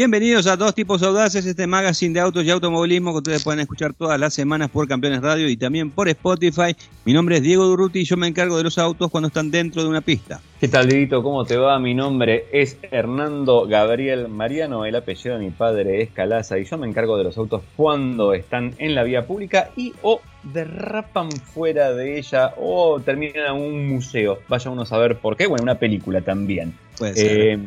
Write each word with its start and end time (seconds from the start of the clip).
Bienvenidos 0.00 0.46
a 0.46 0.56
Dos 0.56 0.74
Tipos 0.74 1.02
Audaces, 1.02 1.44
este 1.44 1.66
magazine 1.66 2.14
de 2.14 2.20
autos 2.20 2.42
y 2.42 2.50
automovilismo 2.50 3.12
que 3.12 3.18
ustedes 3.18 3.44
pueden 3.44 3.60
escuchar 3.60 3.92
todas 3.92 4.18
las 4.18 4.32
semanas 4.32 4.70
por 4.70 4.88
Campeones 4.88 5.20
Radio 5.20 5.46
y 5.46 5.58
también 5.58 5.90
por 5.90 6.08
Spotify. 6.08 6.74
Mi 7.04 7.12
nombre 7.12 7.36
es 7.36 7.42
Diego 7.42 7.66
Durruti 7.66 7.98
y 7.98 8.04
yo 8.06 8.16
me 8.16 8.26
encargo 8.26 8.56
de 8.56 8.64
los 8.64 8.78
autos 8.78 9.10
cuando 9.10 9.26
están 9.26 9.50
dentro 9.50 9.82
de 9.82 9.90
una 9.90 10.00
pista. 10.00 10.40
¿Qué 10.58 10.68
tal, 10.68 10.88
Dieguito? 10.88 11.22
¿Cómo 11.22 11.44
te 11.44 11.58
va? 11.58 11.78
Mi 11.78 11.92
nombre 11.92 12.46
es 12.50 12.78
Hernando 12.90 13.66
Gabriel 13.66 14.28
Mariano, 14.28 14.86
el 14.86 14.96
apellido 14.96 15.36
de 15.36 15.44
mi 15.44 15.50
padre 15.50 16.00
es 16.00 16.08
Calaza 16.12 16.58
y 16.58 16.64
yo 16.64 16.78
me 16.78 16.86
encargo 16.86 17.18
de 17.18 17.24
los 17.24 17.36
autos 17.36 17.60
cuando 17.76 18.32
están 18.32 18.74
en 18.78 18.94
la 18.94 19.02
vía 19.02 19.26
pública 19.26 19.68
y 19.76 19.92
o 20.00 20.22
derrapan 20.44 21.30
fuera 21.30 21.92
de 21.92 22.16
ella 22.16 22.54
o 22.56 23.00
terminan 23.00 23.54
en 23.54 23.62
un 23.62 23.88
museo. 23.90 24.38
Vaya 24.48 24.70
uno 24.70 24.80
a 24.80 24.86
saber 24.86 25.18
por 25.18 25.36
qué, 25.36 25.46
bueno, 25.46 25.64
una 25.64 25.78
película 25.78 26.22
también. 26.22 26.72
Puede 26.96 27.14
ser. 27.16 27.38
Eh, 27.38 27.58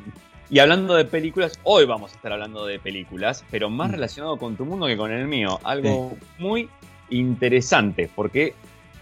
y 0.49 0.59
hablando 0.59 0.93
de 0.95 1.05
películas, 1.05 1.59
hoy 1.63 1.85
vamos 1.85 2.11
a 2.11 2.15
estar 2.15 2.31
hablando 2.33 2.65
de 2.65 2.79
películas, 2.79 3.43
pero 3.49 3.69
más 3.69 3.89
Mm. 3.89 3.93
relacionado 3.93 4.37
con 4.37 4.55
tu 4.55 4.65
mundo 4.65 4.87
que 4.87 4.97
con 4.97 5.11
el 5.11 5.27
mío. 5.27 5.59
Algo 5.63 6.15
muy 6.37 6.69
interesante, 7.09 8.09
porque 8.13 8.53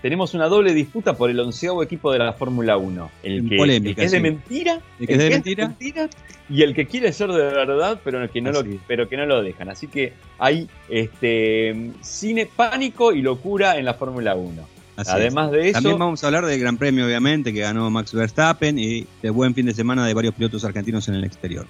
tenemos 0.01 0.33
una 0.33 0.47
doble 0.47 0.73
disputa 0.73 1.13
por 1.13 1.29
el 1.29 1.39
onceavo 1.39 1.83
equipo 1.83 2.11
de 2.11 2.19
la 2.19 2.33
Fórmula 2.33 2.77
1. 2.77 3.11
El 3.23 3.47
que, 3.47 3.57
Polémica, 3.57 3.89
el 3.89 3.95
que 3.95 4.03
es 4.05 4.11
sí. 4.11 4.17
de 4.17 4.21
mentira, 4.23 4.81
¿El 4.99 5.07
que 5.07 5.13
es 5.13 5.19
de 5.19 5.29
mentira? 5.29 6.09
y 6.49 6.63
el 6.63 6.73
que 6.73 6.87
quiere 6.87 7.13
ser 7.13 7.29
de 7.31 7.43
verdad, 7.43 7.99
pero 8.03 8.29
que 8.29 8.41
no, 8.41 8.51
lo, 8.51 8.63
pero 8.87 9.07
que 9.07 9.15
no 9.17 9.25
lo 9.25 9.41
dejan. 9.43 9.69
Así 9.69 9.87
que 9.87 10.13
hay 10.39 10.67
este, 10.89 11.91
cine, 12.01 12.45
pánico 12.47 13.13
y 13.13 13.21
locura 13.21 13.77
en 13.77 13.85
la 13.85 13.93
Fórmula 13.93 14.35
1. 14.35 14.67
Así 15.01 15.11
Además 15.11 15.51
de 15.51 15.59
es. 15.61 15.65
eso, 15.67 15.73
También 15.73 15.99
vamos 15.99 16.23
a 16.23 16.27
hablar 16.27 16.45
del 16.45 16.59
Gran 16.59 16.77
Premio, 16.77 17.05
obviamente, 17.05 17.53
que 17.53 17.59
ganó 17.61 17.89
Max 17.89 18.13
Verstappen 18.13 18.77
y 18.79 19.07
de 19.21 19.29
buen 19.29 19.53
fin 19.53 19.65
de 19.65 19.73
semana 19.73 20.05
de 20.05 20.13
varios 20.13 20.33
pilotos 20.35 20.63
argentinos 20.65 21.07
en 21.07 21.15
el 21.15 21.23
exterior. 21.23 21.67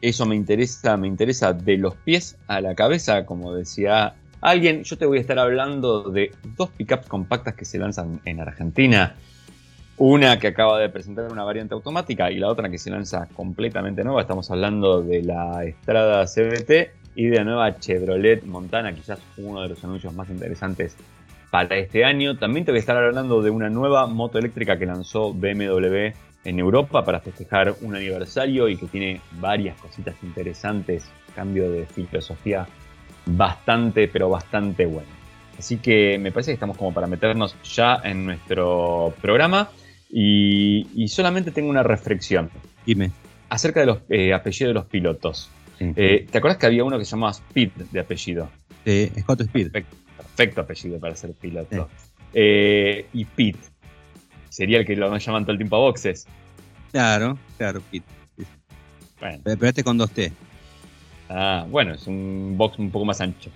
eso 0.00 0.26
me 0.26 0.36
interesa, 0.36 0.96
me 0.96 1.08
interesa 1.08 1.52
de 1.52 1.78
los 1.78 1.94
pies 1.96 2.36
a 2.46 2.60
la 2.60 2.74
cabeza, 2.74 3.24
como 3.24 3.54
decía 3.54 4.14
alguien. 4.40 4.84
Yo 4.84 4.98
te 4.98 5.06
voy 5.06 5.18
a 5.18 5.20
estar 5.20 5.38
hablando 5.38 6.10
de 6.10 6.32
dos 6.56 6.70
pickups 6.70 7.06
compactas 7.06 7.54
que 7.54 7.64
se 7.64 7.78
lanzan 7.78 8.20
en 8.24 8.40
Argentina. 8.40 9.14
Una 9.96 10.40
que 10.40 10.48
acaba 10.48 10.80
de 10.80 10.88
presentar 10.88 11.30
una 11.30 11.44
variante 11.44 11.72
automática 11.72 12.30
y 12.30 12.38
la 12.38 12.48
otra 12.48 12.68
que 12.68 12.78
se 12.78 12.90
lanza 12.90 13.28
completamente 13.32 14.02
nueva. 14.02 14.20
Estamos 14.22 14.50
hablando 14.50 15.02
de 15.02 15.22
la 15.22 15.64
Estrada 15.64 16.26
CBT 16.26 16.90
y 17.14 17.26
de 17.26 17.36
la 17.36 17.44
nueva 17.44 17.78
Chevrolet 17.78 18.44
Montana, 18.44 18.92
quizás 18.92 19.20
uno 19.36 19.62
de 19.62 19.68
los 19.68 19.84
anuncios 19.84 20.12
más 20.12 20.28
interesantes 20.30 20.96
para 21.54 21.76
este 21.76 22.04
año. 22.04 22.36
También 22.36 22.64
te 22.64 22.72
voy 22.72 22.78
a 22.78 22.80
estar 22.80 22.96
hablando 22.96 23.40
de 23.40 23.48
una 23.48 23.70
nueva 23.70 24.08
moto 24.08 24.40
eléctrica 24.40 24.76
que 24.76 24.86
lanzó 24.86 25.32
BMW 25.32 26.10
en 26.44 26.58
Europa 26.58 27.04
para 27.04 27.20
festejar 27.20 27.76
un 27.80 27.94
aniversario 27.94 28.68
y 28.68 28.76
que 28.76 28.86
tiene 28.86 29.20
varias 29.38 29.80
cositas 29.80 30.16
interesantes, 30.24 31.04
cambio 31.32 31.70
de 31.70 31.86
filosofía 31.86 32.66
bastante, 33.26 34.08
pero 34.08 34.28
bastante 34.28 34.84
bueno. 34.84 35.06
Así 35.56 35.76
que 35.76 36.18
me 36.18 36.32
parece 36.32 36.50
que 36.50 36.54
estamos 36.54 36.76
como 36.76 36.92
para 36.92 37.06
meternos 37.06 37.54
ya 37.62 38.00
en 38.02 38.26
nuestro 38.26 39.14
programa 39.22 39.68
y, 40.10 40.88
y 40.92 41.06
solamente 41.06 41.52
tengo 41.52 41.70
una 41.70 41.84
reflexión 41.84 42.50
Dime. 42.84 43.12
acerca 43.48 43.78
de 43.78 43.86
los 43.86 43.98
eh, 44.08 44.34
apellidos 44.34 44.70
de 44.70 44.74
los 44.74 44.86
pilotos. 44.86 45.50
Sí. 45.78 45.92
Eh, 45.94 46.26
¿Te 46.28 46.38
acuerdas 46.38 46.58
que 46.58 46.66
había 46.66 46.82
uno 46.82 46.98
que 46.98 47.04
se 47.04 47.12
llamaba 47.12 47.30
Speed 47.30 47.70
de 47.92 48.00
apellido? 48.00 48.50
Eh, 48.84 49.12
Scott 49.20 49.42
Speed. 49.42 49.70
Perfecto, 49.70 49.96
perfecto 50.34 50.60
apellido 50.60 50.98
para 50.98 51.14
ser 51.14 51.32
piloto. 51.34 51.88
Eh, 52.32 53.06
y 53.12 53.24
Pete 53.24 53.58
sería 54.48 54.78
el 54.78 54.86
que 54.86 54.96
lo 54.96 55.16
llaman 55.16 55.44
todo 55.44 55.52
el 55.52 55.58
tiempo 55.58 55.76
a 55.76 55.80
boxes. 55.80 56.26
Claro, 56.90 57.38
claro, 57.56 57.80
Pete. 57.90 58.06
Bueno, 59.20 59.40
Pero 59.44 59.66
este 59.66 59.84
con 59.84 59.96
dos 59.96 60.10
T. 60.10 60.32
ah, 61.28 61.64
bueno, 61.70 61.94
es 61.94 62.06
un 62.06 62.54
box 62.56 62.78
un 62.78 62.90
poco 62.90 63.04
más 63.04 63.20
ancho. 63.20 63.50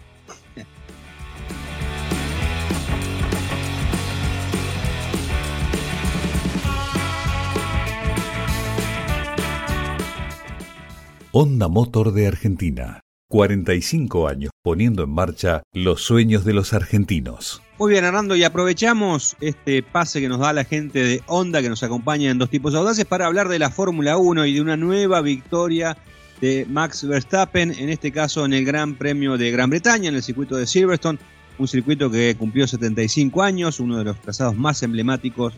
Honda 11.31 11.69
Motor 11.69 12.13
de 12.13 12.27
Argentina. 12.27 13.01
45 13.29 14.27
años 14.27 14.51
poniendo 14.63 15.03
en 15.05 15.11
marcha 15.11 15.63
los 15.73 16.03
sueños 16.03 16.45
de 16.45 16.55
los 16.55 16.73
argentinos. 16.73 17.63
Muy 17.79 17.93
bien, 17.93 18.05
Hernando, 18.05 18.35
y 18.35 18.43
aprovechamos 18.43 19.37
este 19.41 19.83
pase 19.83 20.21
que 20.21 20.29
nos 20.29 20.41
da 20.41 20.53
la 20.53 20.65
gente 20.65 21.03
de 21.05 21.23
Honda 21.27 21.63
que 21.63 21.69
nos 21.69 21.83
acompaña 21.83 22.31
en 22.31 22.39
dos 22.39 22.51
tipos 22.51 22.75
audaces 22.75 23.05
para 23.05 23.27
hablar 23.27 23.49
de 23.49 23.59
la 23.59 23.71
Fórmula 23.71 24.17
1 24.17 24.47
y 24.47 24.55
de 24.55 24.61
una 24.63 24.77
nueva 24.77 25.21
victoria 25.21 25.97
de 26.41 26.67
Max 26.69 27.07
Verstappen, 27.07 27.73
en 27.79 27.89
este 27.91 28.13
caso 28.13 28.45
en 28.45 28.53
el 28.55 28.65
Gran 28.65 28.95
Premio 28.95 29.37
de 29.37 29.51
Gran 29.51 29.71
Bretaña, 29.71 30.09
en 30.09 30.15
el 30.15 30.23
circuito 30.23 30.57
de 30.57 30.67
Silverstone, 30.67 31.19
un 31.59 31.69
circuito 31.69 32.11
que 32.11 32.35
cumplió 32.39 32.67
75 32.67 33.43
años, 33.43 33.79
uno 33.81 33.99
de 33.99 34.05
los 34.05 34.21
trazados 34.21 34.57
más 34.57 34.83
emblemáticos 34.83 35.53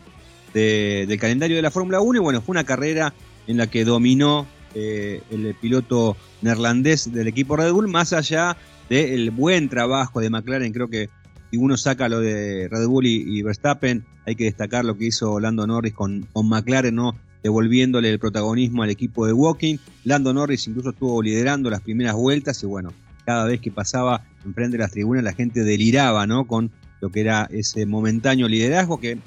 de- 0.55 1.05
del 1.07 1.19
calendario 1.21 1.57
de 1.57 1.63
la 1.63 1.71
Fórmula 1.71 2.01
1, 2.01 2.19
y 2.19 2.23
bueno, 2.23 2.41
fue 2.43 2.55
una 2.55 2.65
carrera 2.65 3.15
en 3.47 3.57
la 3.59 3.69
que 3.69 3.85
dominó 3.85 4.47
eh, 4.75 5.23
el 5.31 5.55
piloto 5.55 6.17
neerlandés 6.43 7.13
del 7.13 7.29
equipo 7.29 7.57
Red 7.57 7.73
Bull, 7.73 7.89
más 7.89 8.13
allá 8.13 8.57
del 8.89 9.31
buen 9.31 9.69
trabajo 9.69 10.21
de 10.21 10.31
McLaren, 10.31 10.73
creo 10.73 10.89
que 10.89 11.09
si 11.51 11.57
uno 11.57 11.77
saca 11.77 12.09
lo 12.09 12.21
de 12.21 12.69
Red 12.69 12.87
Bull 12.87 13.07
y, 13.07 13.43
Verstappen, 13.43 14.05
hay 14.27 14.37
que 14.37 14.45
destacar 14.45 14.85
lo 14.85 14.97
que 14.97 15.07
hizo 15.07 15.41
Lando 15.41 15.67
Norris 15.67 15.95
con, 15.95 16.27
con 16.33 16.49
McLaren, 16.49 16.95
¿no? 16.95 17.17
devolviéndole 17.43 18.11
el 18.11 18.19
protagonismo 18.19 18.83
al 18.83 18.91
equipo 18.91 19.27
de 19.27 19.33
Walking. 19.33 19.79
Lando 20.05 20.33
Norris 20.33 20.67
incluso 20.69 20.91
estuvo 20.91 21.23
liderando 21.23 21.71
las 21.71 21.81
primeras 21.81 22.15
vueltas 22.15 22.63
y 22.63 22.67
bueno, 22.67 22.93
cada 23.25 23.45
vez 23.47 23.61
que 23.61 23.71
pasaba 23.71 24.25
enfrente 24.45 24.77
de 24.77 24.83
las 24.83 24.93
tribunas 24.93 25.25
la 25.25 25.33
gente 25.33 25.65
deliraba 25.65 26.27
¿no? 26.27 26.47
con 26.47 26.71
lo 27.01 27.11
que 27.11 27.21
era 27.21 27.49
ese 27.51 27.87
momentáneo 27.87 28.49
liderazgo 28.49 29.01
que 29.01 29.19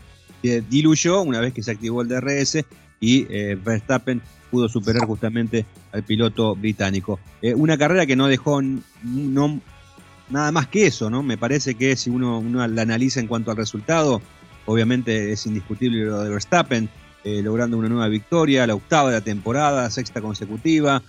eh, 0.44 0.62
diluyó 0.70 1.22
una 1.22 1.40
vez 1.40 1.54
que 1.54 1.64
se 1.64 1.72
activó 1.72 2.02
el 2.02 2.10
DRS 2.10 2.66
y 3.00 3.26
eh, 3.30 3.58
Verstappen 3.64 4.22
pudo 4.52 4.70
superar 4.70 5.08
justamente 5.08 5.66
al 5.92 6.04
piloto 6.04 6.56
británico. 6.56 7.20
Eh, 7.42 7.54
una 7.56 7.78
carrera 7.78 8.06
que 8.06 8.16
no 8.16 8.28
dejó 8.28 8.62
no, 8.62 9.62
nada 10.30 10.52
más 10.52 10.68
que 10.68 10.86
eso, 10.86 11.10
¿no? 11.10 11.24
Me 11.24 11.38
parece 11.38 11.76
que 11.76 11.96
si 11.96 12.10
uno, 12.10 12.40
uno 12.40 12.68
la 12.68 12.82
analiza 12.82 13.20
en 13.20 13.28
cuanto 13.28 13.52
al 13.52 13.58
resultado, 13.58 14.22
obviamente 14.66 15.32
es 15.32 15.46
indiscutible 15.46 16.06
lo 16.06 16.24
de 16.24 16.30
Verstappen, 16.30 16.90
logrando 17.26 17.78
una 17.78 17.88
nueva 17.88 18.10
victoria, 18.10 18.68
la 18.68 18.76
octava 18.76 19.10
de 19.10 19.16
la 19.16 19.24
temporada, 19.24 19.90
sexta 19.90 20.20
consecutiva, 20.20 21.02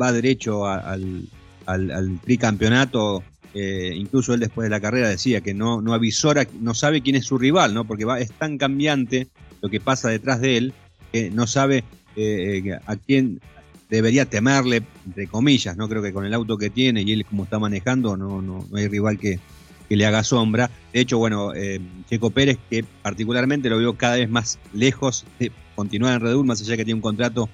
va 0.00 0.10
derecho 0.10 0.66
al, 0.66 1.28
al, 1.66 1.90
al 1.92 2.20
tricampeonato. 2.20 3.22
Eh, 3.54 3.92
incluso 3.94 4.34
él 4.34 4.40
después 4.40 4.64
de 4.64 4.70
la 4.70 4.80
carrera 4.80 5.08
decía 5.08 5.40
que 5.40 5.54
no, 5.54 5.82
no 5.82 5.92
avisora, 5.94 6.46
no 6.60 6.74
sabe 6.74 7.00
quién 7.00 7.16
es 7.16 7.26
su 7.26 7.38
rival, 7.38 7.74
¿no? 7.74 7.84
Porque 7.84 8.04
va, 8.04 8.20
es 8.20 8.32
tan 8.32 8.58
cambiante 8.58 9.28
lo 9.60 9.68
que 9.68 9.80
pasa 9.80 10.08
detrás 10.08 10.40
de 10.40 10.56
él 10.56 10.74
que 11.12 11.30
no 11.30 11.46
sabe 11.46 11.84
eh, 12.16 12.78
a 12.86 12.96
quién 12.96 13.40
debería 13.88 14.24
temerle, 14.24 14.82
entre 15.04 15.26
comillas, 15.26 15.76
¿no? 15.76 15.88
Creo 15.88 16.02
que 16.02 16.12
con 16.12 16.24
el 16.24 16.32
auto 16.32 16.56
que 16.56 16.70
tiene 16.70 17.02
y 17.02 17.12
él 17.12 17.26
como 17.26 17.44
está 17.44 17.58
manejando, 17.58 18.16
no, 18.16 18.40
no, 18.40 18.66
no 18.70 18.76
hay 18.76 18.86
rival 18.86 19.18
que, 19.18 19.40
que 19.88 19.96
le 19.96 20.06
haga 20.06 20.22
sombra. 20.22 20.70
De 20.92 21.00
hecho, 21.00 21.18
bueno, 21.18 21.52
eh, 21.52 21.80
Checo 22.08 22.30
Pérez, 22.30 22.58
que 22.70 22.84
particularmente 23.02 23.68
lo 23.68 23.78
veo 23.78 23.94
cada 23.94 24.16
vez 24.16 24.30
más 24.30 24.60
lejos 24.72 25.26
de 25.40 25.50
continuar 25.74 26.14
en 26.14 26.20
Red 26.20 26.36
Bull, 26.36 26.46
más 26.46 26.60
allá 26.62 26.76
que 26.76 26.84
tiene 26.84 26.94
un 26.94 27.02
contrato 27.02 27.48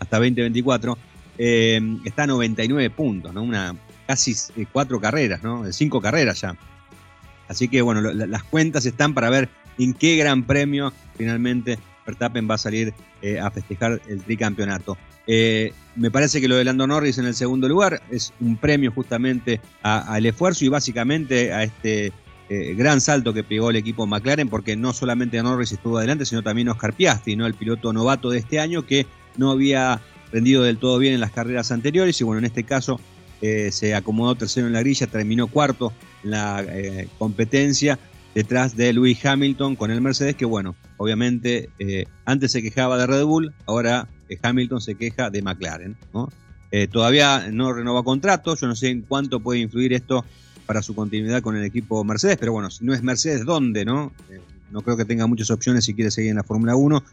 hasta 0.00 0.18
2024, 0.18 0.98
eh, 1.38 1.80
está 2.04 2.24
a 2.24 2.26
99 2.26 2.90
puntos, 2.90 3.32
¿no? 3.32 3.42
Una, 3.42 3.76
casi 4.06 4.34
eh, 4.56 4.66
cuatro 4.70 5.00
carreras, 5.00 5.42
¿no? 5.42 5.70
Cinco 5.72 6.00
carreras 6.00 6.40
ya. 6.40 6.56
Así 7.48 7.68
que, 7.68 7.82
bueno, 7.82 8.00
las 8.00 8.42
cuentas 8.42 8.86
están 8.86 9.14
para 9.14 9.30
ver 9.30 9.48
en 9.78 9.94
qué 9.94 10.16
gran 10.16 10.44
premio 10.44 10.92
finalmente 11.16 11.78
Verstappen 12.06 12.48
va 12.48 12.54
a 12.54 12.58
salir 12.58 12.94
eh, 13.22 13.38
a 13.38 13.50
festejar 13.50 14.00
el 14.08 14.22
tricampeonato. 14.22 14.96
Eh, 15.26 15.72
me 15.96 16.10
parece 16.10 16.40
que 16.40 16.48
lo 16.48 16.56
de 16.56 16.64
Lando 16.64 16.86
Norris 16.86 17.18
en 17.18 17.26
el 17.26 17.34
segundo 17.34 17.68
lugar 17.68 18.00
es 18.10 18.32
un 18.40 18.56
premio 18.56 18.92
justamente 18.92 19.60
al 19.82 20.24
esfuerzo 20.24 20.64
y 20.64 20.68
básicamente 20.68 21.52
a 21.52 21.64
este 21.64 22.12
eh, 22.48 22.74
gran 22.76 23.00
salto 23.00 23.34
que 23.34 23.42
pegó 23.42 23.70
el 23.70 23.76
equipo 23.76 24.06
McLaren, 24.06 24.48
porque 24.48 24.76
no 24.76 24.92
solamente 24.92 25.42
Norris 25.42 25.72
estuvo 25.72 25.98
adelante, 25.98 26.24
sino 26.24 26.42
también 26.42 26.68
Oscar 26.68 26.92
Piastri, 26.92 27.34
¿no? 27.34 27.46
el 27.46 27.54
piloto 27.54 27.92
novato 27.92 28.30
de 28.30 28.38
este 28.38 28.60
año 28.60 28.86
que 28.86 29.06
no 29.36 29.50
había 29.50 30.00
rendido 30.32 30.62
del 30.62 30.78
todo 30.78 30.98
bien 30.98 31.14
en 31.14 31.20
las 31.20 31.32
carreras 31.32 31.72
anteriores 31.72 32.20
y 32.20 32.24
bueno, 32.24 32.38
en 32.38 32.44
este 32.44 32.62
caso 32.64 33.00
eh, 33.42 33.70
se 33.72 33.94
acomodó 33.94 34.34
tercero 34.34 34.66
en 34.66 34.72
la 34.72 34.80
grilla, 34.80 35.06
terminó 35.06 35.46
cuarto 35.46 35.92
en 36.24 36.30
la 36.30 36.64
eh, 36.66 37.08
competencia 37.18 37.98
detrás 38.34 38.76
de 38.76 38.92
Lewis 38.92 39.24
Hamilton 39.24 39.76
con 39.76 39.90
el 39.90 40.00
Mercedes, 40.00 40.36
que 40.36 40.44
bueno, 40.44 40.74
obviamente 40.96 41.70
eh, 41.78 42.06
antes 42.24 42.52
se 42.52 42.62
quejaba 42.62 42.98
de 42.98 43.06
Red 43.06 43.24
Bull, 43.24 43.54
ahora 43.66 44.08
Hamilton 44.42 44.80
se 44.80 44.94
queja 44.94 45.30
de 45.30 45.42
McLaren. 45.42 45.96
todavía 46.90 47.48
no 47.50 47.72
renovó 47.72 48.04
contrato, 48.04 48.56
yo 48.56 48.66
no 48.66 48.74
sé 48.74 48.88
en 48.88 49.02
cuánto 49.02 49.40
puede 49.40 49.60
influir 49.60 49.92
esto 49.92 50.24
para 50.66 50.82
su 50.82 50.94
continuidad 50.94 51.42
con 51.42 51.56
el 51.56 51.64
equipo 51.64 52.04
Mercedes, 52.04 52.36
pero 52.38 52.52
bueno, 52.52 52.70
si 52.70 52.84
no 52.84 52.92
es 52.92 53.02
Mercedes, 53.02 53.44
¿dónde? 53.44 53.84
no? 53.84 54.12
No 54.70 54.82
creo 54.82 54.96
que 54.96 55.04
tenga 55.04 55.26
muchas 55.26 55.50
opciones 55.50 55.84
si 55.84 55.94
quiere 55.94 56.10
seguir 56.10 56.30
en 56.30 56.36
la 56.36 56.42
Fórmula 56.42 56.74
1. 56.74 57.04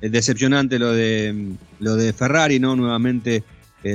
Es 0.00 0.10
decepcionante 0.10 0.78
lo 0.78 0.92
de, 0.92 1.54
lo 1.78 1.94
de 1.96 2.12
Ferrari, 2.12 2.58
¿no? 2.58 2.74
Nuevamente 2.74 3.44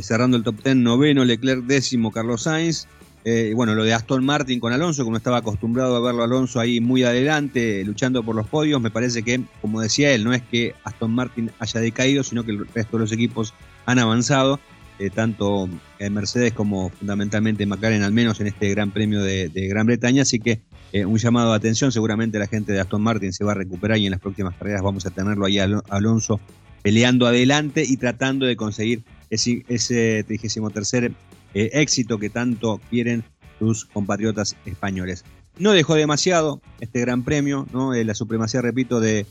cerrando 0.01 0.37
el 0.37 0.43
top 0.43 0.63
10, 0.63 0.77
noveno 0.77 1.23
Leclerc, 1.23 1.63
décimo 1.63 2.11
Carlos 2.11 2.43
Sainz. 2.43 2.87
y 3.25 3.53
bueno, 3.53 3.75
lo 3.75 3.83
de 3.83 3.93
Aston 3.93 4.25
Martin 4.25 4.59
con 4.59 4.73
Alonso, 4.73 5.03
como 5.03 5.17
estaba 5.17 5.37
acostumbrado 5.37 5.95
a 5.95 6.01
verlo 6.01 6.23
Alonso 6.23 6.59
ahí 6.59 6.79
muy 6.79 7.03
adelante, 7.03 7.83
luchando 7.85 8.23
por 8.23 8.35
los 8.35 8.47
podios, 8.47 8.81
me 8.81 8.91
parece 8.91 9.23
que, 9.23 9.41
como 9.61 9.81
decía 9.81 10.13
él, 10.13 10.23
no 10.23 10.33
es 10.33 10.41
que 10.41 10.75
Aston 10.83 11.11
Martin 11.11 11.51
haya 11.59 11.79
decaído, 11.79 12.23
sino 12.23 12.43
que 12.43 12.51
el 12.51 12.67
resto 12.67 12.97
de 12.97 13.03
los 13.03 13.11
equipos 13.11 13.53
han 13.85 13.99
avanzado. 13.99 14.59
Eh, 14.99 15.11
tanto 15.11 15.69
eh, 15.99 16.09
Mercedes 16.09 16.53
como 16.53 16.89
fundamentalmente 16.89 17.67
McLaren, 17.67 18.01
al 18.01 18.13
menos 18.13 18.41
en 18.41 18.47
este 18.47 18.67
Gran 18.69 18.89
Premio 18.89 19.21
de, 19.21 19.49
Gran 19.53 19.85
Bretaña. 19.85 20.23
Así 20.23 20.39
que 20.39 20.61
eh, 20.91 21.05
un 21.05 21.19
llamado 21.19 21.51
de 21.51 21.57
atención, 21.57 21.91
seguramente 21.91 22.39
la 22.39 22.47
gente 22.47 22.73
de 22.73 22.79
Aston 22.79 23.03
Martin 23.03 23.31
se 23.31 23.43
va 23.43 23.51
a 23.51 23.55
recuperar 23.55 23.99
y 23.99 24.05
en 24.05 24.11
las 24.11 24.19
próximas 24.19 24.55
carreras 24.55 24.81
vamos 24.81 25.05
a 25.05 25.11
tenerlo 25.11 25.45
ahí 25.45 25.59
Alonso 25.59 26.39
peleando 26.81 27.27
adelante 27.27 27.83
y 27.87 27.97
tratando 27.97 28.45
de 28.47 28.55
conseguir 28.55 29.03
ese, 29.29 29.65
ese 29.67 30.23
33 30.23 31.11
éxito 31.53 32.19
que 32.19 32.29
tanto 32.29 32.79
quieren 32.89 33.23
sus 33.59 33.85
compatriotas 33.85 34.55
españoles. 34.65 35.23
No 35.57 35.71
dejó 35.71 35.95
demasiado 35.95 36.61
este 36.79 36.99
Gran 36.99 37.23
Premio, 37.23 37.67
¿no? 37.73 37.93
la 37.93 38.13
supremacía, 38.13 38.61
repito, 38.61 38.99
de 38.99 39.25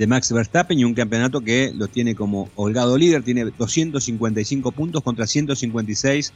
de 0.00 0.06
Max 0.06 0.32
Verstappen 0.32 0.78
y 0.78 0.84
un 0.84 0.94
campeonato 0.94 1.42
que 1.42 1.72
lo 1.74 1.86
tiene 1.86 2.14
como 2.14 2.48
holgado 2.56 2.96
líder, 2.96 3.22
tiene 3.22 3.44
255 3.44 4.72
puntos 4.72 5.02
contra 5.02 5.26
156 5.26 6.32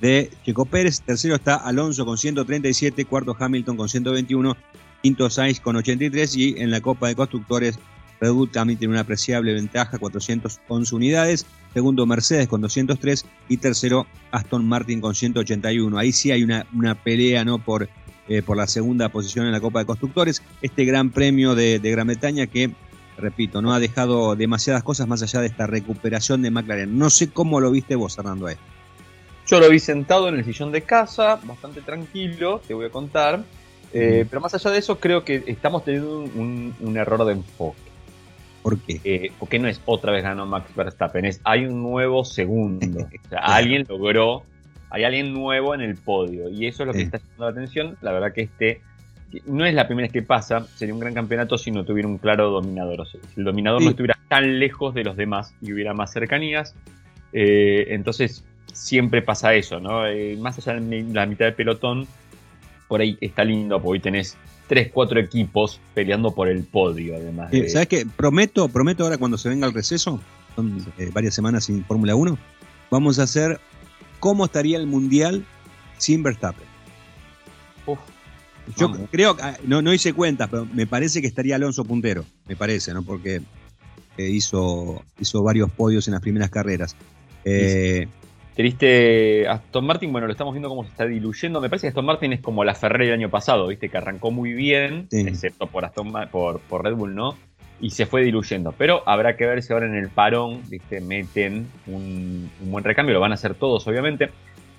de 0.00 0.30
Checo 0.44 0.66
Pérez, 0.66 1.00
tercero 1.00 1.34
está 1.34 1.56
Alonso 1.56 2.06
con 2.06 2.16
137, 2.16 3.06
cuarto 3.06 3.36
Hamilton 3.36 3.76
con 3.76 3.88
121, 3.88 4.56
quinto 5.02 5.28
Sainz 5.30 5.58
con 5.58 5.74
83 5.74 6.36
y 6.36 6.54
en 6.58 6.70
la 6.70 6.80
Copa 6.80 7.08
de 7.08 7.16
Constructores 7.16 7.80
Red 8.20 8.32
también 8.52 8.78
tiene 8.78 8.92
una 8.92 9.02
apreciable 9.02 9.54
ventaja, 9.54 9.98
411 9.98 10.94
unidades, 10.94 11.46
segundo 11.72 12.06
Mercedes 12.06 12.48
con 12.48 12.60
203 12.60 13.24
y 13.48 13.56
tercero 13.58 14.06
Aston 14.30 14.66
Martin 14.66 15.00
con 15.00 15.14
181. 15.14 15.96
Ahí 15.98 16.12
sí 16.12 16.30
hay 16.30 16.42
una, 16.42 16.66
una 16.74 16.94
pelea 16.94 17.44
¿no? 17.44 17.58
por, 17.58 17.88
eh, 18.28 18.42
por 18.42 18.56
la 18.56 18.66
segunda 18.66 19.08
posición 19.08 19.46
en 19.46 19.52
la 19.52 19.60
Copa 19.60 19.80
de 19.80 19.86
Constructores. 19.86 20.42
Este 20.62 20.84
gran 20.84 21.10
premio 21.10 21.54
de, 21.54 21.78
de 21.78 21.90
Gran 21.90 22.06
Bretaña 22.06 22.46
que 22.46 22.72
repito, 23.18 23.60
no 23.60 23.72
ha 23.74 23.80
dejado 23.80 24.36
demasiadas 24.36 24.82
cosas 24.82 25.08
más 25.08 25.22
allá 25.22 25.40
de 25.40 25.48
esta 25.48 25.66
recuperación 25.66 26.42
de 26.42 26.50
McLaren. 26.50 26.98
No 26.98 27.10
sé 27.10 27.30
cómo 27.30 27.60
lo 27.60 27.70
viste 27.70 27.96
vos, 27.96 28.16
Hernando. 28.16 28.48
Yo 29.46 29.60
lo 29.60 29.68
vi 29.68 29.78
sentado 29.78 30.28
en 30.28 30.36
el 30.36 30.44
sillón 30.44 30.72
de 30.72 30.82
casa, 30.82 31.40
bastante 31.42 31.80
tranquilo, 31.82 32.60
te 32.66 32.74
voy 32.74 32.86
a 32.86 32.90
contar. 32.90 33.42
Eh, 33.92 34.26
pero 34.28 34.42
más 34.42 34.54
allá 34.54 34.70
de 34.70 34.78
eso, 34.78 35.00
creo 35.00 35.24
que 35.24 35.42
estamos 35.46 35.84
teniendo 35.84 36.20
un, 36.20 36.96
error 36.96 37.24
de 37.24 37.32
enfoque. 37.32 37.87
¿Por 38.62 38.78
qué? 38.80 39.00
Eh, 39.04 39.32
porque 39.38 39.58
no 39.58 39.68
es 39.68 39.80
otra 39.84 40.12
vez 40.12 40.22
ganó 40.22 40.46
Max 40.46 40.74
Verstappen, 40.74 41.24
es 41.24 41.40
hay 41.44 41.66
un 41.66 41.82
nuevo 41.82 42.24
segundo. 42.24 43.08
o 43.26 43.28
sea, 43.28 43.38
alguien 43.40 43.86
logró, 43.88 44.44
hay 44.90 45.04
alguien 45.04 45.32
nuevo 45.32 45.74
en 45.74 45.80
el 45.80 45.96
podio. 45.96 46.48
Y 46.48 46.66
eso 46.66 46.82
es 46.82 46.86
lo 46.88 46.92
que 46.92 47.02
está 47.02 47.18
llamando 47.18 47.44
la 47.44 47.50
atención. 47.50 47.96
La 48.00 48.12
verdad 48.12 48.32
que 48.32 48.42
este 48.42 48.80
no 49.46 49.66
es 49.66 49.74
la 49.74 49.86
primera 49.86 50.06
vez 50.06 50.12
que 50.12 50.22
pasa, 50.22 50.66
sería 50.74 50.94
un 50.94 51.00
gran 51.00 51.12
campeonato 51.12 51.58
si 51.58 51.70
no 51.70 51.84
tuviera 51.84 52.08
un 52.08 52.18
claro 52.18 52.50
dominador. 52.50 53.02
O 53.02 53.04
sea, 53.04 53.20
si 53.34 53.40
el 53.40 53.44
dominador 53.44 53.82
no 53.82 53.90
estuviera 53.90 54.18
tan 54.28 54.58
lejos 54.58 54.94
de 54.94 55.04
los 55.04 55.16
demás 55.16 55.54
y 55.60 55.72
hubiera 55.72 55.92
más 55.92 56.12
cercanías, 56.12 56.74
eh, 57.32 57.86
entonces 57.90 58.44
siempre 58.72 59.22
pasa 59.22 59.54
eso, 59.54 59.80
¿no? 59.80 60.06
Eh, 60.06 60.36
más 60.38 60.58
allá 60.58 60.80
de 60.80 61.02
la 61.12 61.26
mitad 61.26 61.44
del 61.44 61.54
pelotón, 61.54 62.06
por 62.86 63.00
ahí 63.00 63.18
está 63.20 63.44
lindo, 63.44 63.76
porque 63.76 63.90
hoy 63.90 64.00
tenés 64.00 64.36
3, 64.68 64.90
4 64.92 65.20
equipos 65.20 65.80
peleando 65.94 66.34
por 66.34 66.48
el 66.48 66.62
podio, 66.62 67.16
además. 67.16 67.50
¿Sabes 67.68 67.88
qué? 67.88 68.06
Prometo, 68.06 68.68
prometo 68.68 69.04
ahora 69.04 69.18
cuando 69.18 69.38
se 69.38 69.48
venga 69.48 69.66
el 69.66 69.72
receso, 69.72 70.20
son 70.54 70.86
eh, 70.98 71.10
varias 71.12 71.34
semanas 71.34 71.64
sin 71.64 71.84
Fórmula 71.84 72.14
1, 72.14 72.38
vamos 72.90 73.18
a 73.18 73.24
hacer 73.24 73.60
cómo 74.20 74.44
estaría 74.44 74.76
el 74.76 74.86
Mundial 74.86 75.44
sin 75.96 76.22
Verstappen. 76.22 76.66
Uf. 77.86 77.98
Yo 78.76 78.92
creo, 79.10 79.34
ah, 79.40 79.56
no, 79.64 79.80
no 79.80 79.94
hice 79.94 80.12
cuenta, 80.12 80.46
pero 80.46 80.66
me 80.66 80.86
parece 80.86 81.22
que 81.22 81.26
estaría 81.26 81.56
Alonso 81.56 81.84
puntero, 81.84 82.26
me 82.46 82.54
parece, 82.54 82.92
¿no? 82.92 83.02
Porque 83.02 83.40
eh, 84.18 84.28
hizo, 84.28 85.02
hizo 85.18 85.42
varios 85.42 85.70
podios 85.70 86.06
en 86.06 86.12
las 86.12 86.20
primeras 86.20 86.50
carreras. 86.50 86.94
Eh, 87.44 88.08
Triste 88.58 89.46
Aston 89.46 89.86
Martin, 89.86 90.10
bueno, 90.10 90.26
lo 90.26 90.32
estamos 90.32 90.52
viendo 90.52 90.68
cómo 90.68 90.82
se 90.82 90.90
está 90.90 91.06
diluyendo. 91.06 91.60
Me 91.60 91.68
parece 91.68 91.84
que 91.84 91.88
Aston 91.90 92.04
Martin 92.04 92.32
es 92.32 92.40
como 92.40 92.64
la 92.64 92.74
Ferrari 92.74 93.04
del 93.04 93.14
año 93.14 93.30
pasado, 93.30 93.68
¿viste? 93.68 93.88
Que 93.88 93.98
arrancó 93.98 94.32
muy 94.32 94.52
bien, 94.52 95.06
excepto 95.12 95.68
por, 95.68 95.84
Aston, 95.84 96.12
por, 96.28 96.58
por 96.62 96.82
Red 96.82 96.96
Bull, 96.96 97.14
¿no? 97.14 97.36
Y 97.80 97.90
se 97.90 98.04
fue 98.04 98.24
diluyendo. 98.24 98.74
Pero 98.76 99.04
habrá 99.06 99.36
que 99.36 99.46
ver 99.46 99.62
si 99.62 99.72
ahora 99.72 99.86
en 99.86 99.94
el 99.94 100.08
parón, 100.08 100.60
¿viste? 100.68 101.00
Meten 101.00 101.68
un, 101.86 102.50
un 102.60 102.70
buen 102.72 102.82
recambio. 102.82 103.14
Lo 103.14 103.20
van 103.20 103.30
a 103.30 103.34
hacer 103.34 103.54
todos, 103.54 103.86
obviamente. 103.86 104.30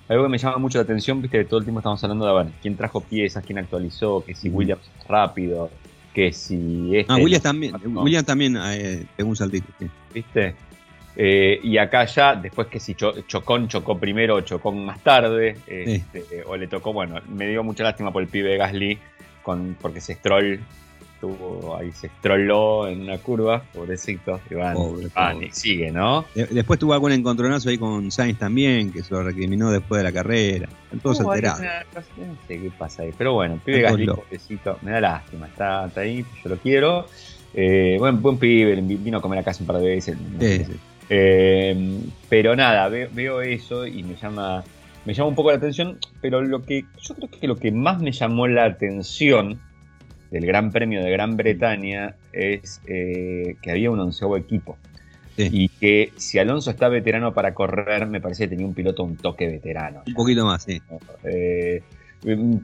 Algo 0.08 0.24
que 0.24 0.28
me 0.28 0.36
llama 0.36 0.58
mucho 0.58 0.76
la 0.76 0.82
atención, 0.82 1.22
viste, 1.22 1.42
todo 1.46 1.60
el 1.60 1.64
tiempo 1.64 1.80
estamos 1.80 2.04
hablando 2.04 2.26
de 2.26 2.44
ver, 2.44 2.52
quién 2.60 2.76
trajo 2.76 3.00
piezas, 3.00 3.42
quién 3.46 3.56
actualizó, 3.56 4.22
que 4.22 4.34
si 4.34 4.50
Williams 4.50 4.90
rápido, 5.08 5.70
que 6.12 6.34
si 6.34 6.98
este. 6.98 7.10
Ah, 7.10 7.16
Williams 7.16 7.44
también, 7.44 7.74
Williams 7.82 8.26
también 8.26 8.58
eh, 8.62 9.06
pegó 9.16 9.30
un 9.30 9.36
saltito, 9.36 9.72
¿Viste? 10.12 10.54
Eh, 11.22 11.60
y 11.62 11.76
acá 11.76 12.06
ya, 12.06 12.34
después 12.34 12.68
que 12.68 12.80
si 12.80 12.94
Chocón 12.94 13.68
chocó 13.68 13.98
primero 13.98 14.36
o 14.36 14.40
Chocón 14.40 14.86
más 14.86 15.00
tarde, 15.00 15.54
este, 15.66 16.42
o 16.46 16.56
le 16.56 16.66
tocó, 16.66 16.94
bueno, 16.94 17.20
me 17.28 17.46
dio 17.46 17.62
mucha 17.62 17.84
lástima 17.84 18.10
por 18.10 18.22
el 18.22 18.28
pibe 18.28 18.48
de 18.48 18.56
Gasly, 18.56 18.98
con, 19.42 19.76
porque 19.78 20.00
se 20.00 20.14
Stroll 20.14 20.60
estuvo 21.12 21.76
ahí, 21.76 21.92
se 21.92 22.06
estroló 22.06 22.88
en 22.88 23.02
una 23.02 23.18
curva, 23.18 23.62
pobrecito, 23.74 24.40
y 24.48 24.54
van, 24.54 24.78
y 25.42 25.50
sigue, 25.50 25.90
¿no? 25.90 26.24
después 26.34 26.78
tuvo 26.80 26.94
algún 26.94 27.12
encontronazo 27.12 27.68
ahí 27.68 27.76
con 27.76 28.10
Sainz 28.10 28.38
también, 28.38 28.90
que 28.90 29.02
se 29.02 29.12
lo 29.12 29.22
recriminó 29.22 29.70
después 29.70 29.98
de 29.98 30.04
la 30.04 30.12
carrera. 30.12 30.70
todos 31.02 31.20
alterados. 31.20 31.60
No 32.16 32.34
sé 32.48 32.62
qué 32.62 32.72
pasa 32.78 33.02
ahí, 33.02 33.12
pero 33.18 33.34
bueno, 33.34 33.60
pibe 33.62 33.82
Gasly, 33.82 34.06
pobrecito, 34.06 34.78
me 34.80 34.92
da 34.92 35.00
lástima, 35.02 35.48
está, 35.48 35.84
ahí, 35.96 36.24
yo 36.42 36.48
lo 36.48 36.56
quiero. 36.56 37.06
Eh, 37.52 37.96
buen, 37.98 38.22
buen 38.22 38.38
pibe, 38.38 38.80
vino 38.80 39.18
a 39.18 39.20
comer 39.20 39.40
a 39.40 39.42
casa 39.42 39.62
un 39.62 39.66
par 39.66 39.76
de 39.76 39.86
veces. 39.86 40.16
Eh, 41.12 42.00
pero 42.28 42.54
nada, 42.54 42.88
veo, 42.88 43.42
eso 43.42 43.84
y 43.84 44.04
me 44.04 44.14
llama 44.14 44.62
me 45.04 45.14
llama 45.14 45.28
un 45.28 45.34
poco 45.34 45.50
la 45.50 45.56
atención, 45.56 45.98
pero 46.20 46.40
lo 46.40 46.62
que 46.62 46.84
yo 47.00 47.14
creo 47.16 47.28
que 47.28 47.48
lo 47.48 47.56
que 47.56 47.72
más 47.72 48.00
me 48.00 48.12
llamó 48.12 48.46
la 48.46 48.64
atención 48.64 49.58
del 50.30 50.46
Gran 50.46 50.70
Premio 50.70 51.02
de 51.02 51.10
Gran 51.10 51.36
Bretaña 51.36 52.14
es 52.32 52.80
eh, 52.86 53.56
que 53.60 53.70
había 53.70 53.90
un 53.90 53.98
onceavo 53.98 54.36
equipo. 54.36 54.78
Y 55.36 55.70
que 55.70 56.12
si 56.16 56.38
Alonso 56.38 56.70
está 56.70 56.88
veterano 56.88 57.32
para 57.32 57.54
correr, 57.54 58.06
me 58.06 58.20
parece 58.20 58.44
que 58.44 58.50
tenía 58.50 58.66
un 58.66 58.74
piloto 58.74 59.04
un 59.04 59.16
toque 59.16 59.46
veterano. 59.46 60.02
Un 60.06 60.12
poquito 60.12 60.44
más, 60.44 60.64
sí. 60.64 60.82
Eh, 61.24 61.82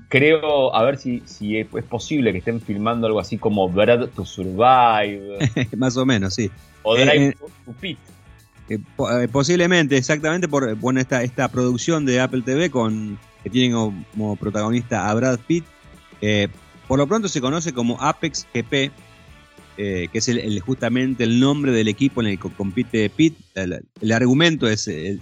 creo, 0.09 0.75
a 0.75 0.85
ver 0.85 0.99
si, 0.99 1.23
si 1.25 1.56
es 1.56 1.66
posible 1.88 2.32
que 2.32 2.38
estén 2.38 2.61
filmando 2.61 3.06
algo 3.06 3.18
así 3.18 3.38
como 3.38 3.71
Brad 3.71 4.09
to 4.11 4.26
Survive. 4.26 5.38
más 5.76 5.97
o 5.97 6.04
menos, 6.04 6.35
sí. 6.35 6.50
O 6.82 6.94
Drive 6.94 7.28
eh, 7.28 7.37
to 7.64 7.73
Pit. 7.80 7.99
Posiblemente, 9.32 9.96
exactamente 9.96 10.49
por 10.49 10.75
bueno, 10.76 11.00
esta, 11.00 11.23
esta 11.23 11.49
producción 11.49 12.04
de 12.04 12.20
Apple 12.20 12.42
TV 12.42 12.70
con 12.70 13.18
que 13.42 13.50
tiene 13.50 13.75
como, 13.75 14.37
protagonista 14.37 15.08
a 15.08 15.14
Brad 15.14 15.38
Pitt. 15.46 15.64
Por 16.88 16.99
lo 16.99 17.06
pronto 17.06 17.28
se 17.28 17.40
conoce 17.40 17.73
como 17.73 18.00
Apex 18.00 18.46
GP, 18.54 18.92
eh, 19.76 20.08
que 20.11 20.18
es 20.18 20.28
el, 20.28 20.61
justamente 20.61 21.25
el 21.25 21.40
nombre 21.40 21.73
del 21.73 21.88
equipo 21.88 22.20
en 22.20 22.28
el 22.28 22.38
que 22.38 22.49
compite 22.50 23.11
Pitt. 23.11 23.37
El, 23.54 24.12
argumento 24.12 24.68
es 24.68 24.87
eh, 24.88 25.18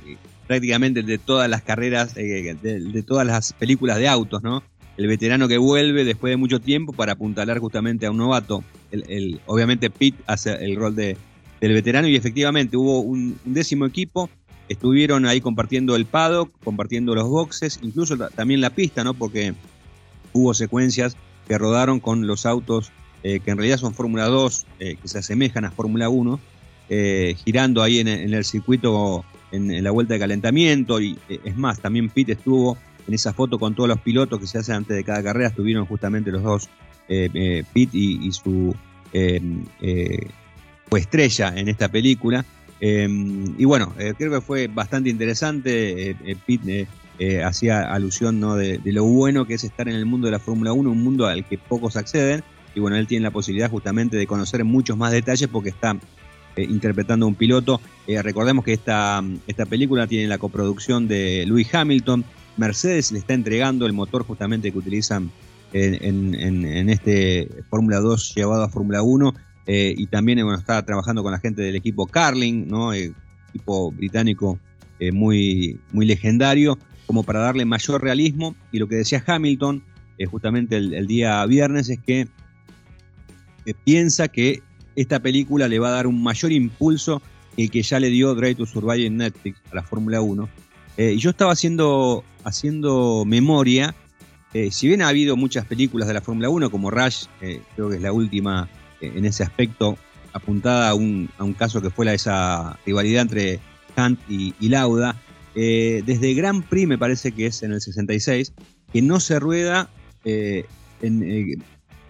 prácticamente 0.46 1.02
de 1.02 1.18
todas 1.18 1.48
las 1.48 1.62
carreras, 1.62 2.16
eh, 2.16 2.54
de, 2.60 3.02
todas 3.02 3.26
las 3.26 3.54
películas 3.54 3.98
de 3.98 4.08
autos, 4.08 4.42
¿no? 4.42 4.62
El 4.96 5.08
veterano 5.08 5.48
que 5.48 5.58
vuelve 5.58 6.04
después 6.04 6.30
de 6.30 6.36
mucho 6.36 6.60
tiempo 6.60 6.92
para 6.92 7.12
apuntalar 7.12 7.58
justamente 7.58 8.06
a 8.06 8.10
un 8.10 8.18
novato. 8.18 8.62
El, 8.92 9.40
obviamente 9.46 9.90
Pitt 9.90 10.14
hace 10.26 10.52
el 10.52 10.76
rol 10.76 10.94
de, 10.94 11.16
del 11.60 11.72
veterano 11.72 12.08
y 12.08 12.16
efectivamente 12.16 12.76
hubo 12.76 13.00
un, 13.00 13.38
décimo 13.44 13.86
equipo. 13.86 14.30
Estuvieron 14.68 15.26
ahí 15.26 15.40
compartiendo 15.40 15.94
el 15.94 16.06
paddock, 16.06 16.50
compartiendo 16.62 17.14
los 17.14 17.28
boxes, 17.28 17.78
incluso 17.82 18.16
también 18.16 18.60
la 18.60 18.70
pista, 18.70 19.04
¿no? 19.04 19.12
Porque 19.14 19.54
hubo 20.32 20.54
secuencias 20.54 21.16
que 21.46 21.58
rodaron 21.58 22.00
con 22.00 22.26
los 22.26 22.46
autos 22.46 22.90
eh, 23.24 23.40
que 23.40 23.50
en 23.50 23.56
realidad 23.56 23.78
son 23.78 23.94
Fórmula 23.94 24.26
2, 24.26 24.66
eh, 24.80 24.96
que 25.00 25.08
se 25.08 25.18
asemejan 25.18 25.64
a 25.64 25.70
Fórmula 25.70 26.10
1, 26.10 26.38
eh, 26.90 27.34
girando 27.42 27.82
ahí 27.82 27.98
en, 27.98 28.08
el 28.08 28.44
circuito 28.44 29.24
en, 29.50 29.82
la 29.82 29.90
vuelta 29.90 30.12
de 30.12 30.20
calentamiento. 30.20 31.00
Y 31.00 31.18
es 31.28 31.56
más, 31.56 31.80
también 31.80 32.10
Pete 32.10 32.32
estuvo 32.32 32.76
en 33.08 33.14
esa 33.14 33.32
foto 33.32 33.58
con 33.58 33.74
todos 33.74 33.88
los 33.88 33.98
pilotos 34.00 34.38
que 34.38 34.46
se 34.46 34.58
hacen 34.58 34.74
antes 34.74 34.94
de 34.94 35.04
cada 35.04 35.22
carrera, 35.22 35.48
estuvieron 35.48 35.86
justamente 35.86 36.30
los 36.30 36.42
dos, 36.42 36.68
Pete 37.08 37.88
y, 37.92 38.30
su 38.32 38.74
estrella 40.96 41.52
en 41.56 41.68
esta 41.68 41.88
película. 41.88 42.44
y 42.80 43.64
bueno, 43.64 43.94
creo 44.18 44.30
que 44.30 44.40
fue 44.40 44.68
bastante 44.68 45.08
interesante. 45.10 46.16
Pete 46.46 46.86
eh, 47.18 47.44
hacía 47.44 47.92
alusión 47.92 48.40
¿no? 48.40 48.56
de, 48.56 48.80
lo 48.84 49.04
bueno 49.04 49.46
que 49.46 49.54
es 49.54 49.62
estar 49.62 49.88
en 49.88 49.94
el 49.94 50.04
mundo 50.04 50.26
de 50.26 50.32
la 50.32 50.40
Fórmula 50.40 50.72
1, 50.72 50.90
un 50.90 51.02
mundo 51.02 51.26
al 51.26 51.44
que 51.44 51.58
pocos 51.58 51.96
acceden. 51.96 52.42
Y 52.74 52.80
bueno, 52.80 52.96
él 52.96 53.06
tiene 53.06 53.22
la 53.22 53.30
posibilidad 53.30 53.70
justamente 53.70 54.16
de 54.16 54.26
conocer 54.26 54.64
muchos 54.64 54.96
más 54.96 55.12
detalles 55.12 55.48
porque 55.48 55.68
está 55.68 55.96
interpretando 56.56 57.26
a 57.26 57.28
un 57.28 57.36
piloto. 57.36 57.80
recordemos 58.06 58.64
que 58.64 58.72
esta, 58.72 59.22
esta 59.46 59.64
película 59.66 60.08
tiene 60.08 60.26
la 60.26 60.38
coproducción 60.38 61.06
de 61.06 61.44
Louis 61.46 61.72
Hamilton. 61.72 62.24
Mercedes 62.56 63.12
le 63.12 63.20
está 63.20 63.34
entregando 63.34 63.86
el 63.86 63.92
motor 63.92 64.24
justamente 64.24 64.72
que 64.72 64.78
utilizan 64.78 65.30
en, 65.72 66.34
en 66.34 66.90
este 66.90 67.48
Fórmula 67.70 68.00
2 68.00 68.34
llevado 68.34 68.64
a 68.64 68.68
Fórmula 68.68 69.02
1 69.02 69.34
eh, 69.66 69.94
y 69.96 70.06
también 70.06 70.42
bueno, 70.42 70.58
está 70.58 70.84
trabajando 70.84 71.22
con 71.22 71.32
la 71.32 71.38
gente 71.38 71.62
del 71.62 71.76
equipo 71.76 72.06
Carling, 72.06 72.66
¿no? 72.68 72.92
equipo 72.92 73.90
británico 73.92 74.58
eh, 74.98 75.12
muy, 75.12 75.80
muy 75.92 76.06
legendario, 76.06 76.78
como 77.06 77.22
para 77.22 77.40
darle 77.40 77.64
mayor 77.64 78.02
realismo. 78.02 78.54
Y 78.72 78.78
lo 78.78 78.88
que 78.88 78.96
decía 78.96 79.22
Hamilton, 79.26 79.82
eh, 80.18 80.26
justamente 80.26 80.76
el, 80.76 81.06
día 81.06 81.44
viernes, 81.46 81.88
es 81.88 81.98
que 81.98 82.28
piensa 83.84 84.28
que 84.28 84.62
esta 84.96 85.20
película 85.20 85.68
le 85.68 85.78
va 85.78 85.88
a 85.88 85.92
dar 85.92 86.06
un 86.06 86.22
mayor 86.22 86.52
impulso 86.52 87.22
el 87.56 87.70
que 87.70 87.82
ya 87.82 88.00
le 88.00 88.10
dio 88.10 88.34
Drive 88.34 88.56
to 88.56 88.66
Survive 88.66 89.06
en 89.06 89.16
Netflix 89.16 89.58
a 89.70 89.76
la 89.76 89.82
Fórmula 89.82 90.20
1. 90.20 90.48
y 90.98 91.16
yo 91.18 91.30
estaba 91.30 91.52
haciendo, 91.52 92.24
haciendo 92.42 93.24
memoria, 93.24 93.94
si 94.70 94.88
bien 94.88 95.02
ha 95.02 95.08
habido 95.08 95.36
muchas 95.36 95.64
películas 95.64 96.08
de 96.08 96.14
la 96.14 96.20
Fórmula 96.20 96.48
1, 96.48 96.70
como 96.70 96.90
Rush, 96.90 97.26
creo 97.38 97.88
que 97.88 97.96
es 97.96 98.02
la 98.02 98.12
última 98.12 98.68
en 99.06 99.24
ese 99.24 99.42
aspecto 99.42 99.98
apuntada 100.34 100.90
a 100.90 100.94
un, 100.94 101.30
a 101.38 101.44
un 101.44 101.54
caso 101.54 101.80
que 101.80 101.90
fue 101.90 102.04
la, 102.04 102.12
esa 102.12 102.78
rivalidad 102.84 103.22
entre 103.22 103.60
Hunt 103.96 104.18
y, 104.28 104.52
Lauda. 104.68 105.16
Eh, 105.54 106.02
desde 106.04 106.34
Grand 106.34 106.64
Prix, 106.64 106.88
me 106.88 106.98
parece 106.98 107.32
que 107.32 107.46
es 107.46 107.62
en 107.62 107.72
el 107.72 107.80
66, 107.80 108.52
que 108.92 109.00
no 109.00 109.20
se 109.20 109.38
rueda, 109.38 109.88
eh, 110.24 110.66
eh, 111.00 111.56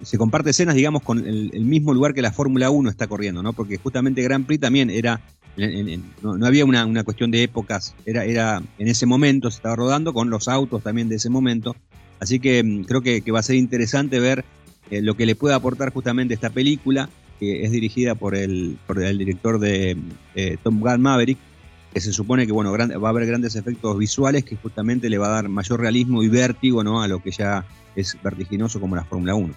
se 0.02 0.16
comparte 0.16 0.50
escenas, 0.50 0.74
digamos, 0.74 1.02
con 1.02 1.18
el, 1.26 1.64
mismo 1.64 1.92
lugar 1.92 2.14
que 2.14 2.22
la 2.22 2.32
Fórmula 2.32 2.70
1 2.70 2.88
está 2.88 3.06
corriendo, 3.06 3.42
¿no? 3.42 3.52
Porque 3.52 3.76
justamente 3.76 4.22
Grand 4.22 4.46
Prix 4.46 4.62
también 4.62 4.88
era, 4.88 5.20
no, 6.22 6.46
había 6.46 6.64
una, 6.64 6.86
una, 6.86 7.04
cuestión 7.04 7.30
de 7.30 7.42
épocas, 7.42 7.94
era, 8.06 8.24
era 8.24 8.62
en 8.78 8.88
ese 8.88 9.04
momento, 9.04 9.50
se 9.50 9.56
estaba 9.56 9.76
rodando 9.76 10.14
con 10.14 10.30
los 10.30 10.48
autos 10.48 10.82
también 10.82 11.10
de 11.10 11.16
ese 11.16 11.28
momento. 11.28 11.76
Así 12.20 12.40
que 12.40 12.64
mm, 12.64 12.84
creo 12.84 13.02
que 13.02 13.30
va 13.30 13.40
a 13.40 13.42
ser 13.42 13.56
interesante 13.56 14.18
ver 14.20 14.46
eh, 14.90 15.02
lo 15.02 15.14
que 15.14 15.26
le 15.26 15.34
puede 15.34 15.54
aportar 15.54 15.92
justamente 15.92 16.34
esta 16.34 16.50
película, 16.50 17.08
que 17.40 17.64
es 17.64 17.70
dirigida 17.70 18.14
por 18.14 18.34
el, 18.34 18.78
por 18.86 19.02
el 19.02 19.18
director 19.18 19.58
de 19.58 19.96
eh, 20.34 20.56
Tom 20.62 20.80
Gunn 20.80 21.00
Maverick, 21.00 21.38
que 21.92 22.00
se 22.00 22.12
supone 22.12 22.46
que 22.46 22.52
bueno, 22.52 22.72
va 22.72 23.08
a 23.08 23.10
haber 23.10 23.26
grandes 23.26 23.54
efectos 23.54 23.96
visuales 23.96 24.44
que 24.44 24.56
justamente 24.56 25.08
le 25.08 25.16
va 25.16 25.28
a 25.28 25.30
dar 25.30 25.48
mayor 25.48 25.80
realismo 25.80 26.22
y 26.22 26.28
vértigo 26.28 26.82
¿no? 26.82 27.00
a 27.00 27.08
lo 27.08 27.20
que 27.20 27.30
ya 27.30 27.64
es 27.94 28.18
vertiginoso 28.22 28.80
como 28.80 28.96
la 28.96 29.04
Fórmula 29.04 29.36
1. 29.36 29.54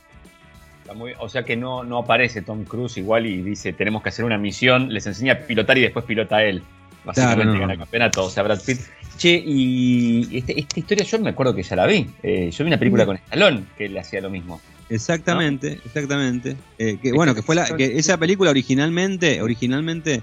o 1.20 1.30
sea 1.30 1.44
que 1.44 1.58
no, 1.58 1.84
no 1.84 1.98
aparece 1.98 2.44
Tom 2.44 2.64
Cruise 2.64 2.98
igual 2.98 3.26
y 3.26 3.42
dice 3.42 3.74
tenemos 3.74 4.04
que 4.04 4.10
hacer 4.10 4.24
una 4.24 4.38
misión, 4.38 4.94
les 4.94 5.08
enseña 5.08 5.34
a 5.34 5.38
pilotar 5.40 5.78
y 5.80 5.82
después 5.82 6.06
pilota 6.06 6.44
él. 6.44 6.62
Básicamente 7.04 7.58
gana 7.58 7.74
el 7.74 7.80
campeonato, 7.80 8.26
o 8.26 8.30
sea, 8.30 8.44
Brad 8.44 8.62
Pitt. 8.62 8.82
Che, 9.18 9.42
y 9.44 10.28
este, 10.38 10.60
esta 10.60 10.80
historia 10.80 11.06
yo 11.06 11.20
me 11.20 11.30
acuerdo 11.30 11.56
que 11.56 11.64
ya 11.64 11.76
la 11.76 11.88
vi. 11.88 12.08
Eh, 12.22 12.52
yo 12.52 12.64
vi 12.64 12.68
una 12.68 12.78
película 12.78 13.06
con 13.06 13.16
Stallone 13.16 13.64
que 13.78 13.88
le 13.90 14.00
hacía 14.00 14.22
lo 14.22 14.30
mismo. 14.30 14.60
Exactamente, 14.90 15.80
exactamente. 15.86 16.56
Eh, 16.78 16.98
que, 17.02 17.12
bueno, 17.12 17.36
que 17.36 17.42
fue 17.42 17.56
la, 17.56 17.66
que 17.76 17.98
esa 17.98 18.18
película 18.18 18.50
originalmente, 18.50 19.42
originalmente 19.42 20.22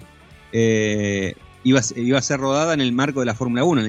eh, 0.53 1.35
iba, 1.65 1.81
iba 1.97 2.19
a 2.19 2.23
ser 2.23 2.41
rodada 2.41 2.73
en 2.73 2.81
el 2.81 2.93
marco 2.93 3.21
de 3.21 3.27
la 3.27 3.35
Fórmula 3.35 3.65
1, 3.65 3.83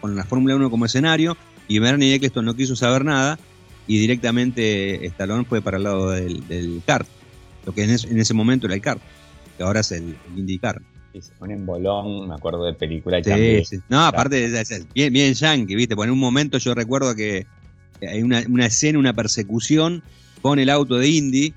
con 0.00 0.16
la 0.16 0.24
Fórmula 0.24 0.54
1 0.56 0.70
como 0.70 0.84
escenario, 0.84 1.36
y 1.66 1.78
Bernie 1.78 2.14
Eccleston 2.14 2.44
no 2.44 2.54
quiso 2.54 2.76
saber 2.76 3.04
nada, 3.04 3.38
y 3.86 3.98
directamente 3.98 5.04
Stallone 5.06 5.44
fue 5.44 5.62
para 5.62 5.78
el 5.78 5.82
lado 5.82 6.10
del, 6.10 6.82
kart, 6.86 7.08
lo 7.66 7.72
que 7.74 7.84
en, 7.84 7.90
ese 7.90 8.34
momento 8.34 8.66
era 8.66 8.74
el 8.74 8.80
kart, 8.80 9.00
que 9.56 9.62
ahora 9.62 9.80
es 9.80 9.92
el, 9.92 10.16
IndyCar. 10.36 10.80
Y 11.12 11.22
se 11.22 11.32
pone 11.32 11.54
en 11.54 11.64
bolón, 11.64 12.28
me 12.28 12.34
acuerdo 12.34 12.64
de 12.64 12.74
película. 12.74 13.20
Y 13.20 13.64
sí, 13.64 13.80
No, 13.88 14.04
aparte, 14.04 14.46
es, 14.46 14.86
bien, 14.92 15.12
bien 15.12 15.32
yankee, 15.32 15.76
¿viste? 15.76 15.94
Porque 15.94 16.08
en 16.08 16.12
un 16.12 16.18
momento 16.18 16.58
yo 16.58 16.74
recuerdo 16.74 17.14
que 17.14 17.46
hay 18.02 18.22
una, 18.22 18.66
escena, 18.66 18.98
una 18.98 19.12
persecución 19.12 20.02
con 20.42 20.58
el 20.58 20.70
auto 20.70 20.96
de 20.96 21.08
Indy 21.08 21.54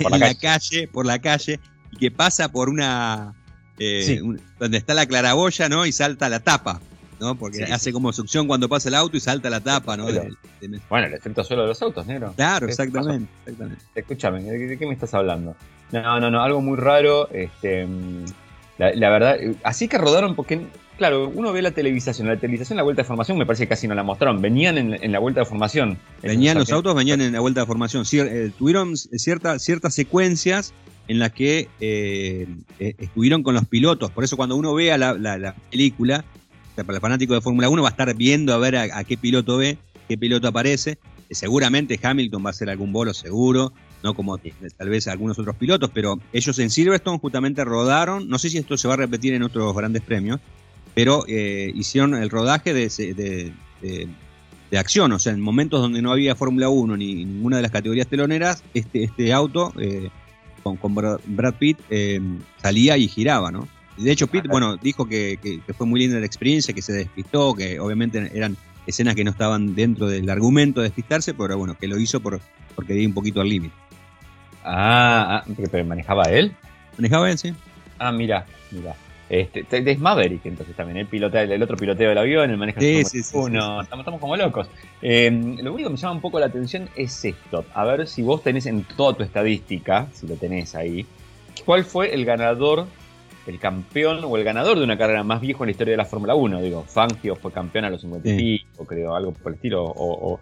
por 0.00 0.14
en 0.14 0.20
la, 0.20 0.34
calle. 0.34 0.88
por 0.88 1.06
la 1.06 1.18
calle, 1.18 1.60
y 1.92 1.96
que 1.96 2.10
pasa 2.10 2.50
por 2.50 2.68
una. 2.68 3.34
Eh, 3.78 4.20
donde 4.58 4.76
está 4.76 4.92
la 4.92 5.06
claraboya, 5.06 5.68
¿no? 5.68 5.86
Y 5.86 5.92
salta 5.92 6.28
la 6.28 6.40
tapa, 6.40 6.80
¿no? 7.18 7.34
Porque 7.34 7.64
hace 7.64 7.92
como 7.92 8.12
succión 8.12 8.46
cuando 8.46 8.68
pasa 8.68 8.90
el 8.90 8.94
auto 8.94 9.16
y 9.16 9.20
salta 9.20 9.48
la 9.48 9.60
tapa, 9.60 9.96
¿no? 9.96 10.06
Bueno, 10.90 11.06
el 11.06 11.14
efecto 11.14 11.42
solo 11.44 11.62
de 11.62 11.68
los 11.68 11.80
autos, 11.80 12.06
negro. 12.06 12.34
Claro, 12.36 12.66
exactamente, 12.66 13.30
Escúchame, 13.94 14.42
¿de 14.42 14.76
qué 14.76 14.86
me 14.86 14.92
estás 14.92 15.14
hablando? 15.14 15.56
No, 15.92 16.20
no, 16.20 16.30
no, 16.30 16.42
algo 16.42 16.60
muy 16.60 16.76
raro. 16.76 17.30
Este, 17.30 17.86
mm, 17.86 18.24
la, 18.78 19.10
verdad, 19.10 19.36
así 19.62 19.88
que 19.88 19.98
rodaron, 19.98 20.34
porque, 20.34 20.66
claro, 21.00 21.32
uno 21.34 21.50
ve 21.50 21.62
la 21.62 21.70
televisación. 21.70 22.28
La 22.28 22.36
televisación, 22.36 22.76
la 22.76 22.82
vuelta 22.82 23.00
de 23.00 23.08
formación, 23.08 23.38
me 23.38 23.46
parece 23.46 23.64
que 23.64 23.70
casi 23.70 23.88
no 23.88 23.94
la 23.94 24.02
mostraron. 24.02 24.42
Venían 24.42 24.76
en, 24.76 25.12
la 25.12 25.18
vuelta 25.18 25.40
de 25.40 25.46
formación. 25.46 25.98
Venían 26.22 26.58
los 26.58 26.70
autos, 26.70 26.94
venían 26.94 27.22
en 27.22 27.32
la 27.32 27.40
vuelta 27.40 27.60
de 27.60 27.66
formación. 27.66 28.04
Eh, 28.12 28.52
tuvieron 28.58 28.98
ciertas 28.98 29.64
secuencias 29.94 30.74
en 31.08 31.18
las 31.18 31.32
que 31.32 31.68
eh, 31.80 32.46
eh, 32.78 32.94
estuvieron 32.98 33.42
con 33.42 33.54
los 33.54 33.64
pilotos. 33.64 34.10
Por 34.10 34.24
eso, 34.24 34.36
cuando 34.36 34.56
uno 34.56 34.74
vea 34.74 34.98
la, 34.98 35.14
la, 35.14 35.54
película, 35.70 36.22
para 36.76 36.94
el 36.94 37.00
fanático 37.00 37.32
de 37.32 37.40
Fórmula 37.40 37.70
1, 37.70 37.82
va 37.82 37.88
a 37.88 37.92
estar 37.92 38.14
viendo 38.14 38.52
a 38.52 38.58
ver 38.58 38.76
a, 38.76 39.02
qué 39.04 39.16
piloto 39.16 39.56
ve, 39.56 39.78
qué 40.06 40.18
piloto 40.18 40.48
aparece. 40.48 40.98
seguramente 41.30 41.98
Hamilton 42.02 42.44
va 42.44 42.50
a 42.50 42.52
hacer 42.52 42.68
algún 42.68 42.92
bolo, 42.92 43.14
seguro 43.14 43.72
no 44.02 44.14
como 44.14 44.38
tal 44.38 44.88
vez 44.88 45.08
algunos 45.08 45.38
otros 45.38 45.56
pilotos, 45.56 45.90
pero 45.92 46.18
ellos 46.32 46.58
en 46.58 46.70
Silverstone 46.70 47.18
justamente 47.18 47.64
rodaron, 47.66 48.30
no 48.30 48.38
sé 48.38 48.48
si 48.48 48.56
esto 48.56 48.78
se 48.78 48.88
va 48.88 48.94
a 48.94 48.96
repetir 48.96 49.34
en 49.34 49.42
otros 49.42 49.76
grandes 49.76 50.00
premios, 50.00 50.40
pero 51.00 51.24
eh, 51.28 51.72
hicieron 51.74 52.14
el 52.14 52.28
rodaje 52.28 52.74
de, 52.74 53.54
de, 53.80 54.78
acción, 54.78 55.10
o 55.12 55.18
sea, 55.18 55.32
en 55.32 55.40
momentos 55.40 55.80
donde 55.80 56.02
no 56.02 56.12
había 56.12 56.36
Fórmula 56.36 56.68
1 56.68 56.94
ni 56.98 57.24
ninguna 57.24 57.56
de 57.56 57.62
las 57.62 57.70
categorías 57.70 58.06
teloneras, 58.06 58.62
este, 58.74 59.04
este 59.04 59.32
auto 59.32 59.72
eh, 59.80 60.10
con, 60.62 60.76
con, 60.76 60.94
Brad 60.94 61.54
Pitt 61.58 61.78
eh, 61.88 62.20
salía 62.60 62.98
y 62.98 63.08
giraba, 63.08 63.50
¿no? 63.50 63.66
De 63.96 64.12
hecho, 64.12 64.26
Pitt, 64.26 64.46
bueno, 64.46 64.76
dijo 64.76 65.08
que, 65.08 65.38
que, 65.42 65.72
fue 65.72 65.86
muy 65.86 66.00
linda 66.00 66.20
la 66.20 66.26
experiencia, 66.26 66.74
que 66.74 66.82
se 66.82 66.92
despistó, 66.92 67.54
que 67.54 67.80
obviamente 67.80 68.30
eran 68.34 68.58
escenas 68.86 69.14
que 69.14 69.24
no 69.24 69.30
estaban 69.30 69.74
dentro 69.74 70.06
del 70.06 70.28
argumento 70.28 70.82
de 70.82 70.88
despistarse, 70.88 71.32
pero 71.32 71.56
bueno, 71.56 71.78
que 71.78 71.88
lo 71.88 71.98
hizo 71.98 72.20
por, 72.20 72.42
porque 72.74 72.92
di 72.92 73.06
un 73.06 73.14
poquito 73.14 73.40
al 73.40 73.48
límite. 73.48 73.74
Ah, 74.64 75.42
ah, 75.46 75.52
pero 75.72 75.82
manejaba 75.86 76.24
él. 76.24 76.54
Manejaba 76.98 77.30
él, 77.30 77.38
sí. 77.38 77.54
Ah, 77.98 78.12
mira, 78.12 78.44
mira. 78.70 78.94
Este, 79.30 79.64
es 79.70 79.98
Maverick, 80.00 80.44
entonces 80.44 80.74
también, 80.74 80.98
el, 80.98 81.06
pilota, 81.06 81.40
el 81.40 81.62
otro 81.62 81.76
piloteo 81.76 82.08
del 82.08 82.18
avión, 82.18 82.50
el 82.50 82.56
manejo 82.56 82.80
sí, 82.80 83.04
sí, 83.04 83.22
sí, 83.22 83.36
uno. 83.38 83.80
Estamos, 83.80 84.02
estamos, 84.02 84.20
como 84.20 84.36
locos. 84.36 84.68
Em, 85.00 85.56
lo 85.58 85.72
único 85.72 85.88
que 85.88 85.92
me 85.92 85.96
llama 85.96 86.14
un 86.14 86.20
poco 86.20 86.40
la 86.40 86.46
atención 86.46 86.88
es 86.96 87.24
esto. 87.24 87.64
A 87.72 87.84
ver 87.84 88.08
si 88.08 88.22
vos 88.22 88.42
tenés 88.42 88.66
en 88.66 88.82
toda 88.82 89.14
tu 89.14 89.22
estadística, 89.22 90.08
si 90.12 90.26
lo 90.26 90.34
tenés 90.34 90.74
ahí, 90.74 91.06
¿cuál 91.64 91.84
fue 91.84 92.12
el 92.12 92.24
ganador, 92.24 92.86
el 93.46 93.60
campeón 93.60 94.24
o 94.24 94.36
el 94.36 94.42
ganador 94.42 94.78
de 94.78 94.84
una 94.84 94.98
carrera 94.98 95.22
más 95.22 95.40
viejo 95.40 95.62
en 95.62 95.68
la 95.68 95.72
historia 95.72 95.92
de 95.92 95.98
la 95.98 96.06
Fórmula 96.06 96.34
1? 96.34 96.60
Digo, 96.60 96.84
Fangio 96.88 97.36
fue 97.36 97.52
campeón 97.52 97.84
a 97.84 97.90
los 97.90 98.00
50 98.00 98.28
y 98.28 98.58
pico, 98.58 98.84
creo, 98.84 99.14
algo 99.14 99.32
por 99.32 99.52
el 99.52 99.56
estilo, 99.56 99.84
o 99.84 100.40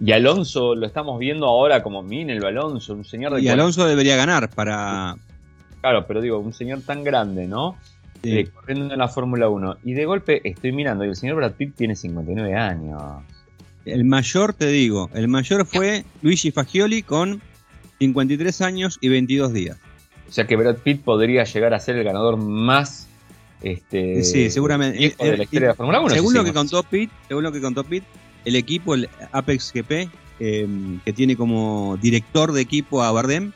y 0.00 0.12
Alonso 0.12 0.74
lo 0.74 0.86
estamos 0.86 1.18
viendo 1.18 1.46
ahora 1.46 1.82
como 1.82 2.06
el 2.08 2.44
Alonso, 2.44 2.94
un 2.94 3.04
señor 3.04 3.34
de. 3.34 3.42
Y 3.42 3.48
Alonso 3.48 3.86
debería 3.86 4.16
ganar 4.16 4.48
para. 4.50 5.16
Claro, 5.80 6.06
pero 6.06 6.20
digo, 6.20 6.38
un 6.38 6.52
señor 6.52 6.82
tan 6.82 7.02
grande, 7.04 7.46
¿no? 7.46 7.76
Eh, 8.22 8.48
corriendo 8.52 8.92
en 8.92 8.98
la 8.98 9.08
Fórmula 9.08 9.48
1. 9.48 9.78
Y 9.84 9.94
de 9.94 10.04
golpe 10.04 10.40
estoy 10.48 10.72
mirando 10.72 11.04
y 11.04 11.08
el 11.08 11.16
señor 11.16 11.36
Brad 11.36 11.52
Pitt 11.52 11.74
tiene 11.76 11.94
59 11.94 12.54
años. 12.54 13.02
El 13.84 14.04
mayor, 14.04 14.52
te 14.52 14.66
digo, 14.66 15.08
el 15.14 15.28
mayor 15.28 15.64
fue 15.66 16.04
Luigi 16.22 16.50
Fagioli 16.50 17.02
con 17.02 17.40
53 18.00 18.60
años 18.60 18.98
y 19.00 19.08
22 19.08 19.52
días. 19.52 19.78
O 20.28 20.32
sea 20.32 20.46
que 20.46 20.56
Brad 20.56 20.76
Pitt 20.78 21.02
podría 21.02 21.44
llegar 21.44 21.72
a 21.74 21.80
ser 21.80 21.96
el 21.96 22.04
ganador 22.04 22.36
más 22.36 23.08
este, 23.62 24.22
sí, 24.22 24.50
seguramente. 24.50 25.14
de 25.18 25.36
la 25.36 25.42
historia 25.42 25.60
de 25.60 25.66
la 25.68 25.74
Fórmula 25.74 26.00
1. 26.00 26.10
Según 26.10 26.34
lo 26.34 26.44
que 26.44 26.52
contó 26.52 26.82
Pitt, 26.82 27.10
según 27.26 27.42
lo 27.44 27.52
que 27.52 27.60
contó 27.60 27.84
Pitt, 27.84 28.04
el 28.44 28.56
equipo, 28.56 28.94
el 28.94 29.08
Apex 29.32 29.72
GP, 29.72 30.10
em, 30.38 31.00
que 31.00 31.12
tiene 31.12 31.36
como 31.36 31.98
director 32.00 32.52
de 32.52 32.60
equipo 32.60 33.02
a 33.02 33.10
Bardem, 33.10 33.52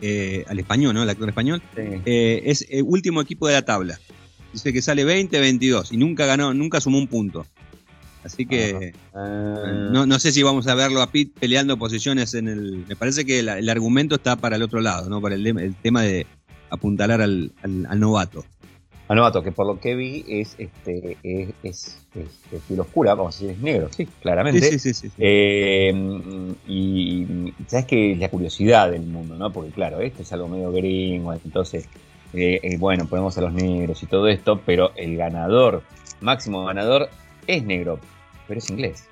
eh, 0.00 0.44
al 0.48 0.58
español, 0.58 0.94
¿no? 0.94 1.02
El 1.02 1.10
actor 1.10 1.28
español, 1.28 1.62
eh, 1.76 2.42
es 2.44 2.66
el 2.70 2.84
último 2.84 3.20
equipo 3.20 3.46
de 3.46 3.54
la 3.54 3.62
tabla. 3.62 3.98
Dice 4.52 4.72
que 4.72 4.82
sale 4.82 5.04
20-22 5.04 5.92
y 5.92 5.96
nunca 5.96 6.26
ganó, 6.26 6.54
nunca 6.54 6.80
sumó 6.80 6.98
un 6.98 7.06
punto. 7.06 7.46
Así 8.24 8.46
que 8.46 8.92
ah. 9.14 9.90
no, 9.90 10.18
sé 10.18 10.32
si 10.32 10.42
vamos 10.42 10.66
a 10.66 10.74
verlo 10.74 11.00
a 11.00 11.10
Pete 11.10 11.32
peleando 11.38 11.78
posiciones 11.78 12.34
en 12.34 12.48
el. 12.48 12.84
Me 12.88 12.96
parece 12.96 13.24
que 13.24 13.40
el, 13.40 13.68
argumento 13.68 14.16
está 14.16 14.36
para 14.36 14.56
el 14.56 14.62
otro 14.62 14.80
lado, 14.80 15.08
¿no? 15.08 15.20
Para 15.20 15.34
el, 15.34 15.74
tema 15.82 16.02
de 16.02 16.26
apuntalar 16.70 17.22
al 17.22 17.52
novato. 17.96 18.44
A 19.10 19.14
novato, 19.14 19.42
que 19.42 19.52
por 19.52 19.66
lo 19.66 19.80
que 19.80 19.94
vi 19.94 20.22
es 20.28 20.54
este 20.58 21.16
es, 21.22 21.48
es, 21.62 21.98
es, 22.14 22.78
oscura, 22.78 23.14
vamos 23.14 23.36
a 23.36 23.38
decir, 23.38 23.56
es 23.56 23.62
negro, 23.62 23.88
sí, 23.90 24.06
claramente. 24.20 24.60
Sí, 24.60 24.78
sí, 24.78 24.92
sí. 24.92 25.10
Eh, 25.16 25.92
y 26.66 27.26
sabes 27.66 27.86
que 27.86 28.12
es 28.12 28.18
la 28.18 28.28
curiosidad 28.28 28.90
del 28.90 29.02
mundo, 29.02 29.36
¿no? 29.36 29.50
Porque 29.50 29.70
claro, 29.70 30.00
esto 30.00 30.22
es 30.22 30.32
algo 30.32 30.48
medio 30.48 30.70
gringo, 30.72 31.32
entonces 31.32 31.88
eh, 32.34 32.60
eh, 32.62 32.76
bueno, 32.76 33.06
ponemos 33.06 33.36
a 33.38 33.40
los 33.40 33.52
negros 33.54 34.02
y 34.02 34.06
todo 34.06 34.28
esto, 34.28 34.60
pero 34.66 34.92
el 34.96 35.16
ganador, 35.16 35.82
máximo 36.20 36.66
ganador, 36.66 37.08
es 37.46 37.64
negro, 37.64 37.98
pero 38.46 38.58
es 38.58 38.68
inglés. 38.68 39.04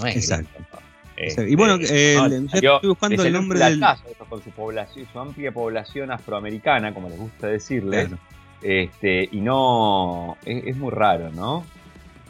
No 0.00 0.06
es 0.06 0.16
Exacto. 0.16 0.48
gringo. 0.54 0.82
Exacto. 1.18 1.50
Y 1.50 1.54
bueno, 1.56 1.74
Este, 1.74 2.12
eh, 2.14 2.16
no, 2.16 2.28
le- 2.28 2.42
ya 2.44 2.48
salió- 2.50 2.74
estoy 2.76 2.88
buscando 2.88 3.22
el 3.22 3.32
nombre 3.34 3.58
del- 3.58 3.82
con 4.30 4.42
su 4.42 4.50
población, 4.50 5.06
su 5.12 5.18
amplia 5.18 5.52
población 5.52 6.10
afroamericana, 6.10 6.92
como 6.94 7.08
les 7.10 7.18
gusta 7.18 7.46
decirles, 7.48 8.08
Claro. 8.08 8.22
Este, 8.62 9.28
y 9.30 9.40
no, 9.40 10.36
es, 10.44 10.64
es 10.66 10.76
muy 10.76 10.90
raro, 10.90 11.30
¿no? 11.32 11.64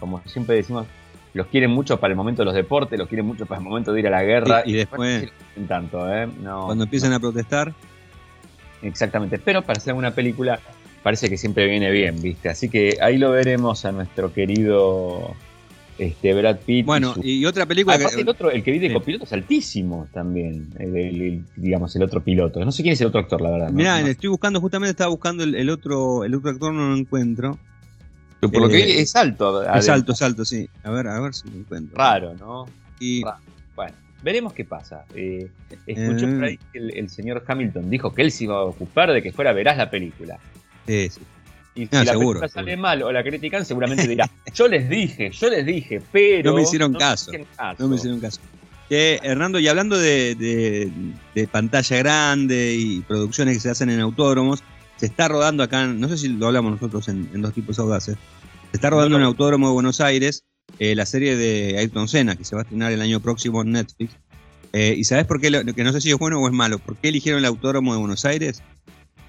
Como 0.01 0.21
siempre 0.27 0.57
decimos, 0.57 0.87
los 1.35 1.47
quieren 1.49 1.71
mucho 1.71 1.99
para 2.01 2.13
el 2.13 2.17
momento 2.17 2.43
de 2.43 2.47
los 2.47 2.55
deportes, 2.55 2.99
los 2.99 3.09
quieren 3.09 3.27
mucho 3.27 3.47
para 3.47 3.59
el 3.61 3.65
momento 3.65 3.93
de 3.93 4.01
ir 4.01 4.07
a 4.07 4.11
la 4.11 4.23
guerra. 4.23 4.63
Y- 4.65 4.71
y 4.71 4.75
después- 4.75 5.31
no 5.57 5.67
tanto, 5.67 6.13
¿eh? 6.15 6.27
No, 6.43 6.67
Cuando 6.67 6.85
empiezan 6.85 7.13
a 7.13 7.21
protestar, 7.21 7.73
Exactamente, 8.83 9.39
pero 9.39 9.63
para 9.63 9.79
hacer 9.79 9.95
una 9.95 10.11
película 10.11 10.61
parece 11.03 11.29
que 11.31 11.37
siempre 11.39 11.67
viene 11.67 11.91
bien, 11.91 12.21
¿viste? 12.21 12.49
Así 12.51 12.69
que 12.69 12.99
ahí 13.01 13.17
lo 13.17 13.31
veremos 13.31 13.85
a 13.85 13.93
nuestro 13.93 14.33
querido 14.33 15.35
este, 15.99 16.35
Brad 16.35 16.59
Pitt. 16.59 16.79
y 16.79 16.83
bueno, 16.83 17.15
su- 17.15 17.23
y 17.25 17.45
otra 17.47 17.67
película 17.67 17.99
que 17.99 18.21
el 18.21 18.29
otro, 18.29 18.51
el 18.51 18.63
que 18.63 18.71
vi 18.73 18.79
de 18.79 18.93
copiloto 18.93 19.25
es 19.25 19.33
altísimo 19.33 20.09
también, 20.13 20.69
el, 20.79 20.97
el- 20.97 21.23
el- 21.23 21.45
digamos, 21.57 21.95
el 21.97 22.03
otro 22.03 22.23
piloto. 22.23 22.65
No 22.65 22.73
sé 22.73 22.83
quién 22.83 22.93
es 22.93 23.01
el 23.01 23.07
otro 23.09 23.21
actor, 23.21 23.41
la 23.41 23.51
verdad. 23.51 23.71
Mirá, 23.71 24.01
No- 24.01 24.07
estoy 24.09 24.29
buscando, 24.31 24.61
justamente 24.61 24.91
estaba 24.91 25.11
buscando 25.11 25.45
el, 25.45 25.71
otro 25.71 26.25
el 26.25 26.35
otro 26.35 26.51
actor, 26.51 26.73
no 26.75 26.91
lo 26.91 26.97
encuentro. 26.97 27.59
por 28.41 28.61
lo 28.61 28.69
que 28.69 28.77
vi 28.77 28.83
eh, 28.83 29.01
es 29.01 29.17
alto. 29.17 29.63
Es 29.63 29.89
alto, 29.89 30.13
es 30.13 30.23
alto, 30.23 30.45
sí. 30.45 30.69
A 30.85 30.91
ver, 30.91 31.09
a 31.09 31.19
ver 31.21 31.35
si 31.35 31.49
lo 31.51 31.57
encuentro. 31.57 31.97
Raro, 31.97 32.35
¿no? 32.35 32.67
Y 33.01 33.25
Raro. 33.25 33.39
Bueno, 33.75 33.93
veremos 34.23 34.53
qué 34.53 34.65
pasa. 34.65 35.05
Eh, 35.15 35.49
escuché 35.87 36.27
Eh. 36.27 36.35
por 36.35 36.45
ahí 36.45 36.59
que 36.73 36.79
el, 36.79 36.91
el 36.97 37.09
señor 37.11 37.43
Hamilton 37.47 37.91
dijo 37.91 38.13
que 38.15 38.23
él 38.23 38.31
se 38.31 38.45
iba 38.45 38.57
a 38.57 38.63
ocupar 38.65 39.13
de 39.13 39.23
que 39.23 39.33
fuera 39.33 39.53
verás 39.53 39.77
la 39.79 39.91
película. 39.91 40.39
sí, 40.87 41.09
sí. 41.11 41.21
Y 41.77 41.83
si 41.87 41.89
Ah, 41.95 42.05
la 42.05 42.13
seguro, 42.13 42.41
película 42.41 42.49
sale 42.49 42.71
seguro. 42.73 42.83
mal 42.83 43.03
o 43.03 43.13
la 43.13 43.23
critican, 43.23 43.65
seguramente 43.65 44.09
dirá, 44.09 44.29
yo 44.55 44.67
les 44.67 44.89
dije, 44.89 45.31
yo 45.31 45.49
les 45.51 45.65
dije, 45.67 46.01
pero... 46.11 46.51
No 46.51 46.57
me 46.57 46.63
hicieron 46.63 46.95
caso. 46.95 47.31
hicieron 47.31 47.47
caso. 47.57 47.83
No 47.83 47.89
me 47.89 47.97
hicieron 47.97 48.19
caso. 48.21 48.41
Eh, 48.89 49.19
Hernando, 49.23 49.59
y 49.59 49.69
hablando 49.69 49.99
de, 49.99 50.35
de- 50.37 50.91
de 51.35 51.49
pantalla 51.49 51.97
grande 51.99 52.75
y 52.79 53.01
producciones 53.01 53.55
que 53.57 53.61
se 53.61 53.71
hacen 53.71 53.91
en 53.91 54.01
autódromos, 54.01 54.63
se 54.97 55.07
está 55.07 55.29
rodando 55.29 55.63
acá, 55.63 55.87
no 55.87 56.09
sé 56.09 56.17
si 56.17 56.29
lo 56.29 56.47
hablamos 56.47 56.73
nosotros 56.73 57.09
en, 57.09 57.29
en 57.35 57.43
dos 57.43 57.53
tipos 57.53 57.79
audaces, 57.79 58.17
se 58.71 58.77
está 58.77 58.89
rodando 58.91 59.17
en 59.17 59.23
el 59.23 59.27
Autódromo 59.29 59.67
de 59.69 59.73
Buenos 59.75 60.01
Aires 60.01 60.45
eh, 60.79 60.95
la 60.95 61.05
serie 61.07 61.37
de 61.37 61.77
Ayrton 61.79 62.09
Senna, 62.09 62.37
que 62.37 62.45
se 62.45 62.55
va 62.57 62.63
a 62.63 62.65
estrenar 62.65 62.91
el 62.93 63.01
año 63.03 63.21
próximo 63.21 63.61
en 63.63 63.73
Netflix. 63.73 64.17
Eh, 64.73 64.95
¿Y 64.97 65.05
sabes 65.05 65.25
por 65.27 65.41
qué? 65.41 65.51
lo- 65.51 65.65
que 65.65 65.85
no 65.85 65.93
sé 65.93 66.01
si 66.01 66.11
es 66.11 66.19
bueno 66.19 66.41
o 66.41 66.47
es 66.49 66.53
malo. 66.55 66.79
¿Por 66.79 66.97
qué 66.97 67.09
eligieron 67.09 67.39
el 67.41 67.45
Autódromo 67.47 67.93
de 67.93 67.99
Buenos 68.01 68.25
Aires 68.25 68.63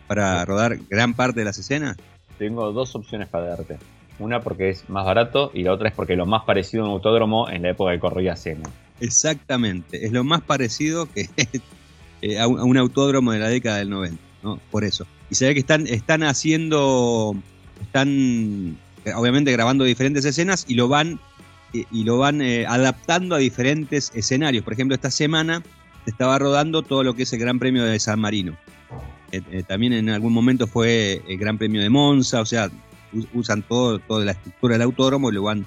para 0.08 0.44
rodar 0.46 0.78
gran 0.90 1.14
parte 1.14 1.40
de 1.42 1.46
las 1.46 1.58
escenas? 1.58 1.98
Tengo 2.38 2.72
dos 2.72 2.96
opciones 2.96 3.28
para 3.28 3.46
darte. 3.46 3.78
Una 4.20 4.42
porque 4.42 4.70
es 4.70 4.90
más 4.90 5.06
barato 5.06 5.52
y 5.54 5.64
la 5.64 5.74
otra 5.74 5.90
es 5.90 5.96
porque 5.96 6.16
lo 6.16 6.26
más 6.26 6.44
parecido 6.44 6.84
a 6.84 6.88
un 6.88 6.94
autódromo 6.94 7.50
en 7.50 7.64
la 7.64 7.72
época 7.72 7.92
de 7.92 8.00
corría 8.00 8.36
Sena. 8.36 8.70
Exactamente, 9.00 10.06
es 10.06 10.12
lo 10.12 10.24
más 10.24 10.42
parecido 10.42 11.06
que 11.06 11.30
eh, 12.22 12.40
a, 12.40 12.48
un, 12.48 12.78
autódromo 12.78 13.32
de 13.32 13.40
la 13.40 13.50
década 13.50 13.78
del 13.78 13.90
90, 13.90 14.18
¿no? 14.42 14.60
Por 14.72 14.84
eso. 14.84 15.06
Y 15.30 15.36
se 15.36 15.46
ve 15.46 15.54
que 15.54 15.60
están, 15.60 15.86
están 15.86 16.24
haciendo, 16.24 17.36
están 17.82 18.78
eh, 19.06 19.14
obviamente 19.16 19.52
grabando 19.52 19.84
diferentes 19.84 20.26
escenas 20.26 20.66
y 20.68 20.74
lo 20.74 20.88
van, 20.88 21.20
y, 21.74 21.86
y 21.92 22.04
lo 22.04 22.18
van 22.18 22.42
eh, 22.42 22.66
adaptando 22.66 23.36
a 23.36 23.38
diferentes 23.38 24.12
escenarios. 24.16 24.64
Por 24.64 24.74
ejemplo, 24.74 24.96
esta 24.96 25.12
semana 25.12 25.62
se 26.06 26.12
estaba 26.12 26.40
rodando 26.40 26.82
todo 26.82 27.04
lo 27.04 27.14
que 27.14 27.24
es 27.24 27.34
el 27.34 27.40
Gran 27.40 27.60
Premio 27.60 27.84
de 27.84 28.00
San 28.00 28.20
Marino. 28.20 28.58
Eh, 29.32 29.42
eh, 29.52 29.64
también 29.64 29.94
en 29.94 30.10
algún 30.10 30.34
momento 30.34 30.68
fue 30.68 31.22
el 31.28 31.38
Gran 31.38 31.58
Premio 31.58 31.82
de 31.82 31.90
Monza, 31.90 32.42
o 32.42 32.46
sea, 32.46 32.70
usan 33.34 33.64
todo, 33.64 34.00
toda 34.00 34.26
la 34.26 34.32
estructura 34.32 34.74
del 34.74 34.84
autódromo 34.84 35.30
y 35.30 35.34
lo 35.34 35.44
van 35.44 35.66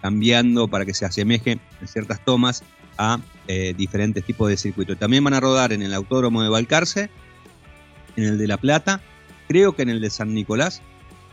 cambiando 0.00 0.68
para 0.68 0.84
que 0.84 0.94
se 0.94 1.04
asemeje 1.04 1.58
en 1.80 1.88
ciertas 1.88 2.24
tomas 2.24 2.62
a 2.98 3.18
eh, 3.48 3.74
diferentes 3.76 4.24
tipos 4.24 4.48
de 4.48 4.56
circuitos. 4.56 4.98
También 4.98 5.24
van 5.24 5.34
a 5.34 5.40
rodar 5.40 5.72
en 5.72 5.82
el 5.82 5.94
autódromo 5.94 6.42
de 6.42 6.48
Balcarce, 6.48 7.10
en 8.16 8.24
el 8.24 8.38
de 8.38 8.46
La 8.46 8.58
Plata, 8.58 9.00
creo 9.48 9.74
que 9.74 9.82
en 9.82 9.88
el 9.88 10.00
de 10.00 10.10
San 10.10 10.34
Nicolás, 10.34 10.82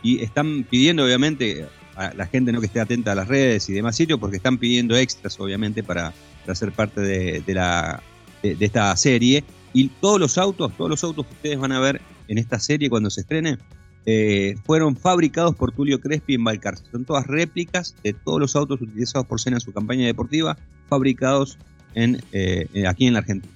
y 0.02 0.22
están 0.22 0.64
pidiendo 0.68 1.04
obviamente 1.04 1.66
a 1.94 2.14
la 2.14 2.26
gente 2.26 2.52
no 2.52 2.60
que 2.60 2.66
esté 2.66 2.80
atenta 2.80 3.12
a 3.12 3.14
las 3.14 3.28
redes 3.28 3.68
y 3.68 3.72
demás 3.72 3.94
sitios, 3.94 4.18
porque 4.18 4.38
están 4.38 4.58
pidiendo 4.58 4.96
extras 4.96 5.38
obviamente 5.38 5.82
para, 5.82 6.12
para 6.42 6.54
ser 6.54 6.72
parte 6.72 7.00
de, 7.00 7.54
la, 7.54 8.02
de 8.42 8.56
esta 8.58 8.96
serie. 8.96 9.44
Y 9.72 9.88
todos 10.00 10.18
los 10.20 10.36
autos, 10.38 10.72
todos 10.76 10.90
los 10.90 11.04
autos 11.04 11.26
que 11.26 11.32
ustedes 11.34 11.58
van 11.58 11.72
a 11.72 11.80
ver 11.80 12.00
en 12.28 12.38
esta 12.38 12.58
serie 12.58 12.90
cuando 12.90 13.10
se 13.10 13.20
estrene, 13.22 13.58
eh, 14.06 14.54
fueron 14.64 14.96
fabricados 14.96 15.54
por 15.54 15.72
Tulio 15.72 16.00
Crespi 16.00 16.34
en 16.34 16.44
Balcarce. 16.44 16.84
Son 16.90 17.04
todas 17.04 17.26
réplicas 17.26 17.94
de 18.02 18.12
todos 18.14 18.40
los 18.40 18.56
autos 18.56 18.80
utilizados 18.80 19.26
por 19.26 19.40
Senna 19.40 19.58
en 19.58 19.60
su 19.60 19.72
campaña 19.72 20.06
deportiva, 20.06 20.56
fabricados 20.88 21.58
en, 21.94 22.16
eh, 22.32 22.66
eh, 22.74 22.86
aquí 22.86 23.06
en 23.06 23.12
la 23.12 23.20
Argentina. 23.20 23.52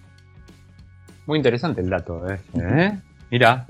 Muy 1.26 1.38
interesante 1.38 1.80
el 1.80 1.88
dato, 1.88 2.28
¿eh? 2.28 2.38
¿Eh? 2.54 2.98
Mira 3.30 3.64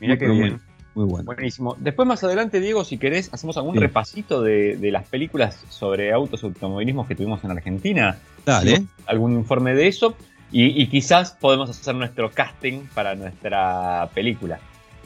Muy, 0.00 0.18
qué 0.18 0.28
bien. 0.28 0.60
Muy 0.94 1.06
bueno. 1.06 1.24
Buenísimo. 1.24 1.76
Después 1.80 2.06
más 2.06 2.22
adelante, 2.22 2.60
Diego, 2.60 2.84
si 2.84 2.98
querés, 2.98 3.32
hacemos 3.32 3.56
algún 3.56 3.74
Sí. 3.74 3.80
repasito 3.80 4.42
de, 4.42 4.76
de 4.76 4.90
las 4.90 5.06
películas 5.08 5.58
sobre 5.70 6.12
autos 6.12 6.42
y 6.42 6.46
automovilismos 6.46 7.06
que 7.08 7.14
tuvimos 7.14 7.42
en 7.44 7.50
Argentina. 7.50 8.18
Dale. 8.44 8.84
Algún 9.06 9.32
informe 9.32 9.74
de 9.74 9.88
eso. 9.88 10.14
Y, 10.52 10.82
y 10.82 10.86
quizás 10.86 11.32
podemos 11.40 11.70
hacer 11.70 11.94
nuestro 11.94 12.30
casting 12.30 12.82
para 12.94 13.14
nuestra 13.14 14.08
película. 14.14 14.58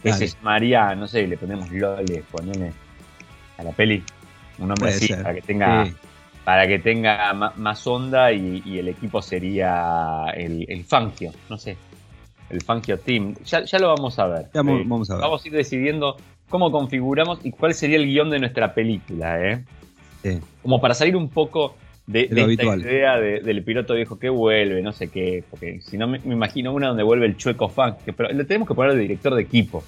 Que 0.02 0.10
Dale. 0.10 0.28
se 0.28 0.36
llamaría, 0.36 0.94
no 0.94 1.06
sé, 1.06 1.26
le 1.26 1.36
ponemos 1.38 1.70
Lole, 1.70 2.22
ponele 2.30 2.72
a 3.58 3.62
la 3.62 3.70
peli. 3.72 4.02
Un 4.58 4.68
nombre 4.68 4.86
Puede 4.86 4.96
así, 4.96 5.06
ser. 5.06 5.22
para 5.22 5.34
que 5.34 5.42
tenga, 5.42 5.86
Sí. 5.86 5.94
para 6.44 6.66
que 6.66 6.78
tenga 6.78 7.32
más 7.56 7.86
onda 7.86 8.32
y, 8.32 8.62
y 8.64 8.78
el 8.78 8.88
equipo 8.88 9.22
sería 9.22 10.26
el, 10.34 10.64
el 10.68 10.84
Fangio, 10.84 11.32
no 11.48 11.56
sé. 11.58 11.76
El 12.50 12.60
Fangio 12.62 12.98
Team. 12.98 13.34
Ya, 13.44 13.64
ya 13.64 13.78
lo 13.78 13.88
vamos 13.88 14.18
a 14.18 14.26
ver. 14.26 14.42
Ya 14.54 14.62
vamos, 14.62 14.80
Eh, 14.80 14.84
vamos 14.86 15.10
a 15.10 15.14
ver. 15.14 15.22
Vamos 15.22 15.44
a 15.44 15.48
ir 15.48 15.54
decidiendo 15.54 16.16
cómo 16.48 16.70
configuramos 16.70 17.40
y 17.44 17.50
cuál 17.50 17.74
sería 17.74 17.96
el 17.96 18.06
guion 18.06 18.30
de 18.30 18.38
nuestra 18.38 18.72
película, 18.74 19.40
¿eh? 19.44 19.64
Sí. 20.22 20.40
Como 20.62 20.80
para 20.80 20.94
salir 20.94 21.16
un 21.16 21.28
poco 21.28 21.76
de, 22.06 22.28
De 22.28 22.52
esta 22.52 22.76
idea 22.76 23.16
de- 23.18 23.40
del 23.40 23.62
piloto 23.64 23.94
viejo 23.94 24.18
que 24.18 24.28
vuelve, 24.28 24.80
no 24.82 24.92
sé 24.92 25.08
qué, 25.08 25.42
porque 25.50 25.80
si 25.80 25.98
no 25.98 26.06
me, 26.06 26.20
me 26.20 26.34
imagino 26.34 26.72
una 26.72 26.88
donde 26.88 27.02
vuelve 27.02 27.26
el 27.26 27.36
chueco 27.36 27.68
fan, 27.68 27.96
que, 28.04 28.12
pero 28.12 28.28
le 28.32 28.44
tenemos 28.44 28.68
que 28.68 28.74
poner 28.74 28.94
de 28.94 29.00
director 29.00 29.34
de 29.34 29.42
equipo. 29.42 29.82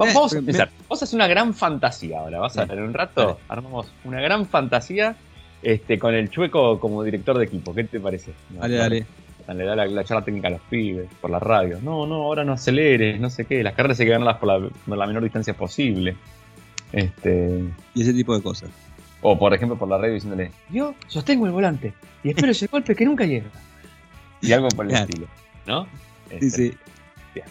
Va- 0.00 0.08
Eh, 0.08 0.12
vamos 0.14 0.32
a 0.32 0.34
pero 0.34 0.42
me- 0.42 0.50
empezar. 0.50 0.70
Vamos 0.88 1.02
a 1.02 1.04
hacer 1.04 1.16
una 1.16 1.28
gran 1.28 1.54
fantasía 1.54 2.18
ahora. 2.20 2.40
Vas 2.40 2.58
a 2.58 2.64
ver 2.64 2.78
en 2.78 2.84
un 2.84 2.94
rato, 2.94 3.20
Dale. 3.24 3.36
armamos 3.48 3.92
una 4.04 4.20
gran 4.20 4.46
fantasía 4.46 5.14
este, 5.62 5.98
con 5.98 6.14
el 6.14 6.28
chueco 6.30 6.80
como 6.80 7.02
director 7.04 7.38
de 7.38 7.44
equipo. 7.44 7.72
¿Qué 7.72 7.84
te 7.84 8.00
parece? 8.00 8.32
Dale, 8.50 8.74
dale. 8.76 9.06
Le 9.46 9.64
da 9.64 9.76
la, 9.76 9.86
la 9.86 10.04
charla 10.04 10.24
técnica 10.24 10.48
a 10.48 10.52
los 10.52 10.60
pibes 10.62 11.06
por 11.20 11.30
la 11.30 11.38
radio. 11.38 11.78
No, 11.82 12.06
no, 12.06 12.14
ahora 12.16 12.44
no 12.44 12.54
aceleres, 12.54 13.20
no 13.20 13.28
sé 13.30 13.44
qué. 13.44 13.62
Las 13.62 13.74
carreras 13.74 14.00
hay 14.00 14.06
que 14.06 14.12
ganarlas 14.12 14.38
por 14.38 14.48
la, 14.48 14.68
por 14.86 14.98
la 14.98 15.06
menor 15.06 15.22
distancia 15.22 15.54
posible. 15.54 16.16
Este, 16.92 17.60
Y 17.94 18.02
ese 18.02 18.12
tipo 18.14 18.34
de 18.36 18.42
cosas. 18.42 18.70
O 19.26 19.38
por 19.38 19.54
ejemplo 19.54 19.76
por 19.78 19.88
la 19.88 19.96
radio 19.96 20.12
diciéndole, 20.14 20.50
yo 20.70 20.94
sostengo 21.06 21.46
el 21.46 21.52
volante 21.52 21.94
y 22.22 22.28
espero 22.28 22.52
ese 22.52 22.66
golpe 22.66 22.94
que 22.94 23.04
nunca 23.06 23.24
llega. 23.24 23.46
Y 24.42 24.52
algo 24.52 24.68
por 24.68 24.84
el 24.84 24.90
Claro. 24.90 25.06
estilo, 25.06 25.26
¿no? 25.66 25.86
Sí, 26.38 26.50
sí. 26.50 26.74
bien. 27.34 27.46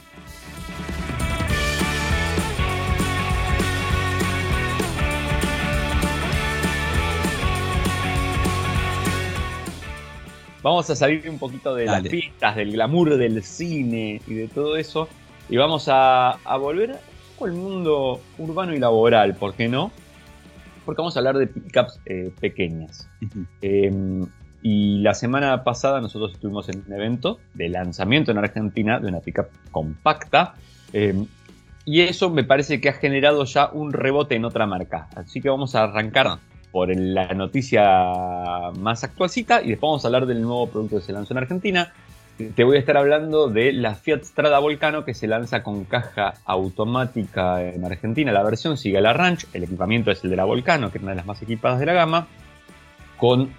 Vamos 10.62 10.90
a 10.90 10.96
salir 10.96 11.30
un 11.30 11.38
poquito 11.40 11.76
de 11.76 11.86
Dale. 11.86 12.04
las 12.04 12.10
pistas, 12.12 12.56
del 12.56 12.72
glamour 12.72 13.18
del 13.18 13.44
cine 13.44 14.22
y 14.26 14.34
de 14.34 14.48
todo 14.48 14.78
eso. 14.78 15.10
Y 15.50 15.58
vamos 15.58 15.90
a, 15.90 16.32
a 16.32 16.58
volver 16.58 16.92
un 16.92 16.98
poco 17.36 17.46
al 17.46 17.52
mundo 17.52 18.22
urbano 18.38 18.74
y 18.74 18.80
laboral, 18.80 19.36
¿por 19.36 19.54
qué 19.56 19.68
no? 19.68 19.92
Porque 20.86 21.02
vamos 21.02 21.16
a 21.16 21.20
hablar 21.20 21.38
de 21.38 21.48
pickups 21.48 22.00
eh, 22.06 22.32
pequeñas. 22.40 23.10
Eh, 23.62 24.26
y 24.62 25.00
la 25.00 25.14
semana 25.14 25.64
pasada 25.64 26.00
nosotros 26.00 26.32
estuvimos 26.34 26.70
en 26.70 26.84
un 26.88 26.94
evento 26.94 27.40
de 27.54 27.70
lanzamiento 27.70 28.32
en 28.32 28.38
Argentina 28.38 29.00
de 29.00 29.08
una 29.08 29.20
pickup 29.20 29.48
compacta. 29.72 30.56
eh, 30.94 31.26
y 31.86 32.02
eso 32.02 32.30
me 32.30 32.46
parece 32.46 32.80
que 32.80 32.90
ha 32.90 32.94
generado 32.94 33.44
ya 33.44 33.70
un 33.72 33.92
rebote 33.92 34.36
en 34.36 34.46
otra 34.46 34.66
marca. 34.66 35.10
Así 35.16 35.42
que 35.42 35.50
vamos 35.50 35.76
a 35.76 35.84
arrancar 35.84 36.40
por 36.72 36.96
la 36.96 37.28
noticia 37.34 38.72
más 38.80 39.04
actualcita 39.04 39.62
y 39.62 39.70
después 39.70 39.90
vamos 39.90 40.06
a 40.06 40.08
hablar 40.08 40.26
del 40.26 40.42
nuevo 40.42 40.68
producto 40.68 40.98
que 40.98 41.04
se 41.04 41.14
lanzó 41.14 41.34
en 41.34 41.40
Argentina. 41.40 41.94
Te 42.38 42.64
voy 42.64 42.78
a 42.78 42.80
estar 42.80 42.98
hablando 42.98 43.48
de 43.48 43.72
la 43.74 43.94
Fiat 43.94 44.24
Strada 44.24 44.58
Volcano 44.58 45.06
que 45.06 45.14
se 45.14 45.28
lanza 45.28 45.62
con 45.62 45.84
caja 45.84 46.34
automática 46.46 47.64
en 47.64 47.86
Argentina. 47.86 48.32
La 48.32 48.42
versión 48.42 48.76
sigue 48.76 49.00
la 49.02 49.14
Ranch, 49.14 49.46
el 49.54 49.64
equipamiento 49.64 50.10
es 50.10 50.24
el 50.24 50.32
de 50.32 50.38
la 50.38 50.44
Volcano, 50.44 50.92
que 50.92 50.98
es 50.98 51.04
una 51.04 51.12
de 51.12 51.18
las 51.18 51.28
más 51.28 51.42
equipadas 51.44 51.80
de 51.80 51.86
la 51.86 51.94
gama, 51.94 52.28
con 53.18 53.52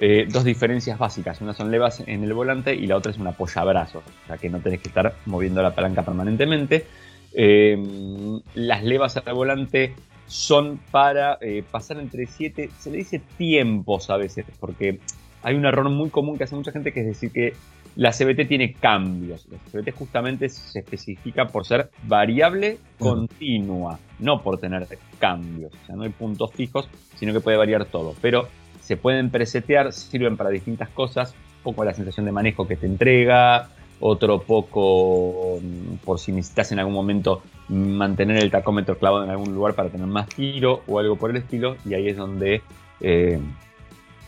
eh, 0.00 0.26
dos 0.28 0.42
diferencias 0.42 0.98
básicas. 0.98 1.40
Una 1.40 1.54
son 1.54 1.70
levas 1.70 2.02
en 2.04 2.24
el 2.24 2.32
volante 2.34 2.74
y 2.74 2.88
la 2.88 2.96
otra 2.96 3.12
es 3.12 3.18
un 3.18 3.28
apoyabrazos, 3.28 4.02
o 4.04 4.26
sea 4.26 4.38
que 4.38 4.50
no 4.50 4.58
tenés 4.58 4.80
que 4.80 4.88
estar 4.88 5.14
moviendo 5.26 5.62
la 5.62 5.74
palanca 5.74 6.02
permanentemente. 6.02 6.84
Em, 7.32 8.40
las 8.54 8.82
levas 8.82 9.16
al 9.16 9.34
volante 9.34 9.94
son 10.26 10.80
para 10.90 11.38
eh, 11.40 11.62
pasar 11.70 11.98
entre 11.98 12.26
siete, 12.26 12.70
se 12.80 12.90
le 12.90 12.98
dice 12.98 13.22
tiempos 13.38 14.10
a 14.10 14.16
veces, 14.16 14.46
porque 14.58 14.98
hay 15.44 15.54
un 15.54 15.64
error 15.64 15.88
muy 15.90 16.10
común 16.10 16.36
que 16.36 16.44
hace 16.44 16.56
mucha 16.56 16.72
gente 16.72 16.92
que 16.92 17.00
es 17.00 17.06
decir 17.06 17.30
que 17.30 17.54
la 17.96 18.12
CBT 18.12 18.46
tiene 18.46 18.74
cambios. 18.74 19.46
La 19.50 19.58
CBT 19.58 19.92
justamente 19.94 20.48
se 20.50 20.78
especifica 20.78 21.48
por 21.48 21.66
ser 21.66 21.90
variable 22.04 22.78
continua, 22.98 23.98
no 24.18 24.42
por 24.42 24.58
tener 24.58 24.86
cambios. 25.18 25.72
O 25.82 25.86
sea, 25.86 25.96
no 25.96 26.02
hay 26.02 26.10
puntos 26.10 26.52
fijos, 26.52 26.88
sino 27.16 27.32
que 27.32 27.40
puede 27.40 27.56
variar 27.56 27.86
todo. 27.86 28.14
Pero 28.20 28.48
se 28.82 28.98
pueden 28.98 29.30
presetear, 29.30 29.92
sirven 29.92 30.36
para 30.36 30.50
distintas 30.50 30.90
cosas. 30.90 31.34
Un 31.58 31.72
poco 31.72 31.84
la 31.84 31.94
sensación 31.94 32.26
de 32.26 32.32
manejo 32.32 32.68
que 32.68 32.76
te 32.76 32.86
entrega, 32.86 33.70
otro 33.98 34.42
poco 34.42 35.58
mm, 35.60 35.96
por 36.04 36.20
si 36.20 36.32
necesitas 36.32 36.70
en 36.72 36.78
algún 36.78 36.94
momento 36.94 37.42
mantener 37.68 38.36
el 38.36 38.50
tacómetro 38.50 38.98
clavado 38.98 39.24
en 39.24 39.30
algún 39.30 39.54
lugar 39.54 39.74
para 39.74 39.88
tener 39.88 40.06
más 40.06 40.28
tiro 40.28 40.82
o 40.86 40.98
algo 40.98 41.16
por 41.16 41.30
el 41.30 41.38
estilo. 41.38 41.76
Y 41.86 41.94
ahí 41.94 42.08
es 42.08 42.16
donde 42.18 42.60
eh, 43.00 43.40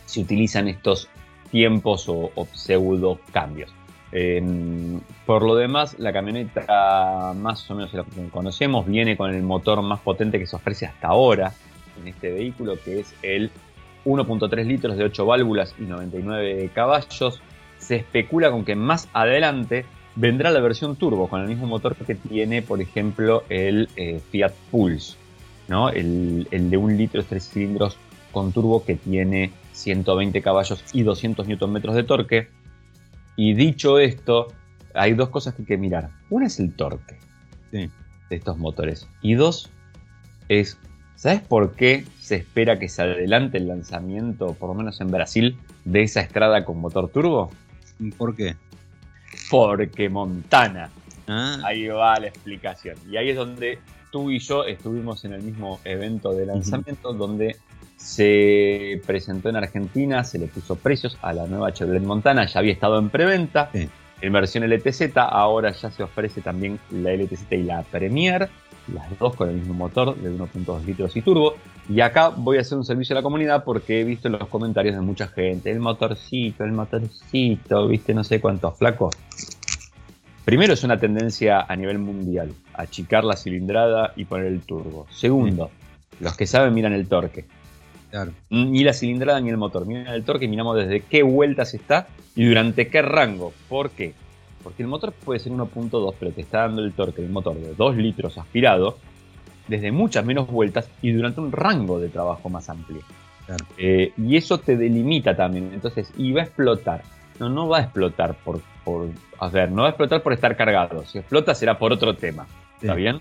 se 0.07 0.21
utilizan 0.21 0.69
estos 0.69 1.11
tiempos 1.51 2.09
o, 2.09 2.31
pseudo 2.53 3.19
cambios. 3.33 3.73
por 5.27 5.43
lo 5.43 5.55
demás, 5.55 5.99
la 5.99 6.13
camioneta 6.13 7.35
más 7.37 7.71
o 7.71 7.75
menos 7.75 7.93
la 7.95 8.05
que 8.05 8.29
conocemos 8.29 8.87
viene 8.87 9.17
con 9.17 9.35
el 9.35 9.43
motor 9.43 9.83
más 9.83 10.01
potente 10.01 10.39
que 10.39 10.47
se 10.47 10.57
ofrece 10.57 10.87
hasta 10.87 11.09
ahora 11.09 11.53
en 12.01 12.09
este 12.09 12.31
vehículo, 12.31 12.79
que 12.83 13.01
es 13.01 13.15
el 13.23 13.51
1.3 14.05 14.65
litros 14.65 14.97
de 14.97 15.05
8 15.05 15.27
válvulas 15.27 15.75
y 15.79 15.83
99 15.83 16.71
caballos. 16.75 17.41
Se 17.79 17.97
especula 17.97 18.51
con 18.51 18.65
que 18.65 18.75
más 18.75 19.09
adelante 19.13 19.85
vendrá 20.17 20.51
la 20.51 20.61
versión 20.61 20.97
turbo 20.97 21.29
con 21.29 21.41
el 21.43 21.49
mismo 21.49 21.67
motor 21.67 21.95
que 21.95 22.15
tiene, 22.15 22.63
por 22.63 22.81
ejemplo, 22.81 23.45
el 23.49 23.89
eh, 23.97 24.21
Fiat 24.31 24.53
Pulse, 24.71 25.17
¿no? 25.69 25.91
el, 25.91 26.47
de 26.51 26.77
1 26.77 26.95
litro 26.97 27.23
3 27.23 27.49
cilindros 27.49 27.97
con 28.33 28.53
turbo 28.53 28.85
que 28.85 28.97
tiene 28.97 29.53
120 29.79 30.43
caballos 30.43 30.85
y 30.93 31.03
200 31.03 31.47
Nm 31.47 31.81
de 31.81 32.03
torque. 32.03 32.49
Y 33.37 33.55
dicho 33.55 33.99
esto, 33.99 34.49
hay 34.95 35.15
dos 35.15 35.29
cosas 35.29 35.55
que 35.55 35.63
hay 35.63 35.67
que 35.67 35.77
mirar. 35.77 36.11
Una 36.31 36.47
es 36.47 36.59
el 36.59 36.75
torque 36.75 37.19
de 37.71 37.91
estos 38.31 38.59
motores. 38.59 39.09
Y 39.23 39.35
dos 39.35 39.71
es, 40.49 40.79
¿sabes 41.15 41.41
por 41.41 41.75
qué 41.75 42.05
se 42.19 42.37
espera 42.37 42.79
que 42.79 42.89
se 42.89 43.03
adelante 43.03 43.59
el 43.59 43.69
lanzamiento, 43.69 44.55
por 44.55 44.71
lo 44.71 44.75
menos 44.75 45.01
en 45.01 45.11
Brasil, 45.11 45.57
de 45.85 46.03
esa 46.03 46.21
estrada 46.21 46.65
con 46.65 46.81
motor 46.81 47.09
turbo? 47.09 47.51
¿Por 48.17 48.35
qué? 48.35 48.57
Porque 49.51 50.09
Montana. 50.09 50.91
Ah. 51.29 51.59
Ahí 51.65 51.87
va 51.87 52.19
la 52.19 52.29
explicación. 52.29 52.97
Y 53.09 53.17
ahí 53.17 53.31
es 53.31 53.37
donde 53.37 53.79
tú 54.11 54.31
y 54.31 54.39
yo 54.39 54.65
estuvimos 54.65 55.25
en 55.25 55.35
el 55.35 55.43
mismo 55.43 55.79
evento 55.85 56.33
de 56.33 56.47
lanzamiento, 56.47 57.13
donde 57.13 57.57
se 57.99 59.03
presentó 59.07 59.49
en 59.49 59.57
Argentina, 59.57 60.23
se 60.23 60.39
le 60.39 60.47
puso 60.47 60.77
precios 60.77 61.19
a 61.21 61.33
la 61.33 61.47
nueva 61.47 61.73
Chevrolet 61.73 62.03
Montana, 62.03 62.47
ya 62.47 62.61
había 62.61 62.73
estado 62.73 62.99
en 62.99 63.11
preventa 63.11 63.71
en 63.73 64.33
versión 64.33 64.65
LTZ, 64.65 65.17
ahora 65.17 65.73
ya 65.73 65.91
se 65.91 66.03
ofrece 66.05 66.41
también 66.41 66.79
la 66.91 67.13
LTZ 67.13 67.51
y 67.51 67.63
la 67.65 67.83
Premier, 67.83 68.49
las 68.93 69.19
dos 69.19 69.35
con 69.35 69.49
el 69.49 69.57
mismo 69.57 69.75
motor 69.75 70.17
de 70.17 70.31
1.2 70.31 70.85
litros 70.85 71.17
y 71.17 71.23
turbo. 71.23 71.57
Y 71.89 72.01
acá 72.01 72.29
voy 72.29 72.59
a 72.59 72.61
hacer 72.61 72.79
un 72.79 72.85
servicio 72.85 73.15
a 73.15 73.19
la 73.19 73.23
comunidad 73.23 73.65
porque 73.65 74.01
he 74.01 74.05
visto 74.05 74.29
en 74.29 74.39
los 74.39 74.49
comentarios 74.49 74.95
de 74.95 75.01
mucha 75.01 75.27
gente, 75.27 75.71
el 75.71 75.81
motorcito, 75.81 76.65
el 76.65 76.73
motorcito, 76.73 77.89
viste, 77.89 78.15
no 78.15 78.23
sé 78.23 78.41
cuántos 78.41 78.79
flacos. 78.79 79.15
Primero 80.45 80.73
es 80.73 80.85
una 80.85 80.99
tendencia 80.99 81.67
a 81.69 81.77
nivel 81.77 81.99
mundial, 81.99 82.55
achicar 82.75 83.25
la 83.25 83.37
cilindrada 83.37 84.13
y 84.17 84.25
poner 84.25 84.47
el 84.47 84.61
turbo. 84.61 85.07
Segundo, 85.11 85.71
los 86.21 86.37
que 86.37 86.47
saben 86.47 86.75
miran 86.75 86.93
el 86.93 87.07
torque. 87.09 87.45
Ni 88.51 88.85
la 88.85 88.93
cilindrada 88.93 89.41
ni 89.41 89.51
el 89.51 89.57
motor. 89.57 89.87
Miren 89.87 90.07
el 90.09 90.25
torque 90.25 90.47
y 90.47 90.49
miramos 90.49 90.77
desde 90.77 91.01
qué 91.01 91.23
vueltas 91.23 91.75
está 91.75 92.09
y 92.35 92.47
durante 92.47 92.89
qué 92.89 93.03
rango. 93.03 93.53
¿Por 93.69 93.91
qué? 93.91 94.15
Porque 94.63 94.83
el 94.83 94.89
motor 94.89 95.13
puede 95.13 95.41
ser 95.41 95.53
1.2, 95.53 96.15
pero 96.19 96.33
te 96.33 96.41
está 96.41 96.61
dando 96.61 96.83
el 96.85 96.93
torque 96.93 97.23
del 97.23 97.31
motor 97.31 97.57
de 97.57 97.75
2 97.75 97.97
litros 97.97 98.39
aspirado 98.39 98.99
desde 99.69 99.93
muchas 99.93 100.25
menos 100.25 100.51
vueltas 100.51 100.91
y 101.03 101.13
durante 101.13 101.41
un 101.41 101.53
rango 101.53 102.01
de 102.01 102.09
trabajo 102.09 102.49
más 102.49 102.69
amplio. 102.69 103.03
Eh, 103.77 104.13
y 104.17 104.37
eso 104.37 104.59
te 104.59 104.77
delimita 104.77 105.37
también. 105.37 105.71
Entonces, 105.73 106.13
y 106.17 106.33
va 106.33 106.43
a 106.43 106.45
explotar. 106.45 107.03
No, 107.39 107.49
no 107.49 107.69
va 107.69 107.79
a 107.79 107.83
explotar 107.83 108.35
por, 108.35 108.61
por. 108.85 109.09
A 109.39 109.49
ver, 109.49 109.71
no 109.71 109.83
va 109.83 109.89
a 109.89 109.91
explotar 109.91 110.23
por 110.23 110.33
estar 110.33 110.57
cargado. 110.57 111.05
Si 111.07 111.19
explota 111.19 111.55
será 111.55 111.79
por 111.79 111.93
otro 111.93 112.17
tema. 112.17 112.47
¿Está 112.81 112.95
bien? 112.95 113.21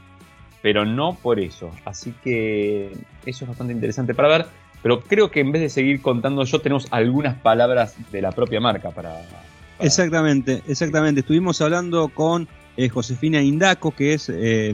Pero 0.62 0.86
no 0.86 1.16
por 1.16 1.40
eso. 1.40 1.72
Así 1.86 2.14
que 2.24 2.92
eso 3.26 3.46
es 3.46 3.48
bastante 3.48 3.74
interesante 3.74 4.14
para 4.14 4.28
ver. 4.28 4.46
Pero 4.84 5.02
creo 5.02 5.32
que 5.32 5.40
en 5.40 5.52
vez 5.52 5.62
de 5.62 5.70
seguir 5.70 6.02
contando 6.02 6.44
yo, 6.44 6.60
tenemos 6.62 6.88
algunas 6.92 7.36
palabras 7.36 7.96
de 8.12 8.22
la 8.22 8.32
propia 8.32 8.60
marca 8.60 8.92
para. 8.92 9.22
Exactamente, 9.80 10.62
exactamente. 10.68 11.22
Estuvimos 11.22 11.62
hablando 11.62 12.10
con 12.10 12.48
eh, 12.78 12.90
Josefina 12.90 13.42
Indaco, 13.42 13.92
que 13.92 14.14
es 14.14 14.30
eh, 14.30 14.74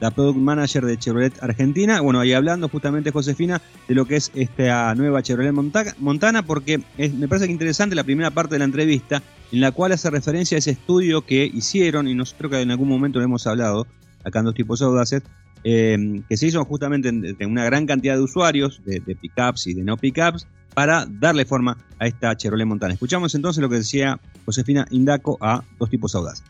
la 0.00 0.10
product 0.10 0.38
manager 0.38 0.84
de 0.84 0.98
Chevrolet 0.98 1.42
Argentina. 1.42 2.00
Bueno, 2.00 2.18
ahí 2.20 2.32
hablando 2.32 2.68
justamente, 2.68 3.12
Josefina, 3.12 3.62
de 3.86 3.94
lo 3.94 4.04
que 4.04 4.16
es 4.16 4.32
esta 4.34 4.94
nueva 4.96 5.22
Chevrolet 5.22 5.52
Montana, 5.98 6.44
porque 6.44 6.82
me 6.98 7.28
parece 7.28 7.46
que 7.46 7.52
interesante 7.52 7.94
la 7.94 8.02
primera 8.02 8.32
parte 8.32 8.56
de 8.56 8.58
la 8.58 8.64
entrevista, 8.64 9.22
en 9.52 9.60
la 9.60 9.70
cual 9.70 9.92
hace 9.92 10.10
referencia 10.10 10.56
a 10.56 10.58
ese 10.58 10.72
estudio 10.72 11.22
que 11.22 11.44
hicieron, 11.44 12.08
y 12.08 12.14
nosotros 12.14 12.50
que 12.50 12.60
en 12.60 12.72
algún 12.72 12.88
momento 12.88 13.20
lo 13.20 13.24
hemos 13.24 13.46
hablado, 13.46 13.86
acá 14.24 14.40
en 14.40 14.46
dos 14.46 14.54
tipos 14.54 14.82
audaces, 14.82 15.22
eh, 15.64 16.22
que 16.28 16.36
se 16.36 16.46
hizo 16.46 16.64
justamente 16.64 17.08
en, 17.08 17.36
una 17.46 17.64
gran 17.64 17.86
cantidad 17.86 18.14
de 18.14 18.22
usuarios, 18.22 18.80
de, 18.84 19.00
pickups 19.00 19.66
y 19.68 19.74
de 19.74 19.82
no 19.82 19.96
pickups, 19.96 20.46
para 20.74 21.06
darle 21.08 21.44
forma 21.44 21.76
a 21.98 22.06
esta 22.06 22.36
Chevrolet 22.36 22.66
Montana. 22.66 22.94
Escuchamos 22.94 23.34
entonces 23.34 23.60
lo 23.60 23.68
que 23.68 23.76
decía 23.76 24.18
Josefina 24.44 24.86
Indaco 24.90 25.38
a 25.40 25.62
dos 25.78 25.90
tipos 25.90 26.14
audaces. 26.14 26.44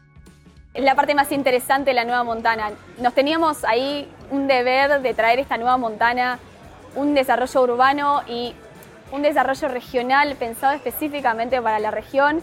Es 0.75 0.85
la 0.85 0.94
parte 0.94 1.14
más 1.14 1.31
interesante 1.33 1.90
de 1.90 1.94
la 1.94 2.05
nueva 2.05 2.25
Montana. 2.25 2.70
Nos 3.03 3.14
teníamos 3.14 3.64
ahí 3.64 4.09
un 4.31 4.46
deber 4.46 5.03
de 5.03 5.12
traer 5.12 5.38
esta 5.38 5.59
nueva 5.59 5.77
Montana, 5.77 6.38
un 6.94 7.14
desarrollo 7.14 7.62
urbano 7.62 8.22
y 8.27 8.55
un 9.11 9.20
desarrollo 9.20 9.68
regional 9.68 10.35
pensado 10.37 10.75
específicamente 10.75 11.61
para 11.61 11.79
la 11.79 11.90
región 11.90 12.40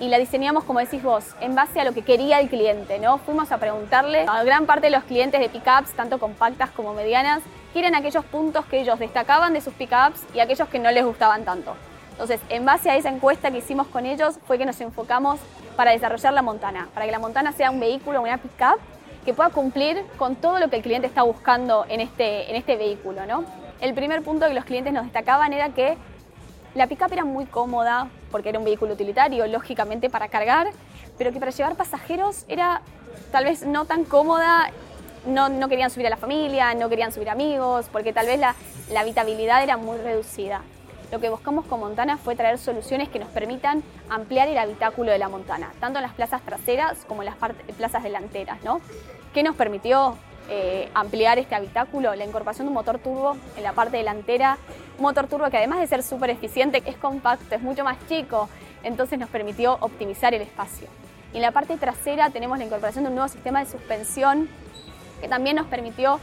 y 0.00 0.08
la 0.08 0.18
diseñamos, 0.18 0.64
como 0.64 0.80
decís 0.80 1.02
vos, 1.02 1.24
en 1.40 1.54
base 1.54 1.80
a 1.80 1.84
lo 1.84 1.92
que 1.92 2.02
quería 2.02 2.40
el 2.40 2.48
cliente, 2.48 2.98
¿no? 2.98 3.18
Fuimos 3.18 3.52
a 3.52 3.58
preguntarle 3.58 4.24
a 4.28 4.42
gran 4.44 4.66
parte 4.66 4.86
de 4.86 4.90
los 4.90 5.04
clientes 5.04 5.40
de 5.40 5.48
pickups, 5.48 5.92
tanto 5.92 6.18
compactas 6.18 6.70
como 6.70 6.92
medianas, 6.94 7.42
quieren 7.72 7.94
aquellos 7.94 8.24
puntos 8.24 8.64
que 8.66 8.80
ellos 8.80 8.98
destacaban 8.98 9.52
de 9.52 9.60
sus 9.60 9.74
pickups 9.74 10.22
y 10.34 10.40
aquellos 10.40 10.68
que 10.68 10.78
no 10.78 10.90
les 10.90 11.04
gustaban 11.04 11.44
tanto. 11.44 11.76
Entonces, 12.10 12.40
en 12.50 12.64
base 12.64 12.90
a 12.90 12.96
esa 12.96 13.08
encuesta 13.08 13.50
que 13.50 13.58
hicimos 13.58 13.86
con 13.86 14.06
ellos, 14.06 14.38
fue 14.46 14.58
que 14.58 14.66
nos 14.66 14.80
enfocamos 14.80 15.40
para 15.76 15.92
desarrollar 15.92 16.32
la 16.32 16.42
Montana, 16.42 16.88
para 16.94 17.06
que 17.06 17.12
la 17.12 17.18
Montana 17.18 17.52
sea 17.52 17.70
un 17.70 17.80
vehículo, 17.80 18.20
una 18.20 18.38
pickup 18.38 18.78
que 19.24 19.32
pueda 19.32 19.50
cumplir 19.50 20.04
con 20.18 20.36
todo 20.36 20.58
lo 20.58 20.68
que 20.68 20.76
el 20.76 20.82
cliente 20.82 21.06
está 21.06 21.22
buscando 21.22 21.86
en 21.88 22.00
este, 22.00 22.50
en 22.50 22.56
este 22.56 22.76
vehículo, 22.76 23.24
¿no? 23.26 23.44
El 23.80 23.94
primer 23.94 24.22
punto 24.22 24.46
que 24.46 24.54
los 24.54 24.64
clientes 24.64 24.92
nos 24.92 25.04
destacaban 25.04 25.52
era 25.52 25.70
que 25.70 25.96
la 26.74 26.86
pickup 26.86 27.12
era 27.12 27.24
muy 27.24 27.46
cómoda 27.46 28.08
porque 28.30 28.48
era 28.48 28.58
un 28.58 28.64
vehículo 28.64 28.94
utilitario, 28.94 29.46
lógicamente 29.46 30.08
para 30.08 30.28
cargar, 30.28 30.68
pero 31.18 31.32
que 31.32 31.38
para 31.38 31.50
llevar 31.50 31.76
pasajeros 31.76 32.44
era 32.48 32.80
tal 33.30 33.44
vez 33.44 33.66
no 33.66 33.84
tan 33.84 34.04
cómoda. 34.04 34.70
No, 35.26 35.68
querían 35.68 35.90
subir 35.90 36.08
a 36.08 36.10
la 36.10 36.16
familia, 36.16 36.74
no 36.74 36.88
querían 36.88 37.12
subir 37.12 37.30
amigos, 37.30 37.86
porque 37.92 38.12
tal 38.12 38.26
vez 38.26 38.40
la, 38.40 38.56
habitabilidad 38.98 39.62
era 39.62 39.76
muy 39.76 39.96
reducida. 39.98 40.62
Lo 41.12 41.20
que 41.20 41.28
buscamos 41.28 41.64
con 41.66 41.78
Montana 41.78 42.16
fue 42.16 42.34
traer 42.34 42.58
soluciones 42.58 43.08
que 43.08 43.20
nos 43.20 43.28
permitan 43.28 43.84
ampliar 44.08 44.48
el 44.48 44.58
habitáculo 44.58 45.12
de 45.12 45.18
la 45.18 45.28
Montana, 45.28 45.72
tanto 45.78 46.00
en 46.00 46.02
las 46.02 46.14
plazas 46.14 46.42
traseras 46.42 47.04
como 47.06 47.22
en 47.22 47.26
las 47.26 47.36
plazas 47.76 48.02
delanteras, 48.02 48.64
¿no? 48.64 48.80
¿Qué 49.32 49.44
nos 49.44 49.54
permitió 49.54 50.16
eh, 50.48 50.88
ampliar 50.94 51.38
este 51.38 51.54
habitáculo, 51.54 52.14
la 52.16 52.24
incorporación 52.24 52.66
de 52.66 52.68
un 52.70 52.74
motor 52.74 52.98
turbo 52.98 53.36
en 53.56 53.62
la 53.62 53.74
parte 53.74 53.98
delantera, 53.98 54.58
motor 55.02 55.26
turbo 55.26 55.50
que 55.50 55.58
además 55.58 55.80
de 55.80 55.86
ser 55.86 56.02
súper 56.02 56.30
eficiente, 56.30 56.82
es 56.86 56.96
compacto, 56.96 57.54
es 57.54 57.62
mucho 57.62 57.84
más 57.84 57.98
chico, 58.08 58.48
entonces 58.82 59.18
nos 59.18 59.28
permitió 59.28 59.76
optimizar 59.80 60.34
el 60.34 60.42
espacio. 60.42 60.88
Y 61.32 61.36
en 61.36 61.42
la 61.42 61.50
parte 61.50 61.76
trasera 61.76 62.30
tenemos 62.30 62.58
la 62.58 62.64
incorporación 62.64 63.04
de 63.04 63.10
un 63.10 63.16
nuevo 63.16 63.28
sistema 63.28 63.60
de 63.60 63.70
suspensión 63.70 64.48
que 65.20 65.28
también 65.28 65.56
nos 65.56 65.66
permitió 65.66 66.20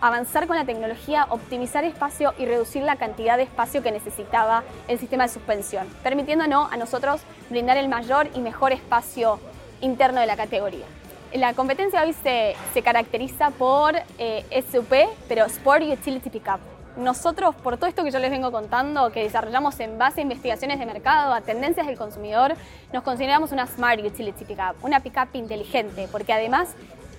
avanzar 0.00 0.46
con 0.46 0.56
la 0.56 0.64
tecnología, 0.64 1.26
optimizar 1.30 1.84
espacio 1.84 2.34
y 2.38 2.44
reducir 2.44 2.82
la 2.82 2.96
cantidad 2.96 3.36
de 3.36 3.44
espacio 3.44 3.82
que 3.82 3.92
necesitaba 3.92 4.62
el 4.88 4.98
sistema 4.98 5.24
de 5.24 5.30
suspensión, 5.30 5.86
permitiéndonos 6.02 6.70
a 6.72 6.76
nosotros 6.76 7.22
brindar 7.48 7.76
el 7.76 7.88
mayor 7.88 8.28
y 8.34 8.40
mejor 8.40 8.72
espacio 8.72 9.40
interno 9.80 10.20
de 10.20 10.26
la 10.26 10.36
categoría. 10.36 10.86
La 11.32 11.54
competencia 11.54 12.02
hoy 12.02 12.14
se, 12.14 12.82
caracteriza 12.82 13.50
por 13.50 13.94
eh, 14.18 14.44
SUP, 14.70 14.92
pero 15.28 15.44
Sport 15.46 15.82
Utility 15.82 16.30
Pickup. 16.30 16.75
Nosotros, 16.96 17.54
por 17.56 17.76
todo 17.76 17.88
esto 17.88 18.04
que 18.04 18.10
yo 18.10 18.18
les 18.18 18.30
vengo 18.30 18.50
contando, 18.50 19.12
que 19.12 19.22
desarrollamos 19.22 19.78
en 19.80 19.98
base 19.98 20.20
a 20.20 20.22
investigaciones 20.22 20.78
de 20.78 20.86
mercado, 20.86 21.34
a 21.34 21.42
tendencias 21.42 21.86
del 21.86 21.98
consumidor, 21.98 22.54
nos 22.90 23.02
consideramos 23.02 23.52
una 23.52 23.66
Smart 23.66 24.00
Utility 24.02 24.46
Pickup, 24.46 24.82
una 24.82 25.00
pickup 25.00 25.28
inteligente, 25.34 26.08
porque 26.10 26.32
además 26.32 26.70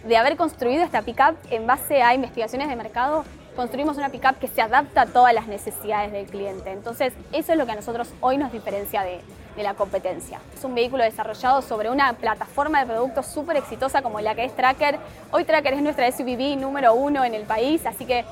de 0.04 0.18
haber 0.18 0.36
construido 0.36 0.84
esta 0.84 1.04
pickup 1.04 1.36
en 1.52 1.68
base 1.68 2.02
a 2.02 2.16
investigaciones 2.16 2.70
de 2.70 2.76
mercado, 2.76 3.24
construimos 3.56 3.98
una 3.98 4.10
pickup 4.10 4.40
que 4.40 4.48
se 4.48 4.64
adapta 4.64 5.02
a 5.02 5.06
todas 5.06 5.32
las 5.32 5.46
necesidades 5.46 6.12
del 6.12 6.26
cliente. 6.26 6.72
Entonces, 6.72 7.14
eso 7.32 7.52
es 7.52 7.58
lo 7.58 7.68
que 7.68 7.74
a 7.74 7.76
nosotros 7.76 8.10
hoy 8.20 8.38
nos 8.38 8.52
diferencia 8.52 9.04
de, 9.04 9.22
la 9.58 9.74
competencia. 9.74 10.40
Es 10.56 10.64
un 10.64 10.76
vehículo 10.76 11.04
desarrollado 11.04 11.64
sobre 11.64 11.90
una 11.90 12.14
plataforma 12.14 12.80
de 12.80 12.86
productos 12.86 13.26
súper 13.26 13.58
exitosa 13.58 14.04
como 14.04 14.22
la 14.22 14.36
que 14.36 14.46
es 14.46 14.56
Tracker. 14.56 15.00
Hoy 15.32 15.46
Tracker 15.46 15.74
es 15.74 15.82
nuestra 15.82 16.12
SUV 16.12 16.56
número 16.60 16.94
uno 16.94 17.26
en 17.26 17.34
el 17.34 17.42
país, 17.42 17.84
así 17.88 18.06
que 18.06 18.24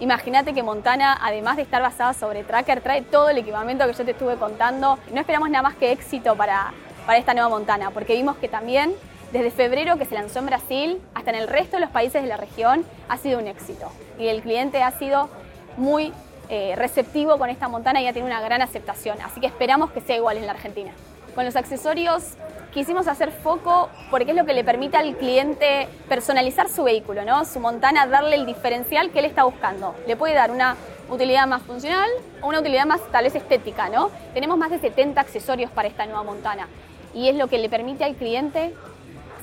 Imagínate 0.00 0.54
que 0.54 0.62
Montana, 0.62 1.18
además 1.20 1.56
de 1.56 1.62
estar 1.62 1.82
basada 1.82 2.14
sobre 2.14 2.42
Tracker, 2.42 2.80
trae 2.80 3.02
todo 3.02 3.28
el 3.28 3.36
equipamiento 3.36 3.86
que 3.86 3.92
yo 3.92 4.04
te 4.04 4.12
estuve 4.12 4.36
contando. 4.36 4.98
No 5.12 5.20
esperamos 5.20 5.50
nada 5.50 5.62
más 5.62 5.74
que 5.74 5.92
éxito 5.92 6.34
para, 6.36 6.72
para 7.04 7.18
esta 7.18 7.34
nueva 7.34 7.50
Montana, 7.50 7.90
porque 7.90 8.14
vimos 8.14 8.36
que 8.38 8.48
también 8.48 8.94
desde 9.30 9.50
febrero 9.50 9.98
que 9.98 10.06
se 10.06 10.14
lanzó 10.14 10.38
en 10.38 10.46
Brasil 10.46 11.00
hasta 11.14 11.30
en 11.30 11.36
el 11.36 11.48
resto 11.48 11.76
de 11.76 11.82
los 11.82 11.90
países 11.90 12.22
de 12.22 12.28
la 12.28 12.38
región 12.38 12.84
ha 13.10 13.18
sido 13.18 13.38
un 13.38 13.46
éxito. 13.46 13.92
Y 14.18 14.28
el 14.28 14.40
cliente 14.40 14.82
ha 14.82 14.90
sido 14.92 15.28
muy 15.76 16.14
eh, 16.48 16.74
receptivo 16.76 17.36
con 17.36 17.50
esta 17.50 17.68
Montana 17.68 18.00
y 18.00 18.06
ha 18.06 18.14
tenido 18.14 18.26
una 18.26 18.40
gran 18.40 18.62
aceptación. 18.62 19.18
Así 19.22 19.38
que 19.38 19.48
esperamos 19.48 19.90
que 19.90 20.00
sea 20.00 20.16
igual 20.16 20.38
en 20.38 20.46
la 20.46 20.52
Argentina. 20.52 20.92
Con 21.40 21.46
los 21.46 21.56
accesorios 21.56 22.34
quisimos 22.70 23.08
hacer 23.08 23.32
foco 23.32 23.88
porque 24.10 24.32
es 24.32 24.36
lo 24.36 24.44
que 24.44 24.52
le 24.52 24.62
permite 24.62 24.98
al 24.98 25.16
cliente 25.16 25.88
personalizar 26.06 26.68
su 26.68 26.84
vehículo, 26.84 27.24
¿no? 27.24 27.46
Su 27.46 27.60
Montana, 27.60 28.06
darle 28.06 28.36
el 28.36 28.44
diferencial 28.44 29.10
que 29.10 29.20
él 29.20 29.24
está 29.24 29.44
buscando. 29.44 29.94
Le 30.06 30.18
puede 30.18 30.34
dar 30.34 30.50
una 30.50 30.76
utilidad 31.08 31.46
más 31.46 31.62
funcional 31.62 32.10
o 32.42 32.48
una 32.48 32.60
utilidad 32.60 32.84
más 32.84 33.00
tal 33.10 33.24
vez 33.24 33.34
estética, 33.34 33.88
¿no? 33.88 34.10
Tenemos 34.34 34.58
más 34.58 34.68
de 34.68 34.80
70 34.80 35.18
accesorios 35.18 35.70
para 35.70 35.88
esta 35.88 36.04
nueva 36.04 36.24
Montana 36.24 36.68
y 37.14 37.30
es 37.30 37.36
lo 37.36 37.46
que 37.46 37.56
le 37.56 37.70
permite 37.70 38.04
al 38.04 38.16
cliente 38.16 38.74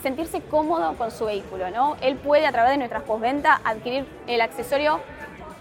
sentirse 0.04 0.42
cómodo 0.42 0.94
con 1.00 1.10
su 1.10 1.26
vehículo, 1.26 1.72
¿no? 1.72 1.98
Él 2.02 2.16
puede 2.18 2.46
a 2.46 2.52
través 2.52 2.74
de 2.74 2.78
nuestras 2.78 3.02
postventa 3.02 3.60
adquirir 3.64 4.06
el 4.28 4.42
accesorio 4.42 5.00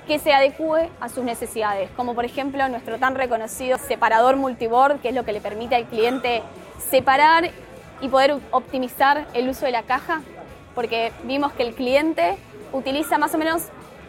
que 0.07 0.19
se 0.19 0.33
adecue 0.33 0.89
a 1.01 1.09
sus 1.09 1.25
necesidades, 1.25 1.91
como 1.97 2.15
por 2.15 2.25
ejemplo 2.25 2.69
nuestro 2.69 2.99
tan 2.99 3.15
reconocido 3.15 3.77
separador 3.79 4.37
multiboard, 4.37 5.01
que 5.01 5.09
es 5.09 5.15
lo 5.15 5.25
que 5.25 5.33
le 5.33 5.41
permite 5.41 5.75
al 5.75 5.85
cliente 5.87 6.43
separar 6.91 7.51
y 8.01 8.09
poder 8.09 8.37
optimizar 8.51 9.27
el 9.35 9.49
uso 9.49 9.67
de 9.67 9.73
la 9.73 9.83
caja, 9.83 10.23
porque 10.75 11.13
vimos 11.25 11.53
que 11.53 11.65
el 11.65 11.75
cliente 11.75 12.37
utiliza 12.73 13.19
más 13.19 13.35
o 13.35 13.39
menos 13.39 13.63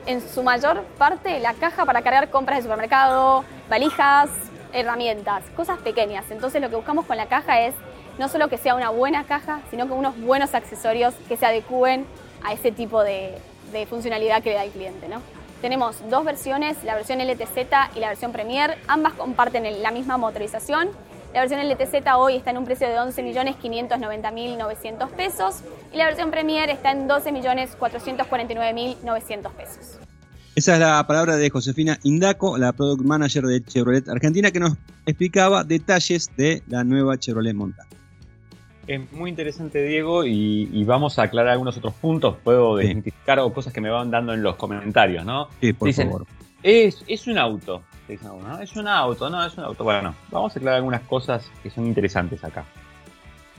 en 0.05 0.21
su 0.21 0.43
mayor 0.43 0.83
parte 0.97 1.39
la 1.39 1.53
caja 1.53 1.85
para 1.85 2.01
cargar 2.01 2.29
compras 2.29 2.59
de 2.59 2.63
supermercado, 2.63 3.43
valijas, 3.69 4.29
herramientas, 4.73 5.43
cosas 5.55 5.79
pequeñas. 5.79 6.25
Entonces 6.29 6.61
lo 6.61 6.69
que 6.69 6.75
buscamos 6.75 7.05
con 7.05 7.17
la 7.17 7.25
caja 7.25 7.61
es 7.61 7.73
no 8.19 8.29
solo 8.29 8.49
que 8.49 8.57
sea 8.57 8.75
una 8.75 8.89
buena 8.89 9.23
caja, 9.25 9.61
sino 9.69 9.87
que 9.87 9.93
unos 9.93 10.19
buenos 10.19 10.53
accesorios 10.53 11.13
que 11.27 11.37
se 11.37 11.45
adecúen 11.45 12.05
a 12.43 12.53
ese 12.53 12.71
tipo 12.71 13.03
de, 13.03 13.37
de 13.71 13.85
funcionalidad 13.85 14.41
que 14.41 14.49
le 14.49 14.55
da 14.55 14.63
el 14.63 14.71
cliente. 14.71 15.07
¿no? 15.07 15.21
Tenemos 15.61 15.97
dos 16.09 16.23
versiones, 16.23 16.83
la 16.83 16.95
versión 16.95 17.19
LTZ 17.19 17.95
y 17.95 17.99
la 17.99 18.09
versión 18.09 18.31
Premier, 18.31 18.77
ambas 18.87 19.13
comparten 19.13 19.81
la 19.81 19.91
misma 19.91 20.17
motorización 20.17 20.89
la 21.33 21.41
versión 21.41 21.59
LTZ 21.67 21.95
hoy 22.15 22.37
está 22.37 22.51
en 22.51 22.57
un 22.57 22.63
precio 22.65 22.87
de 22.87 22.95
11.590.900 22.95 25.09
pesos 25.09 25.55
y 25.93 25.97
la 25.97 26.05
versión 26.05 26.31
Premier 26.31 26.69
está 26.69 26.91
en 26.91 27.05
12.449.900 27.07 29.51
pesos. 29.51 29.99
Esa 30.55 30.73
es 30.73 30.79
la 30.79 31.05
palabra 31.05 31.35
de 31.35 31.49
Josefina 31.51 31.99
Indaco, 32.01 32.57
la 32.57 32.71
Product 32.71 33.03
Manager 33.03 33.43
de 33.43 33.63
Chevrolet 33.63 34.09
Argentina, 34.09 34.49
que 34.49 34.59
nos 34.59 34.73
explicaba 35.05 35.63
detalles 35.63 36.31
de 36.35 36.63
la 36.67 36.83
nueva 36.83 37.19
Chevrolet 37.19 37.53
Montana. 37.53 37.87
Es 38.87 39.11
muy 39.11 39.29
interesante, 39.29 39.83
Diego, 39.83 40.23
y, 40.25 40.83
vamos 40.85 41.19
a 41.19 41.23
aclarar 41.23 41.53
algunos 41.53 41.77
otros 41.77 41.93
puntos. 41.95 42.37
Puedo 42.43 42.81
identificar 42.81 43.37
o 43.39 43.53
cosas 43.53 43.73
que 43.73 43.81
me 43.81 43.89
van 43.89 44.09
dando 44.09 44.33
en 44.33 44.41
los 44.41 44.55
comentarios, 44.55 45.25
¿no? 45.25 45.49
Sí, 45.59 45.73
por 45.73 45.91
favor. 45.91 46.25
Es, 46.63 47.03
es 47.07 47.27
un 47.27 47.37
auto. 47.37 47.83
Es 48.07 48.21
un 48.23 48.87
auto, 48.87 49.29
no, 49.29 49.45
es 49.45 49.57
un 49.57 49.65
auto. 49.65 49.83
Bueno, 49.83 50.15
vamos 50.31 50.55
a 50.55 50.59
aclarar 50.59 50.77
algunas 50.77 51.01
cosas 51.01 51.51
que 51.61 51.69
son 51.69 51.85
interesantes 51.85 52.41
acá. 52.43 52.63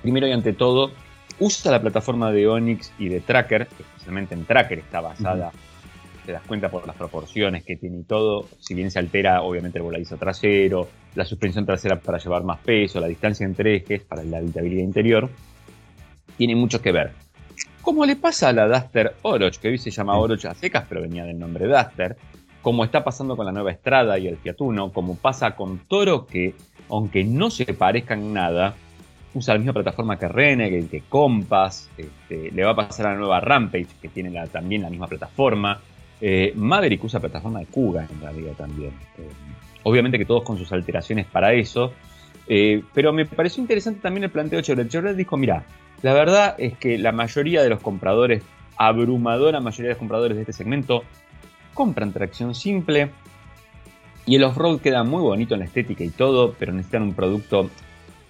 Primero 0.01 0.27
y 0.27 0.33
ante 0.33 0.55
todo, 0.55 0.93
usa 1.38 1.71
la 1.71 1.81
plataforma 1.81 2.33
de 2.33 2.49
Onix 2.49 2.93
y 2.99 3.09
de 3.09 3.21
Tracker, 3.21 3.69
especialmente 3.79 4.35
en 4.35 4.47
Tracker 4.47 4.79
está 4.79 5.03
basada, 5.03 5.53
te 6.29 6.33
das 6.33 6.43
cuenta 6.47 6.69
por 6.69 6.87
las 6.87 6.95
proporciones 6.95 7.64
que 7.64 7.77
tiene 7.77 8.01
y 8.01 8.03
todo, 8.03 8.45
si 8.61 8.75
bien 8.75 8.91
se 8.91 8.99
altera 8.99 9.41
obviamente 9.41 9.79
el 9.79 9.83
voladizo 9.83 10.19
trasero, 10.19 10.87
la 11.14 11.25
suspensión 11.25 11.64
trasera 11.64 11.99
para 12.01 12.19
llevar 12.19 12.45
más 12.45 12.59
peso, 12.59 13.01
la 13.01 13.07
distancia 13.07 13.47
entre 13.47 13.77
ejes 13.77 14.03
para 14.03 14.23
la 14.25 14.37
habitabilidad 14.37 14.83
interior, 14.83 15.31
tiene 16.37 16.55
mucho 16.55 16.83
que 16.83 16.93
ver. 16.93 17.12
Como 17.81 18.05
le 18.05 18.14
pasa 18.17 18.51
a 18.51 18.53
la 18.53 18.69
Duster 18.69 19.14
Oroch, 19.23 19.57
que 19.57 19.69
hoy 19.69 19.79
se 19.79 19.91
llama 19.91 20.19
Oroch 20.19 20.45
a 20.45 20.55
secas, 20.55 20.85
pero 20.87 21.01
venía 21.01 21.25
del 21.25 21.38
nombre 21.38 21.67
Duster, 21.67 22.19
como 22.61 22.85
está 22.85 23.03
pasando 23.03 23.35
con 23.35 23.47
la 23.47 23.53
nueva 23.53 23.71
Estrada 23.71 24.19
y 24.19 24.27
el 24.27 24.37
Fiat 24.37 24.61
Uno, 24.61 24.93
como 24.93 25.17
pasa 25.17 25.57
con 25.57 25.79
Toro, 25.88 26.27
que 26.27 26.55
aunque 26.91 27.25
no 27.25 27.49
se 27.49 27.73
parezcan 27.73 28.35
nada, 28.35 28.75
usa 29.33 29.55
la 29.55 29.61
misma 29.61 29.73
plataforma 29.73 30.19
que 30.19 30.29
Renegade, 30.29 30.88
que 30.88 31.05
Compass, 31.09 31.88
este, 31.97 32.51
le 32.51 32.64
va 32.64 32.73
a 32.73 32.77
pasar 32.77 33.07
a 33.07 33.12
la 33.12 33.19
nueva 33.19 33.41
Rampage, 33.41 33.88
que 34.03 34.09
tiene 34.09 34.31
también 34.49 34.83
la 34.83 34.91
misma 34.91 35.07
plataforma. 35.07 35.81
Eh, 36.20 36.52
Maverick 36.57 37.02
usa 37.04 37.20
plataforma 37.20 37.61
de 37.61 37.66
Kuga 37.66 38.07
en 38.11 38.20
realidad 38.20 38.52
también. 38.54 38.92
Eh, 39.18 39.28
obviamente 39.85 40.18
que 40.18 40.24
todos 40.24 40.42
con 40.42 40.59
sus 40.59 40.70
alteraciones 40.72 41.26
para 41.26 41.52
eso. 41.52 41.92
Eh, 42.46 42.83
pero 42.94 43.12
me 43.12 43.26
pareció 43.26 43.61
interesante 43.61 44.00
también 44.00 44.24
el 44.24 44.31
planteo 44.31 44.59
de 44.59 44.62
Chevrolet. 44.62 44.90
Chevrolet 44.90 45.16
dijo, 45.16 45.37
mira, 45.37 45.64
la 46.02 46.14
verdad 46.14 46.54
es 46.59 46.76
que 46.78 46.98
la 46.98 47.12
mayoría 47.12 47.62
de 47.62 47.68
los 47.68 47.81
compradores, 47.81 48.42
abrumadora 48.76 49.61
mayoría 49.61 49.88
de 49.88 49.94
los 49.94 49.98
compradores 49.98 50.37
de 50.37 50.42
este 50.42 50.52
segmento, 50.52 51.02
compran 51.74 52.12
tracción 52.12 52.54
simple. 52.54 53.11
Y 54.26 54.37
el 54.37 54.44
off-road 54.44 54.81
queda 54.81 55.04
muy 55.04 55.22
bonito 55.22 55.54
en 55.54 55.61
la 55.61 55.66
estética 55.66 56.04
y 56.04 56.11
todo, 56.11 56.54
pero 56.59 56.72
necesitan 56.72 57.02
un 57.02 57.14
producto 57.14 57.70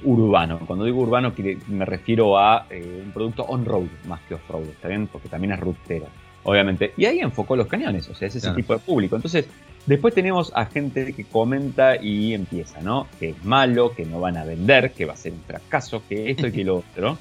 urbano. 0.05 0.61
Cuando 0.67 0.85
digo 0.85 1.01
urbano 1.01 1.33
me 1.69 1.85
refiero 1.85 2.39
a 2.39 2.67
eh, 2.71 3.03
un 3.05 3.13
producto 3.13 3.43
on-road 3.45 3.89
más 4.07 4.21
que 4.23 4.35
off-road, 4.35 4.65
¿está 4.65 4.89
bien? 4.89 5.09
Porque 5.09 5.29
también 5.29 5.53
es 5.53 5.61
rutero, 5.61 6.07
obviamente. 6.49 6.95
Y 6.97 7.05
ahí 7.05 7.21
enfocó 7.21 7.57
los 7.57 7.67
cañones, 7.67 8.09
o 8.09 8.15
sea, 8.15 8.29
es 8.29 8.37
ese 8.37 8.51
tipo 8.53 8.73
de 8.73 8.79
público. 8.79 9.17
Entonces, 9.17 9.47
después 9.85 10.15
tenemos 10.15 10.51
a 10.55 10.65
gente 10.65 11.13
que 11.13 11.25
comenta 11.25 12.03
y 12.03 12.33
empieza, 12.33 12.81
¿no? 12.81 13.07
Que 13.21 13.31
es 13.31 13.45
malo, 13.45 13.95
que 13.95 14.07
no 14.07 14.19
van 14.19 14.39
a 14.39 14.45
vender, 14.45 14.93
que 14.93 15.05
va 15.05 15.13
a 15.13 15.17
ser 15.17 15.33
un 15.33 15.43
fracaso, 15.43 16.03
que 16.09 16.31
esto 16.31 16.47
y 16.47 16.53
que 16.53 16.65
lo 16.65 16.77
otro. 16.97 17.19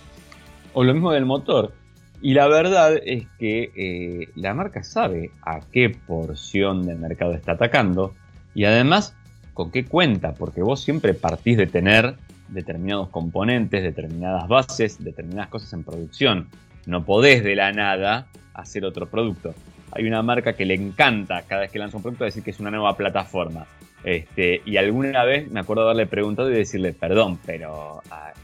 O 0.74 0.86
lo 0.86 0.94
mismo 0.94 1.12
del 1.12 1.26
motor. 1.26 1.74
Y 2.22 2.36
la 2.36 2.48
verdad 2.48 2.96
es 3.06 3.28
que 3.38 3.72
eh, 3.76 4.30
la 4.36 4.54
marca 4.54 4.82
sabe 4.84 5.32
a 5.42 5.60
qué 5.74 5.90
porción 5.90 6.86
del 6.86 6.98
mercado 6.98 7.34
está 7.34 7.52
atacando 7.52 8.13
y 8.56 8.63
además 8.63 9.13
con 9.54 9.72
qué 9.72 9.84
cuenta, 9.86 10.34
porque 10.36 10.62
vos 10.62 10.82
siempre 10.82 11.13
partís 11.13 11.58
de 11.58 11.68
tener 11.68 12.16
determinados 12.48 13.10
componentes, 13.10 13.84
determinadas 13.84 14.48
bases, 14.48 15.04
determinadas 15.04 15.50
cosas 15.50 15.74
en 15.74 15.84
producción. 15.84 16.48
No 16.88 17.06
podés 17.06 17.43
de 17.43 17.56
la 17.56 17.71
nada 17.71 18.28
hacer 18.54 18.86
otro 18.86 19.08
producto. 19.08 19.54
Hay 19.91 20.08
una 20.08 20.23
marca 20.23 20.54
que 20.54 20.65
le 20.65 20.73
encanta 20.73 21.43
cada 21.43 21.62
vez 21.62 21.71
que 21.71 21.80
lanza 21.80 21.97
un 21.97 22.04
producto 22.04 22.23
decir 22.23 22.43
que 22.43 22.52
es 22.52 22.60
una 22.60 22.71
nueva 22.71 22.95
plataforma. 22.97 23.67
Este, 24.04 24.62
y 24.65 24.78
alguna 24.78 25.26
vez 25.26 25.52
me 25.52 25.60
acuerdo 25.60 25.84
haberle 25.84 26.08
preguntado 26.08 26.50
y 26.50 26.56
decirle, 26.56 26.93
perdón, 26.93 27.39
pero 27.45 28.02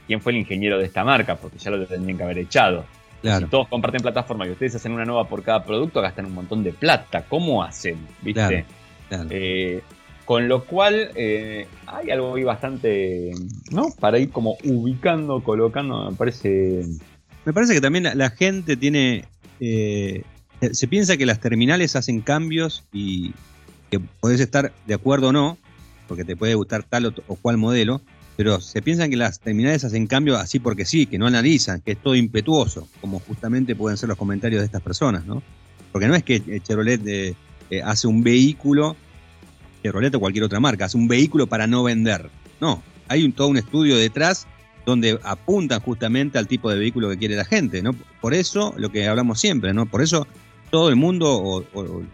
¿quién 0.07 0.19
fue 0.19 0.33
el 0.33 0.39
ingeniero 0.39 0.77
de 0.77 0.85
esta 0.85 1.03
marca? 1.03 1.35
Porque 1.35 1.57
ya 1.57 1.71
lo 1.71 1.85
tendrían 1.85 2.17
que 2.17 2.23
haber 2.23 2.37
echado. 2.39 2.85
Si 3.21 3.45
todos 3.45 3.69
comparten 3.69 4.01
plataforma 4.01 4.45
y 4.45 4.51
ustedes 4.51 4.75
hacen 4.75 4.91
una 4.91 5.05
nueva 5.05 5.25
por 5.29 5.41
cada 5.43 5.63
producto, 5.63 6.01
gastan 6.01 6.25
un 6.25 6.33
montón 6.33 6.63
de 6.63 6.73
plata. 6.73 7.23
¿Cómo 7.29 7.63
hacen? 7.63 7.97
¿Viste? 8.21 8.65
Eh, 9.29 9.81
con 10.25 10.49
lo 10.49 10.65
cual 10.65 11.11
eh, 11.15 11.65
hay 11.87 12.11
algo 12.11 12.35
ahí 12.35 12.43
bastante, 12.43 13.31
¿no? 13.71 13.87
Para 13.99 14.19
ir 14.19 14.31
como 14.31 14.57
ubicando, 14.65 15.41
colocando, 15.41 16.11
me 16.11 16.17
parece... 16.17 16.83
Me 17.45 17.53
parece 17.53 17.73
que 17.73 17.81
también 17.81 18.07
la, 18.13 18.29
gente 18.29 18.77
tiene... 18.77 19.25
Eh, 19.59 20.23
se 20.71 20.87
piensa 20.87 21.17
que 21.17 21.25
las 21.25 21.39
terminales 21.39 21.95
hacen 21.95 22.21
cambios 22.21 22.83
y 22.93 23.33
que 23.91 23.99
podés 23.99 24.39
estar 24.39 24.71
de 24.87 24.93
acuerdo 24.93 25.29
o 25.29 25.31
no, 25.33 25.57
porque 26.07 26.23
te 26.23 26.35
puede 26.35 26.55
gustar 26.55 26.83
tal 26.83 27.13
o 27.27 27.35
cual 27.35 27.57
modelo, 27.57 28.01
pero 28.35 28.59
se 28.59 28.81
piensan 28.81 29.09
que 29.09 29.17
las 29.17 29.39
terminales 29.39 29.83
hacen 29.83 30.07
cambio 30.07 30.37
así 30.37 30.59
porque 30.59 30.85
sí, 30.85 31.05
que 31.05 31.17
no 31.17 31.27
analizan, 31.27 31.81
que 31.81 31.91
es 31.91 31.97
todo 32.01 32.15
impetuoso, 32.15 32.87
como 33.01 33.19
justamente 33.19 33.75
pueden 33.75 33.97
ser 33.97 34.09
los 34.09 34.17
comentarios 34.17 34.61
de 34.61 34.65
estas 34.65 34.81
personas, 34.81 35.25
¿no? 35.25 35.43
Porque 35.91 36.07
no 36.07 36.15
es 36.15 36.23
que 36.23 36.41
eh, 36.47 36.59
Chevrolet 36.61 37.05
eh, 37.05 37.35
eh, 37.69 37.81
hace 37.83 38.07
un 38.07 38.23
vehículo, 38.23 38.95
Chevrolet 39.83 40.15
o 40.15 40.19
cualquier 40.19 40.45
otra 40.45 40.59
marca, 40.59 40.85
hace 40.85 40.97
un 40.97 41.07
vehículo 41.07 41.45
para 41.47 41.67
no 41.67 41.83
vender. 41.83 42.29
No, 42.59 42.81
hay 43.07 43.23
un, 43.23 43.33
todo 43.33 43.47
un 43.49 43.57
estudio 43.57 43.97
detrás 43.97 44.47
donde 44.85 45.19
apuntan 45.23 45.79
justamente 45.79 46.37
al 46.37 46.47
tipo 46.47 46.69
de 46.69 46.77
vehículo 46.77 47.09
que 47.09 47.17
quiere 47.17 47.35
la 47.35 47.45
gente, 47.45 47.81
¿no? 47.81 47.91
Por 48.21 48.33
eso, 48.33 48.73
lo 48.77 48.91
que 48.91 49.07
hablamos 49.07 49.39
siempre, 49.39 49.73
¿no? 49.73 49.85
Por 49.85 50.01
eso 50.01 50.27
todo 50.69 50.89
el 50.89 50.95
mundo 50.95 51.31
o, 51.31 51.63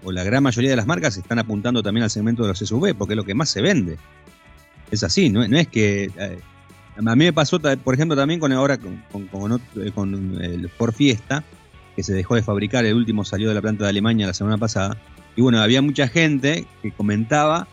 o 0.03 0.11
la 0.11 0.23
gran 0.23 0.43
mayoría 0.43 0.69
de 0.69 0.75
las 0.75 0.87
marcas 0.87 1.17
están 1.17 1.39
apuntando 1.39 1.81
también 1.81 2.03
al 2.03 2.09
segmento 2.09 2.43
de 2.43 2.49
los 2.49 2.59
SUV, 2.59 2.95
porque 2.95 3.13
es 3.13 3.17
lo 3.17 3.23
que 3.23 3.33
más 3.33 3.49
se 3.49 3.61
vende 3.61 3.97
es 4.91 5.03
así, 5.03 5.29
no, 5.29 5.43
es 5.43 5.67
que... 5.67 6.05
Eh, 6.17 6.39
a 6.97 7.15
mí 7.15 7.23
me 7.23 7.31
pasó, 7.31 7.61
por 7.61 7.93
ejemplo, 7.93 8.17
también 8.17 8.41
con 8.41 8.51
ahora 8.51 8.77
con, 8.77 9.01
con, 9.29 9.61
con, 9.95 10.43
el 10.43 10.67
Ford 10.67 10.93
Fiesta, 10.93 11.45
que 11.95 12.03
se 12.03 12.13
dejó 12.13 12.35
de 12.35 12.41
fabricar, 12.41 12.85
el 12.85 12.93
último 12.93 13.23
salió 13.23 13.47
de 13.47 13.55
la 13.55 13.61
planta 13.61 13.85
de 13.85 13.91
Alemania 13.91 14.27
la 14.27 14.33
semana 14.33 14.57
pasada. 14.57 14.97
Y 15.37 15.41
bueno, 15.41 15.61
había 15.61 15.81
mucha 15.81 16.09
gente 16.09 16.65
que 16.81 16.91
comentaba 16.91 17.69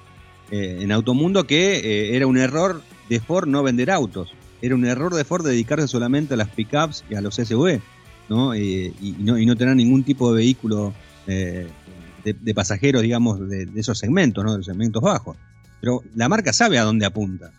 eh, 0.53 0.79
en 0.81 0.93
Automundo 0.93 1.45
que 1.45 1.79
eh, 1.79 2.17
era 2.17 2.29
un 2.29 2.39
error 2.39 2.83
de 3.09 3.19
Ford 3.19 3.49
no 3.49 3.65
vender 3.65 3.91
autos. 3.91 4.33
Era 4.63 4.75
un 4.75 4.85
error 4.85 5.15
de 5.15 5.25
Ford 5.25 5.45
dedicarse 5.45 5.89
solamente 5.89 6.35
a 6.35 6.37
las 6.37 6.49
pickups 6.49 7.05
y 7.11 7.15
a 7.15 7.21
los 7.21 7.37
SUV, 7.37 7.81
¿no? 8.29 8.57
y, 8.57 8.95
no, 9.19 9.39
y 9.39 9.47
no 9.47 9.57
tener 9.57 9.77
ningún 9.77 10.05
tipo 10.05 10.33
de 10.33 10.39
vehículo 10.39 10.95
de, 11.27 12.55
pasajeros, 12.55 13.03
digamos, 13.03 13.49
de, 13.49 13.67
de, 13.67 13.81
esos 13.81 13.99
segmentos, 13.99 14.45
¿no? 14.45 14.53
de 14.53 14.59
los 14.59 14.67
segmentos 14.67 15.03
bajos. 15.03 15.37
Pero 15.81 16.03
la 16.15 16.29
marca 16.29 16.53
sabe 16.53 16.79
a 16.79 16.83
dónde 16.83 17.07
apunta. 17.07 17.53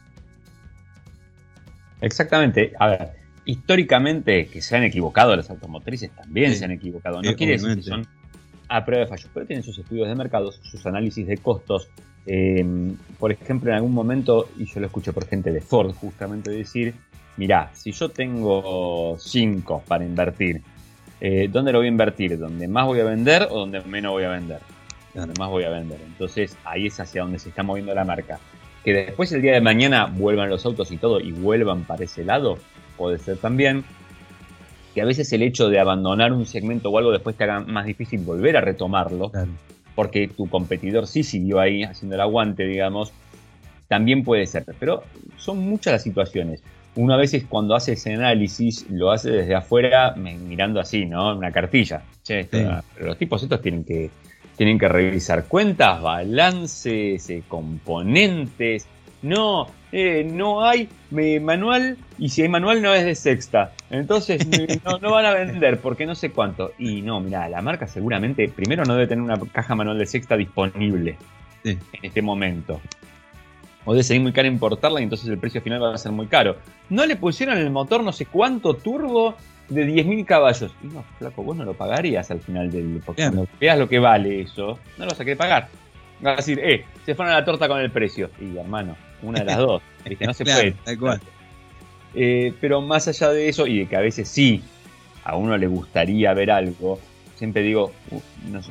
Exactamente. 2.01 2.73
A 2.79 2.87
ver, 2.87 3.11
históricamente 3.45 4.47
que 4.47 4.61
se 4.61 4.75
han 4.75 4.83
equivocado 4.83 5.35
las 5.35 5.49
automotrices 5.49 6.11
también 6.11 6.55
se 6.55 6.65
han 6.65 6.71
equivocado. 6.71 7.21
No 7.21 7.35
quiere 7.35 7.53
decir 7.53 7.75
que 7.75 7.83
son 7.83 8.07
a 8.69 8.85
prueba 8.85 9.05
de 9.05 9.09
fallos, 9.09 9.29
pero 9.33 9.45
tienen 9.45 9.63
sus 9.63 9.77
estudios 9.79 10.07
de 10.07 10.15
mercados, 10.15 10.59
sus 10.63 10.85
análisis 10.85 11.25
de 11.25 11.37
costos. 11.37 11.87
Em, 12.29 12.97
por 13.17 13.31
ejemplo, 13.31 13.71
en 13.71 13.77
algún 13.77 13.93
momento, 13.93 14.49
y 14.57 14.65
yo 14.65 14.81
lo 14.81 14.87
escuché 14.87 15.13
por 15.13 15.25
gente 15.25 15.51
de 15.51 15.61
Ford 15.61 15.93
justamente 15.95 16.51
decir, 16.51 16.93
mirá, 17.37 17.71
si 17.73 17.93
yo 17.93 18.09
tengo 18.09 19.15
5 19.17 19.83
para 19.87 20.03
invertir, 20.03 20.61
eh, 21.21 21.47
¿dónde 21.49 21.71
lo 21.71 21.79
voy 21.79 21.87
a 21.87 21.89
invertir? 21.89 22.37
¿Dónde 22.37 22.67
más 22.67 22.85
voy 22.85 22.99
a 22.99 23.05
vender 23.05 23.47
o 23.49 23.59
donde 23.59 23.81
menos 23.81 24.11
voy 24.11 24.25
a 24.25 24.29
vender? 24.29 24.59
Donde 25.13 25.39
más 25.39 25.49
voy 25.49 25.63
a 25.63 25.69
vender. 25.69 25.99
Entonces 26.05 26.57
ahí 26.65 26.87
es 26.87 26.99
hacia 26.99 27.21
donde 27.21 27.39
se 27.39 27.49
está 27.49 27.63
moviendo 27.63 27.95
la 27.95 28.03
marca. 28.03 28.39
Que 28.83 28.93
después 28.93 29.31
el 29.31 29.41
día 29.41 29.53
de 29.53 29.61
mañana 29.61 30.05
vuelvan 30.05 30.49
los 30.49 30.65
autos 30.65 30.91
y 30.91 30.97
todo 30.97 31.21
y 31.21 31.31
vuelvan 31.31 31.85
para 31.85 32.03
ese 32.03 32.25
lado, 32.25 32.57
puede 32.97 33.19
ser 33.19 33.37
también. 33.37 33.85
Que 34.93 35.01
a 35.01 35.05
veces 35.05 35.31
el 35.31 35.43
hecho 35.43 35.69
de 35.69 35.79
abandonar 35.79 36.33
un 36.33 36.45
segmento 36.45 36.89
o 36.89 36.97
algo 36.97 37.11
después 37.11 37.37
te 37.37 37.45
haga 37.45 37.61
más 37.61 37.85
difícil 37.85 38.19
volver 38.19 38.57
a 38.57 38.61
retomarlo. 38.61 39.31
Porque 39.97 40.27
tu 40.27 40.47
competidor 40.47 41.07
sí 41.07 41.23
siguió 41.23 41.59
ahí 41.59 41.83
haciendo 41.83 42.13
el 42.13 42.21
aguante, 42.21 42.65
digamos. 42.65 43.11
También 43.87 44.23
puede 44.23 44.45
ser. 44.45 44.63
Pero 44.79 45.03
son 45.37 45.57
muchas 45.57 45.93
las 45.93 46.03
situaciones. 46.03 46.61
Uno 46.93 47.15
a 47.15 47.17
veces 47.17 47.45
cuando 47.49 47.73
hace 47.73 47.93
ese 47.93 48.13
análisis 48.13 48.85
lo 48.91 49.09
hace 49.09 49.31
desde 49.31 49.55
afuera 49.55 50.13
mirando 50.15 50.79
así, 50.79 51.07
¿no? 51.07 51.35
Una 51.35 51.51
cartilla. 51.51 52.03
Che, 52.23 52.45
pero 52.45 52.83
los 52.99 53.17
tipos 53.17 53.41
estos 53.41 53.59
tienen 53.59 53.83
que, 53.83 54.11
tienen 54.55 54.77
que 54.77 54.87
revisar 54.87 55.45
cuentas, 55.45 55.99
balances, 55.99 57.27
eh, 57.31 57.41
componentes. 57.47 58.85
No, 59.23 59.65
eh, 59.91 60.23
no 60.29 60.63
hay 60.63 60.89
manual 61.11 61.97
y 62.17 62.29
si 62.29 62.41
hay 62.41 62.49
manual 62.49 62.81
no 62.81 62.93
es 62.93 63.05
de 63.05 63.15
sexta. 63.15 63.71
Entonces 63.89 64.45
no, 65.01 65.11
van 65.11 65.25
a 65.25 65.33
vender 65.33 65.79
porque 65.79 66.05
no 66.05 66.15
sé 66.15 66.31
cuánto. 66.31 66.73
Y 66.77 67.01
no, 67.01 67.19
mira, 67.19 67.47
la 67.49 67.61
marca 67.61 67.87
seguramente 67.87 68.49
primero 68.49 68.83
no 68.83 68.93
debe 68.93 69.07
tener 69.07 69.23
una 69.23 69.39
caja 69.51 69.75
manual 69.75 69.97
de 69.97 70.05
sexta 70.05 70.35
disponible 70.35 71.17
en 71.63 71.79
este 72.01 72.21
momento. 72.21 72.81
O 73.85 73.93
debe 73.93 74.03
ser 74.03 74.19
muy 74.19 74.33
cara 74.33 74.47
importarla 74.47 74.99
y 74.99 75.03
entonces 75.03 75.29
el 75.29 75.37
precio 75.37 75.61
final 75.61 75.81
va 75.81 75.93
a 75.93 75.97
ser 75.97 76.11
muy 76.11 76.27
caro. 76.27 76.57
No 76.89 77.05
le 77.05 77.15
pusieron 77.15 77.57
el 77.57 77.69
motor 77.69 78.03
no 78.03 78.11
sé 78.11 78.25
cuánto 78.25 78.73
turbo 78.73 79.35
de 79.69 79.87
10.000 79.87 80.25
caballos. 80.25 80.75
Y 80.83 80.87
no, 80.87 81.03
flaco, 81.17 81.43
vos 81.43 81.55
no 81.55 81.63
lo 81.63 81.73
pagarías 81.73 82.29
al 82.31 82.41
final 82.41 82.69
del... 82.69 83.01
Porque 83.05 83.23
cuando 83.23 83.47
veas 83.59 83.79
lo 83.79 83.87
que 83.87 83.99
vale 83.99 84.41
eso, 84.41 84.79
no 84.97 85.05
lo 85.05 85.11
vas 85.11 85.19
a 85.21 85.23
querer 85.23 85.37
pagar. 85.37 85.69
Vas 86.19 86.33
a 86.33 86.35
decir, 86.37 86.59
eh, 86.59 86.83
se 87.05 87.15
fueron 87.15 87.33
a 87.33 87.39
la 87.39 87.45
torta 87.45 87.67
con 87.69 87.79
el 87.79 87.91
precio. 87.91 88.29
Y 88.41 88.57
hermano, 88.57 88.97
una 89.21 89.39
de 89.39 89.45
las 89.45 89.57
dos. 89.57 89.81
No 90.19 90.33
se 90.33 90.45
puede. 90.45 90.75
Eh, 92.13 92.53
pero 92.59 92.81
más 92.81 93.07
allá 93.07 93.31
de 93.31 93.49
eso, 93.49 93.67
y 93.67 93.79
de 93.79 93.87
que 93.87 93.95
a 93.95 94.01
veces 94.01 94.27
sí, 94.27 94.63
a 95.23 95.35
uno 95.35 95.57
le 95.57 95.67
gustaría 95.67 96.33
ver 96.33 96.51
algo, 96.51 96.99
siempre 97.35 97.61
digo, 97.61 97.91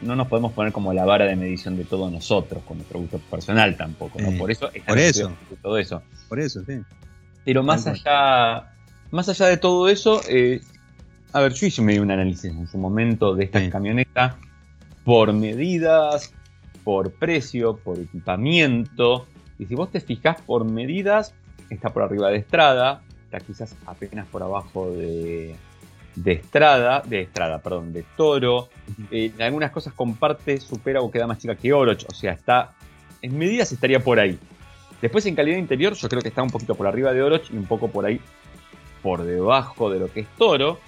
no, 0.03 0.17
nos 0.17 0.27
podemos 0.27 0.53
poner 0.53 0.73
como 0.73 0.93
la 0.93 1.05
vara 1.05 1.27
de 1.27 1.37
medición 1.37 1.77
de 1.77 1.85
todos 1.85 2.11
nosotros, 2.11 2.63
con 2.65 2.79
nuestro 2.79 2.99
gusto 2.99 3.19
personal 3.31 3.77
tampoco, 3.77 4.21
¿no? 4.21 4.37
Por 4.37 4.51
eso 4.51 4.71
por 4.87 4.99
eso. 4.99 5.33
todo 5.63 5.79
eso. 5.79 6.03
Por 6.29 6.41
eso, 6.41 6.65
sí. 6.67 6.81
Pero 7.45 7.63
más 7.63 7.87
allá, 7.87 8.73
más 9.13 9.29
allá 9.29 9.47
de 9.47 9.57
todo 9.59 9.89
eso, 9.89 10.21
eh, 10.29 10.61
a 11.33 11.41
ver, 11.41 11.53
yo 11.53 11.67
hice 11.67 11.83
medio 11.83 12.03
un 12.03 12.11
análisis 12.11 12.47
en 12.47 12.67
su 12.67 12.79
momento 12.79 13.35
de 13.35 13.45
esta 13.45 13.71
camioneta 13.71 14.37
por 15.05 15.33
medidas, 15.33 16.33
por 16.83 17.13
precio, 17.13 17.77
por 17.77 18.01
equipamiento. 18.01 19.27
Y 19.59 19.67
si 19.67 19.75
vos 19.75 19.91
te 19.91 20.01
fijás 20.01 20.41
por 20.43 20.65
medidas, 20.65 21.35
está 21.71 21.91
por 21.91 22.03
arriba 22.03 22.31
de 22.31 22.39
Estrada, 22.39 23.03
está 23.25 23.41
quizás 23.41 23.77
apenas 23.87 24.27
por 24.27 24.43
abajo 24.43 24.91
de, 24.91 25.57
de 26.15 26.33
Estrada, 26.33 27.03
de 27.05 27.23
Estrada, 27.23 27.59
perdón, 27.59 27.93
de 27.93 28.05
Toro. 28.17 28.69
Eh, 29.11 29.33
en 29.35 29.43
algunas 29.43 29.71
cosas 29.71 29.93
comparte, 29.95 30.61
supera 30.61 31.01
o 31.01 31.11
queda 31.11 31.27
más 31.27 31.39
chica 31.39 31.55
que 31.55 31.73
Oroch, 31.73 32.05
o 32.09 32.15
sea, 32.15 32.33
está 32.33 32.75
en 33.23 33.37
medidas 33.39 33.73
estaría 33.73 34.01
por 34.01 34.21
ahí. 34.21 34.39
Después 35.01 35.27
en 35.27 35.35
calidad 35.35 35.59
interior 35.59 35.95
yo 35.95 36.09
creo 36.09 36.23
que 36.23 36.29
está 36.29 36.43
un 36.43 36.51
poquito 36.51 36.75
por 36.75 36.87
arriba 36.87 37.13
de 37.13 37.23
Oroch 37.23 37.51
y 37.51 37.57
un 37.57 37.67
poco 37.67 37.89
por 37.89 38.07
ahí 38.07 38.21
por 39.03 39.23
debajo 39.23 39.91
de 39.91 39.99
lo 39.99 40.13
que 40.13 40.21
es 40.21 40.29
Toro. 40.39 40.79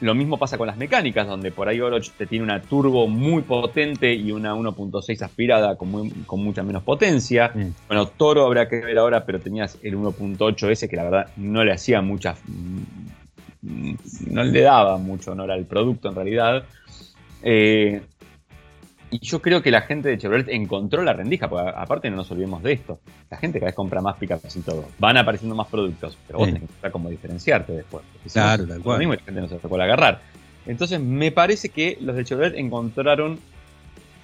Lo 0.00 0.14
mismo 0.14 0.38
pasa 0.38 0.56
con 0.56 0.68
las 0.68 0.76
mecánicas, 0.76 1.26
donde 1.26 1.50
por 1.50 1.68
ahí 1.68 1.80
Oroch 1.80 2.10
te 2.12 2.26
tiene 2.26 2.44
una 2.44 2.62
turbo 2.62 3.08
muy 3.08 3.42
potente 3.42 4.14
y 4.14 4.30
una 4.30 4.54
1.6 4.54 5.22
aspirada 5.22 5.76
con, 5.76 6.10
con, 6.24 6.42
mucha 6.42 6.62
menos 6.62 6.84
potencia. 6.84 7.50
Mm. 7.52 7.70
Bueno, 7.88 8.06
Toro 8.06 8.46
habrá 8.46 8.68
que 8.68 8.76
ver 8.76 8.96
ahora, 8.98 9.24
pero 9.24 9.40
tenías 9.40 9.76
el 9.82 9.96
1.8S 9.96 10.88
que 10.88 10.96
la 10.96 11.04
verdad 11.04 11.30
no 11.36 11.64
le 11.64 11.72
hacía 11.72 12.00
muchas. 12.00 12.38
Mm, 12.46 13.94
no 14.30 14.44
le 14.44 14.60
daba 14.60 14.98
mucho 14.98 15.32
honor 15.32 15.50
al 15.50 15.64
producto 15.64 16.08
en 16.08 16.14
realidad. 16.14 16.64
Eh, 17.42 18.00
y 19.10 19.20
yo 19.20 19.40
creo 19.40 19.62
que 19.62 19.70
la 19.70 19.82
gente 19.82 20.08
de 20.08 20.18
Chevrolet 20.18 20.48
encontró 20.48 21.02
la 21.02 21.12
rendija, 21.12 21.48
porque 21.48 21.70
aparte 21.74 22.10
no 22.10 22.16
nos 22.16 22.30
olvidemos 22.30 22.62
de 22.62 22.72
esto. 22.72 23.00
La 23.30 23.38
gente 23.38 23.58
cada 23.58 23.68
vez 23.68 23.74
compra 23.74 24.00
más 24.00 24.16
pickups 24.16 24.56
y 24.56 24.60
todo. 24.60 24.86
Van 24.98 25.16
apareciendo 25.16 25.54
más 25.54 25.68
productos, 25.68 26.18
pero 26.26 26.40
vos 26.40 26.48
tenés 26.48 26.60
que 26.60 26.64
encontrar 26.66 26.92
cómo 26.92 27.08
diferenciarte 27.08 27.72
después. 27.72 28.04
Claro, 28.32 28.66
tal 28.66 28.82
cual. 28.82 28.98
Mismo 28.98 29.14
la 29.14 29.22
gente 29.22 29.40
no 29.40 29.48
se 29.48 29.56
puede 29.56 29.82
agarrar. 29.82 30.20
Entonces 30.66 31.00
me 31.00 31.32
parece 31.32 31.70
que 31.70 31.96
los 32.00 32.16
de 32.16 32.24
Chevrolet 32.24 32.58
encontraron 32.58 33.38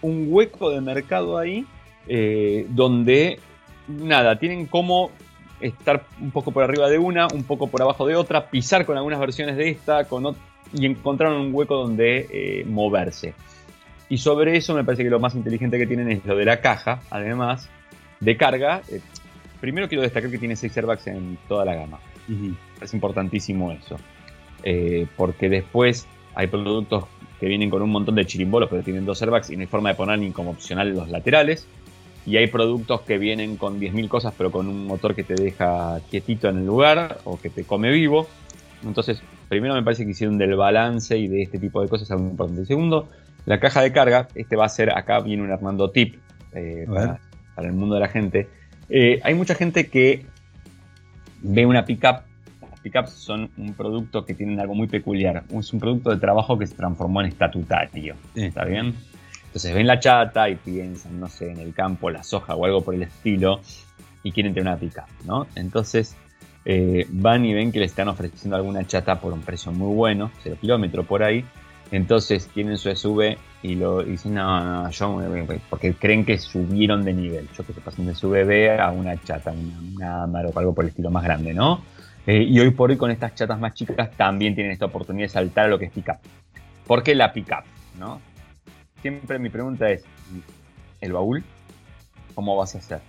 un 0.03 0.27
hueco 0.29 0.71
de 0.71 0.83
mercado 0.83 1.39
ahí 1.39 1.67
eh, 2.07 2.67
donde, 2.69 3.41
nada, 3.89 4.39
tienen 4.39 4.67
como 4.67 5.11
estar 5.61 6.05
un 6.21 6.31
poco 6.31 6.53
por 6.53 6.63
arriba 6.63 6.91
de 6.91 6.99
una, 6.99 7.27
un 7.29 7.45
poco 7.45 7.69
por 7.69 7.81
abajo 7.81 8.07
de 8.07 8.17
otra, 8.17 8.51
pisar 8.51 8.85
con 8.85 8.99
algunas 8.99 9.19
versiones 9.19 9.57
de 9.57 9.71
esta, 9.71 10.05
con 10.05 10.37
y 10.75 10.87
encontraron 10.87 11.41
un 11.41 11.55
hueco 11.55 11.77
donde 11.77 12.27
eh, 12.31 12.65
moverse. 12.67 13.35
Y 14.15 14.19
sobre 14.19 14.57
eso 14.57 14.75
me 14.75 14.85
parece 14.85 15.03
que 15.03 15.11
lo 15.11 15.19
más 15.19 15.35
inteligente 15.35 15.77
que 15.77 15.89
tienen 15.89 16.09
es 16.09 16.25
lo 16.25 16.37
de 16.37 16.45
la 16.45 16.61
caja, 16.61 17.01
además 17.11 17.69
de 18.21 18.37
carga. 18.37 18.81
Eh, 18.89 19.01
primero 19.61 19.89
quiero 19.89 20.03
destacar 20.03 20.31
que 20.31 20.39
tiene 20.39 20.55
6 20.55 20.77
airbags 20.77 21.09
en 21.09 21.37
toda 21.49 21.65
la 21.65 21.75
gama. 21.75 21.99
Es 22.81 22.95
importantísimo 22.95 23.73
eso. 23.73 23.97
Eh, 24.63 25.09
porque 25.17 25.49
después 25.49 26.07
hay 26.37 26.47
productos 26.47 27.07
que 27.41 27.47
vienen 27.47 27.71
con 27.71 27.83
un 27.83 27.91
montón 27.91 28.15
de 28.15 28.25
chirimbolos, 28.25 28.71
pero 28.71 28.85
tienen 28.85 29.05
dos 29.05 29.21
airbags 29.21 29.51
y 29.51 29.57
no 29.57 29.63
hay 29.63 29.67
forma 29.67 29.89
de 29.89 29.97
poner 29.97 30.21
ni 30.21 30.31
como 30.31 30.53
opcional 30.53 30.91
los 30.91 31.09
laterales. 31.09 31.67
Y 32.25 32.37
hay 32.37 32.47
productos 32.47 33.01
que 33.01 33.19
vienen 33.19 33.57
con 33.57 33.81
10.000 33.81 34.07
cosas, 34.07 34.33
pero 34.39 34.53
con 34.53 34.69
un 34.69 34.87
motor 34.87 35.17
que 35.17 35.25
te 35.25 35.35
deja 35.35 35.99
quietito 36.09 36.49
en 36.49 36.59
el 36.59 36.67
lugar 36.67 37.19
o 37.25 37.37
que 37.41 37.51
te 37.51 37.65
come 37.65 37.91
vivo. 37.91 38.29
Entonces, 38.85 39.21
primero 39.49 39.75
me 39.75 39.83
parece 39.83 40.05
que 40.05 40.13
hicieron 40.13 40.39
del 40.39 40.55
balance 40.55 41.19
y 41.19 41.27
de 41.27 41.43
este 41.43 41.59
tipo 41.59 41.83
de 41.83 41.89
cosas 41.89 42.09
algo 42.13 42.29
importante. 42.29 42.65
Segundo, 42.65 43.09
la 43.47 43.61
caja 43.61 43.83
de 43.83 43.93
carga, 43.93 44.29
este 44.35 44.57
va 44.57 44.67
a 44.67 44.69
ser, 44.69 44.91
acá 44.91 45.21
viene 45.21 45.43
un 45.43 45.51
Hernando 45.51 45.91
Tip 45.91 46.17
eh, 46.53 46.87
para, 46.89 47.19
el 47.69 47.73
mundo 47.73 47.95
de 47.95 48.01
la 48.01 48.09
gente. 48.09 48.49
Eh, 48.89 49.21
hay 49.23 49.35
mucha 49.35 49.55
gente 49.55 49.89
que 49.89 50.27
ve 51.43 51.67
una 51.67 51.85
pickup. 51.85 52.23
Las 52.71 52.81
pickups 52.81 53.11
son 53.11 53.51
un 53.57 53.75
producto 53.75 54.25
que 54.25 54.35
tienen 54.35 54.61
algo 54.61 54.75
muy 54.75 54.87
peculiar. 54.87 55.45
Es 55.51 55.73
un 55.73 55.81
producto 55.81 56.11
de 56.11 56.17
trabajo 56.17 56.59
que 56.59 56.67
se 56.67 56.75
transformó 56.75 57.21
en 57.21 57.29
estatutario. 57.29 58.17
¿Está 58.35 58.65
bien? 58.65 58.95
Entonces 59.47 59.75
ven 59.75 59.87
la 59.87 60.01
chata 60.01 60.49
y 60.49 60.57
piensan, 60.57 61.21
no 61.21 61.29
sé, 61.29 61.51
en 61.53 61.59
el 61.59 61.73
campo, 61.75 62.11
la 62.11 62.25
soja 62.25 62.57
o 62.57 62.65
algo 62.65 62.83
por 62.83 62.95
el 62.95 63.05
estilo 63.05 63.61
y 64.23 64.33
quieren 64.33 64.55
tener 64.55 64.69
una 64.69 64.81
pickup, 64.81 65.05
¿no? 65.27 65.47
Entonces 65.55 66.17
eh, 66.65 67.07
van 67.11 67.45
y 67.45 67.55
ven 67.55 67.71
que 67.71 67.79
le 67.79 67.85
están 67.85 68.09
ofreciendo 68.09 68.57
alguna 68.57 68.85
chata 68.87 69.21
por 69.21 69.33
un 69.33 69.43
precio 69.43 69.71
muy 69.71 69.95
bueno, 69.95 70.31
0 70.43 70.57
kilómetros 70.61 71.07
por 71.07 71.23
ahí, 71.23 71.45
entonces 71.91 72.49
tienen 72.49 72.79
su 72.79 72.95
SUV 72.95 73.37
y 73.63 73.75
lo 73.77 74.03
dicen, 74.03 74.35
no, 74.35 74.91
yo, 74.91 75.21
porque 75.71 75.95
creen 75.95 76.25
que 76.25 76.39
subieron 76.39 77.05
de 77.05 77.13
nivel. 77.13 77.49
Yo 77.57 77.65
que 77.65 77.73
se 77.73 77.81
pasan 77.81 78.07
de 78.07 78.15
SUV 78.15 78.81
a 78.81 78.91
una 78.91 79.21
chata, 79.23 79.53
una, 79.53 80.25
una 80.25 80.41
o 80.41 80.59
algo 80.59 80.75
por 80.75 80.85
el 80.85 80.91
estilo 80.91 81.11
más 81.11 81.25
grande, 81.25 81.55
¿no? 81.55 81.83
Eh, 82.27 82.43
y 82.43 82.59
hoy 82.59 82.71
por 82.71 82.91
hoy 82.91 82.97
con 82.97 83.11
estas 83.11 83.35
chatas 83.35 83.59
más 83.61 83.75
chicas 83.75 84.11
también 84.17 84.55
tienen 84.55 84.73
esta 84.73 84.87
oportunidad 84.87 85.27
de 85.27 85.33
saltar 85.33 85.67
a 85.67 85.69
lo 85.69 85.79
que 85.79 85.87
es 85.87 85.93
pickup. 85.93 86.17
¿Por 86.87 87.03
qué 87.03 87.15
la 87.15 87.33
pickup? 87.33 87.65
¿no? 87.99 88.21
Siempre 89.03 89.39
mi 89.39 89.51
pregunta 89.51 89.91
es, 89.91 90.05
¿el 91.01 91.13
baúl? 91.13 91.45
¿Cómo 92.35 92.57
vas 92.57 92.75
a 92.75 92.79
hacer? 92.79 93.01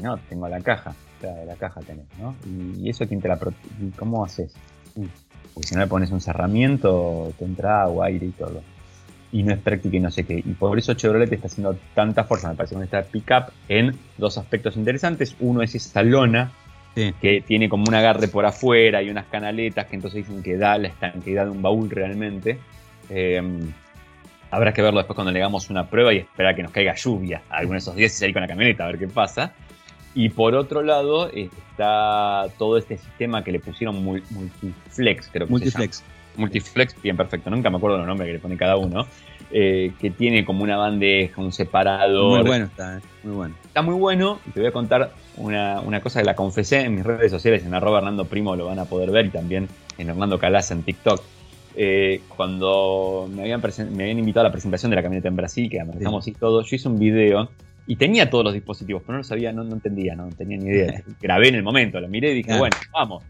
No, 0.00 0.18
tengo 0.28 0.48
la 0.48 0.60
caja, 0.60 0.94
la 1.22 1.56
caja 1.56 1.80
tenés, 1.80 2.06
¿no? 2.18 2.34
Y 2.78 2.88
eso 2.88 3.06
quién 3.06 3.20
te 3.20 3.28
la 3.28 3.38
¿cómo 3.98 4.24
haces? 4.24 4.54
Porque 5.54 5.68
si 5.68 5.74
no 5.74 5.80
le 5.80 5.86
pones 5.86 6.10
un 6.10 6.20
cerramiento, 6.20 7.32
te 7.38 7.44
entra 7.44 7.82
agua, 7.82 8.06
aire 8.06 8.26
y 8.26 8.30
todo. 8.30 8.62
Y 9.32 9.42
no 9.42 9.54
es 9.54 9.60
práctica 9.60 9.96
y 9.96 10.00
no 10.00 10.10
sé 10.10 10.24
qué. 10.24 10.34
Y 10.38 10.52
por 10.54 10.78
eso 10.78 10.94
Chevrolet 10.94 11.32
está 11.32 11.46
haciendo 11.46 11.76
tanta 11.94 12.24
fuerza, 12.24 12.48
me 12.48 12.54
parece, 12.54 12.74
con 12.74 12.84
esta 12.84 13.02
pickup 13.02 13.50
en 13.68 13.96
dos 14.18 14.38
aspectos 14.38 14.76
interesantes. 14.76 15.36
Uno 15.40 15.62
es 15.62 15.74
esa 15.74 16.02
lona 16.02 16.52
que 16.94 17.42
tiene 17.46 17.68
como 17.68 17.84
un 17.88 17.94
agarre 17.94 18.28
por 18.28 18.44
afuera 18.44 19.02
y 19.02 19.08
unas 19.08 19.26
canaletas 19.26 19.86
que 19.86 19.96
entonces 19.96 20.26
dicen 20.26 20.42
que 20.42 20.56
da 20.56 20.76
la 20.76 20.88
estanqueidad 20.88 21.46
de 21.46 21.50
un 21.50 21.62
baúl 21.62 21.88
realmente. 21.90 22.58
Em, 23.08 23.72
habrá 24.50 24.72
que 24.72 24.82
verlo 24.82 24.98
después 24.98 25.14
cuando 25.14 25.32
le 25.32 25.38
hagamos 25.38 25.70
una 25.70 25.88
prueba 25.88 26.12
y 26.12 26.18
esperar 26.18 26.54
que 26.54 26.62
nos 26.62 26.72
caiga 26.72 26.94
lluvia 26.94 27.42
algunos 27.48 27.84
de 27.84 27.90
esos 27.90 27.96
días 27.96 28.12
y 28.12 28.16
salir 28.18 28.34
con 28.34 28.42
la 28.42 28.48
camioneta 28.48 28.84
a 28.84 28.88
ver 28.88 28.98
qué 28.98 29.08
pasa. 29.08 29.54
Y 30.14 30.28
por 30.28 30.54
otro 30.54 30.82
lado 30.82 31.30
está 31.30 32.46
todo 32.58 32.76
este 32.76 32.98
sistema 32.98 33.42
que 33.42 33.52
le 33.52 33.60
pusieron 33.60 34.04
Multiflex, 34.04 35.28
creo 35.32 35.46
que 35.46 35.52
Multiflex. 35.52 35.96
Se 35.96 36.02
llama. 36.02 36.12
Multiflex, 36.34 37.02
bien 37.02 37.16
perfecto, 37.16 37.50
nunca 37.50 37.70
me 37.70 37.76
acuerdo 37.76 37.98
los 37.98 38.06
nombres 38.06 38.26
que 38.26 38.32
le 38.34 38.38
pone 38.38 38.56
cada 38.56 38.76
uno. 38.76 39.06
Eh, 39.54 39.92
que 40.00 40.10
tiene 40.10 40.46
como 40.46 40.62
una 40.62 40.78
bandeja, 40.78 41.38
un 41.42 41.52
separador. 41.52 42.38
Muy 42.38 42.48
bueno 42.48 42.64
está, 42.64 42.96
eh, 42.96 43.00
muy 43.22 43.34
bueno. 43.34 43.54
Está 43.62 43.82
muy 43.82 43.94
bueno 43.96 44.38
te 44.54 44.60
voy 44.60 44.68
a 44.70 44.72
contar 44.72 45.12
una, 45.36 46.00
cosa 46.02 46.20
que 46.20 46.24
la 46.24 46.34
confesé 46.34 46.80
en 46.80 46.94
mis 46.94 47.04
redes 47.04 47.30
sociales, 47.30 47.62
en 47.66 47.74
arroba 47.74 47.98
Hernando 47.98 48.24
Primo 48.24 48.56
lo 48.56 48.64
van 48.64 48.78
a 48.78 48.86
poder 48.86 49.10
ver 49.10 49.26
y 49.26 49.28
también 49.28 49.68
en 49.98 50.08
Hernando 50.08 50.38
Calaza 50.38 50.72
en 50.72 50.82
TikTok. 50.84 51.22
Eh, 51.74 52.22
cuando 52.34 53.28
me 53.30 53.42
habían, 53.42 53.60
me 53.94 54.04
habían 54.04 54.18
invitado 54.18 54.46
a 54.46 54.48
la 54.48 54.52
presentación 54.52 54.88
de 54.88 54.96
la 54.96 55.02
camioneta 55.02 55.28
en 55.28 55.36
Brasil, 55.36 55.68
que 55.68 55.80
analizamos 55.80 56.26
y 56.28 56.32
todo, 56.32 56.62
yo 56.62 56.76
hice 56.76 56.88
un 56.88 56.98
video 56.98 57.50
y 57.86 57.96
tenía 57.96 58.30
todos 58.30 58.44
los 58.44 58.54
dispositivos, 58.54 59.02
pero 59.02 59.14
no 59.14 59.18
lo 59.18 59.24
sabía, 59.24 59.52
no, 59.52 59.62
entendía, 59.62 60.14
no 60.14 60.28
tenía 60.30 60.58
ni 60.58 60.66
idea. 60.66 61.02
Grabé 61.20 61.48
en 61.48 61.56
el 61.56 61.62
momento, 61.62 62.00
lo 62.00 62.08
miré 62.08 62.32
y 62.32 62.36
dije, 62.36 62.56
bueno, 62.56 62.76
vamos. 62.92 63.24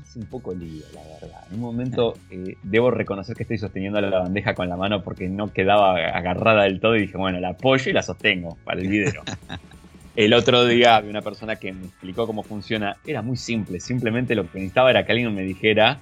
Hice 0.00 0.18
un 0.18 0.26
poco 0.26 0.54
lío, 0.54 0.84
la 0.94 1.02
verdad. 1.02 1.44
En 1.50 1.56
un 1.56 1.60
momento 1.60 2.14
eh, 2.30 2.56
debo 2.62 2.90
reconocer 2.90 3.36
que 3.36 3.42
estoy 3.42 3.58
sosteniendo 3.58 4.00
la 4.00 4.20
bandeja 4.20 4.54
con 4.54 4.68
la 4.68 4.76
mano 4.76 5.02
porque 5.02 5.28
no 5.28 5.52
quedaba 5.52 5.94
agarrada 5.94 6.64
del 6.64 6.80
todo 6.80 6.96
y 6.96 7.02
dije, 7.02 7.16
bueno, 7.16 7.40
la 7.40 7.50
apoyo 7.50 7.90
y 7.90 7.92
la 7.92 8.02
sostengo 8.02 8.56
para 8.64 8.80
el 8.80 8.88
video. 8.88 9.22
El 10.16 10.34
otro 10.34 10.66
día 10.66 10.96
había 10.96 11.10
una 11.10 11.22
persona 11.22 11.56
que 11.56 11.72
me 11.72 11.86
explicó 11.86 12.26
cómo 12.26 12.42
funciona. 12.42 12.96
Era 13.06 13.22
muy 13.22 13.36
simple. 13.36 13.78
Simplemente 13.78 14.34
lo 14.34 14.42
que 14.42 14.58
necesitaba 14.58 14.90
era 14.90 15.06
que 15.06 15.12
alguien 15.12 15.32
me 15.34 15.42
dijera, 15.42 16.00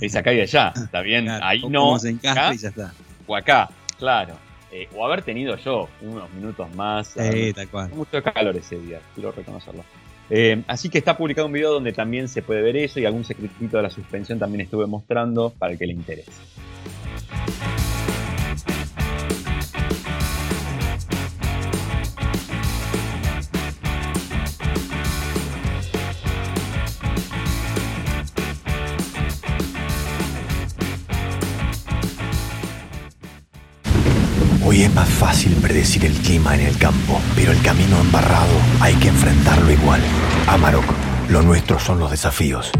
es 0.00 0.14
acá 0.14 0.32
y 0.32 0.40
allá. 0.40 0.72
¿Está 0.76 1.00
bien? 1.00 1.28
Ahí 1.28 1.62
no. 1.68 1.98
Se 1.98 2.10
acá, 2.10 2.54
y 2.54 2.58
ya 2.58 2.68
está. 2.68 2.92
O 3.26 3.34
acá, 3.34 3.68
claro. 3.98 4.34
Eh, 4.70 4.88
o 4.94 5.04
haber 5.04 5.22
tenido 5.22 5.56
yo 5.56 5.88
unos 6.02 6.30
minutos 6.32 6.74
más. 6.74 7.08
Sí, 7.08 7.52
tal 7.54 7.68
cual. 7.68 7.90
Mucho 7.90 8.22
calor 8.22 8.56
ese 8.56 8.78
día, 8.78 9.00
quiero 9.14 9.32
reconocerlo. 9.32 9.84
Eh, 10.30 10.62
así 10.66 10.90
que 10.90 10.98
está 10.98 11.16
publicado 11.16 11.46
un 11.46 11.54
video 11.54 11.72
donde 11.72 11.92
también 11.92 12.28
se 12.28 12.42
puede 12.42 12.60
ver 12.60 12.76
eso 12.76 13.00
y 13.00 13.06
algún 13.06 13.24
secretito 13.24 13.78
de 13.78 13.82
la 13.82 13.90
suspensión 13.90 14.38
también 14.38 14.60
estuve 14.60 14.86
mostrando 14.86 15.50
para 15.58 15.72
el 15.72 15.78
que 15.78 15.86
le 15.86 15.94
interese. 15.94 16.30
Hoy 34.78 34.84
es 34.84 34.94
más 34.94 35.08
fácil 35.08 35.56
predecir 35.56 36.04
el 36.04 36.12
clima 36.12 36.54
en 36.54 36.60
el 36.60 36.78
campo, 36.78 37.20
pero 37.34 37.50
el 37.50 37.60
camino 37.62 38.00
embarrado 38.00 38.52
hay 38.80 38.94
que 38.94 39.08
enfrentarlo 39.08 39.72
igual. 39.72 40.00
Amarok, 40.46 40.84
lo 41.30 41.42
nuestro 41.42 41.80
son 41.80 41.98
los 41.98 42.12
desafíos. 42.12 42.70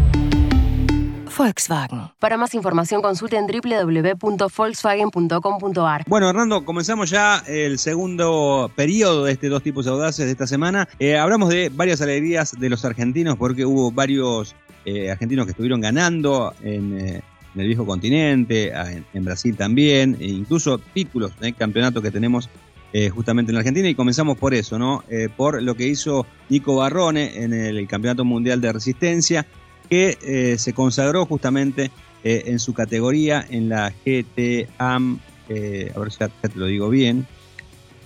Volkswagen. 1.37 2.03
Para 2.17 2.37
más 2.37 2.53
información 2.53 3.01
consulten 3.01 3.47
www.volkswagen.com.ar. 3.47 6.05
Bueno, 6.07 6.29
Hernando, 6.29 6.63
comenzamos 6.63 7.09
ya 7.09 7.43
el 7.45 7.77
segundo 7.77 8.71
periodo 8.77 9.25
de 9.25 9.33
estos 9.33 9.49
dos 9.49 9.61
tipos 9.61 9.85
audaces 9.85 10.25
de 10.25 10.31
esta 10.31 10.47
semana. 10.47 10.87
Eh, 10.99 11.17
hablamos 11.17 11.49
de 11.49 11.67
varias 11.67 11.99
alegrías 11.99 12.57
de 12.57 12.69
los 12.69 12.85
argentinos 12.85 13.35
porque 13.35 13.65
hubo 13.65 13.91
varios 13.91 14.55
eh, 14.85 15.11
argentinos 15.11 15.45
que 15.45 15.51
estuvieron 15.51 15.81
ganando 15.81 16.53
en, 16.63 16.97
eh, 16.97 17.21
en 17.59 17.63
el 17.63 17.67
viejo 17.67 17.85
continente, 17.85 18.71
en, 19.13 19.25
Brasil 19.25 19.57
también, 19.57 20.15
e 20.21 20.27
incluso 20.27 20.77
títulos 20.77 21.33
en 21.41 21.47
el 21.47 21.55
campeonato 21.55 22.01
que 22.01 22.09
tenemos 22.09 22.49
eh, 22.93 23.09
justamente 23.09 23.51
en 23.51 23.57
Argentina 23.57 23.89
y 23.89 23.95
comenzamos 23.95 24.37
por 24.37 24.53
eso, 24.53 24.79
¿no? 24.79 25.03
Eh, 25.09 25.27
por 25.35 25.61
lo 25.61 25.75
que 25.75 25.85
hizo 25.85 26.25
Nico 26.47 26.77
Barrone 26.77 27.43
en 27.43 27.53
el, 27.53 27.85
Campeonato 27.87 28.23
Mundial 28.23 28.61
de 28.61 28.71
Resistencia, 28.71 29.45
que 29.89 30.17
eh, 30.21 30.57
se 30.57 30.71
consagró 30.71 31.25
justamente 31.25 31.91
en 32.23 32.59
su 32.59 32.73
categoría 32.73 33.45
en 33.49 33.69
la 33.69 33.93
GTAM, 34.05 35.19
a 35.49 35.99
ver 35.99 36.11
si 36.11 36.19
ya, 36.19 36.27
te 36.27 36.49
lo 36.55 36.65
digo 36.65 36.89
bien, 36.89 37.25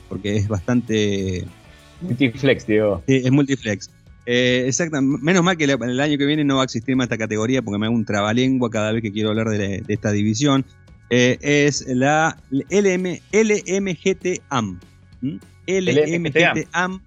porque 0.09 0.35
es 0.35 0.47
bastante... 0.47 1.45
Multiflex, 2.01 2.67
digo. 2.67 3.01
Sí, 3.07 3.21
es 3.23 3.31
multiflex. 3.31 3.89
Eh, 4.25 4.71
Menos 5.01 5.43
mal 5.43 5.57
que 5.57 5.65
el 5.65 5.99
año 5.99 6.17
que 6.17 6.25
viene 6.25 6.43
no 6.43 6.55
va 6.55 6.61
a 6.61 6.65
existir 6.65 6.95
más 6.95 7.05
esta 7.05 7.17
categoría 7.17 7.61
porque 7.61 7.77
me 7.77 7.87
hago 7.87 7.95
un 7.95 8.05
trabalengua 8.05 8.69
cada 8.69 8.91
vez 8.91 9.01
que 9.01 9.11
quiero 9.11 9.29
hablar 9.29 9.49
de, 9.49 9.83
esta 9.87 10.11
división. 10.11 10.65
Eh, 11.09 11.37
es 11.41 11.85
la 11.87 12.37
LM, 12.51 13.19
LMGT-AM. 13.31 14.79
LMGT-AM. 15.67 17.01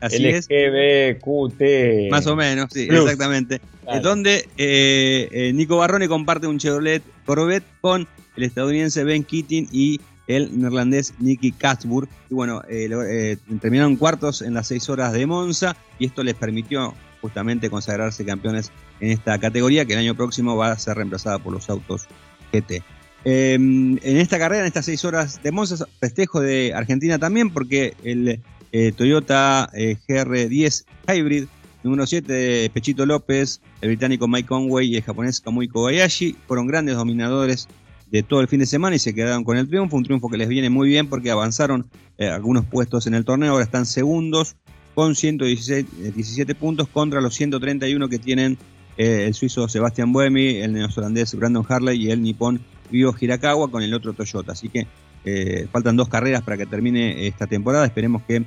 Así 0.00 0.26
es. 0.26 0.46
LGBQT. 0.48 2.10
Más 2.10 2.26
o 2.26 2.36
menos, 2.36 2.68
sí, 2.72 2.88
exactamente. 2.90 3.60
Es 3.92 4.02
donde 4.02 4.48
eh, 4.58 5.50
Nico 5.54 5.78
Barrone 5.78 6.08
comparte 6.08 6.46
un 6.46 6.58
Chevrolet 6.58 7.02
Corvette 7.24 7.66
con 7.80 8.06
el 8.36 8.44
estadounidense 8.44 9.02
Ben 9.02 9.24
Keating 9.24 9.68
y 9.72 10.00
el 10.28 10.60
neerlandés 10.60 11.14
Nicky 11.18 11.52
Katsburg. 11.52 12.08
Y 12.30 12.34
bueno, 12.34 12.62
eh, 12.68 12.88
eh, 12.90 13.36
terminaron 13.60 13.96
cuartos 13.96 14.42
en 14.42 14.54
las 14.54 14.68
seis 14.68 14.88
horas 14.88 15.12
de 15.12 15.26
Monza 15.26 15.76
y 15.98 16.06
esto 16.06 16.22
les 16.22 16.34
permitió 16.34 16.94
justamente 17.20 17.68
consagrarse 17.68 18.24
campeones 18.24 18.70
en 19.00 19.10
esta 19.10 19.38
categoría 19.38 19.84
que 19.84 19.94
el 19.94 19.98
año 19.98 20.14
próximo 20.14 20.56
va 20.56 20.70
a 20.70 20.78
ser 20.78 20.96
reemplazada 20.96 21.38
por 21.40 21.52
los 21.52 21.68
autos 21.68 22.06
GT. 22.52 22.82
Em, 23.24 23.98
en 24.02 24.16
esta 24.18 24.38
carrera, 24.38 24.60
en 24.60 24.68
estas 24.68 24.84
seis 24.84 25.04
horas 25.04 25.42
de 25.42 25.50
Monza, 25.50 25.86
festejo 25.98 26.40
de 26.40 26.72
Argentina 26.74 27.18
también 27.18 27.50
porque 27.50 27.94
el 28.04 28.40
eh, 28.70 28.92
Toyota 28.92 29.68
GR10 29.74 30.84
Hybrid 31.08 31.46
número 31.82 32.06
7 32.06 32.32
de 32.32 32.70
Pechito 32.72 33.06
López, 33.06 33.60
el 33.80 33.88
británico 33.88 34.28
Mike 34.28 34.48
Conway 34.48 34.88
y 34.88 34.96
el 34.96 35.02
japonés 35.02 35.40
Kamui 35.40 35.68
Kobayashi 35.68 36.36
fueron 36.46 36.66
grandes 36.66 36.96
dominadores 36.96 37.68
de 38.10 38.22
todo 38.22 38.40
el 38.40 38.48
fin 38.48 38.60
de 38.60 38.66
semana 38.66 38.96
y 38.96 38.98
se 38.98 39.14
quedaron 39.14 39.44
con 39.44 39.56
el 39.56 39.68
triunfo, 39.68 39.96
un 39.96 40.04
triunfo 40.04 40.28
que 40.28 40.38
les 40.38 40.48
viene 40.48 40.70
muy 40.70 40.88
bien 40.88 41.08
porque 41.08 41.30
avanzaron 41.30 41.86
eh, 42.16 42.28
algunos 42.28 42.64
puestos 42.64 43.06
en 43.06 43.14
el 43.14 43.24
torneo, 43.24 43.52
ahora 43.52 43.64
están 43.64 43.86
segundos 43.86 44.56
con 44.94 45.14
117 45.14 46.12
17 46.12 46.54
puntos 46.54 46.88
contra 46.88 47.20
los 47.20 47.34
131 47.34 48.08
que 48.08 48.18
tienen 48.18 48.58
eh, 48.96 49.24
el 49.26 49.34
suizo 49.34 49.68
Sebastian 49.68 50.12
Buemi, 50.12 50.56
el 50.56 50.72
neozelandés 50.72 51.34
Brandon 51.34 51.64
Harley 51.68 52.02
y 52.02 52.10
el 52.10 52.22
nipón 52.22 52.60
Ryo 52.90 53.14
Hirakawa 53.18 53.70
con 53.70 53.82
el 53.82 53.94
otro 53.94 54.12
Toyota. 54.12 54.52
Así 54.52 54.68
que 54.68 54.86
eh, 55.24 55.68
faltan 55.70 55.96
dos 55.96 56.08
carreras 56.08 56.42
para 56.42 56.56
que 56.56 56.66
termine 56.66 57.26
esta 57.26 57.46
temporada, 57.46 57.84
esperemos 57.84 58.22
que 58.22 58.44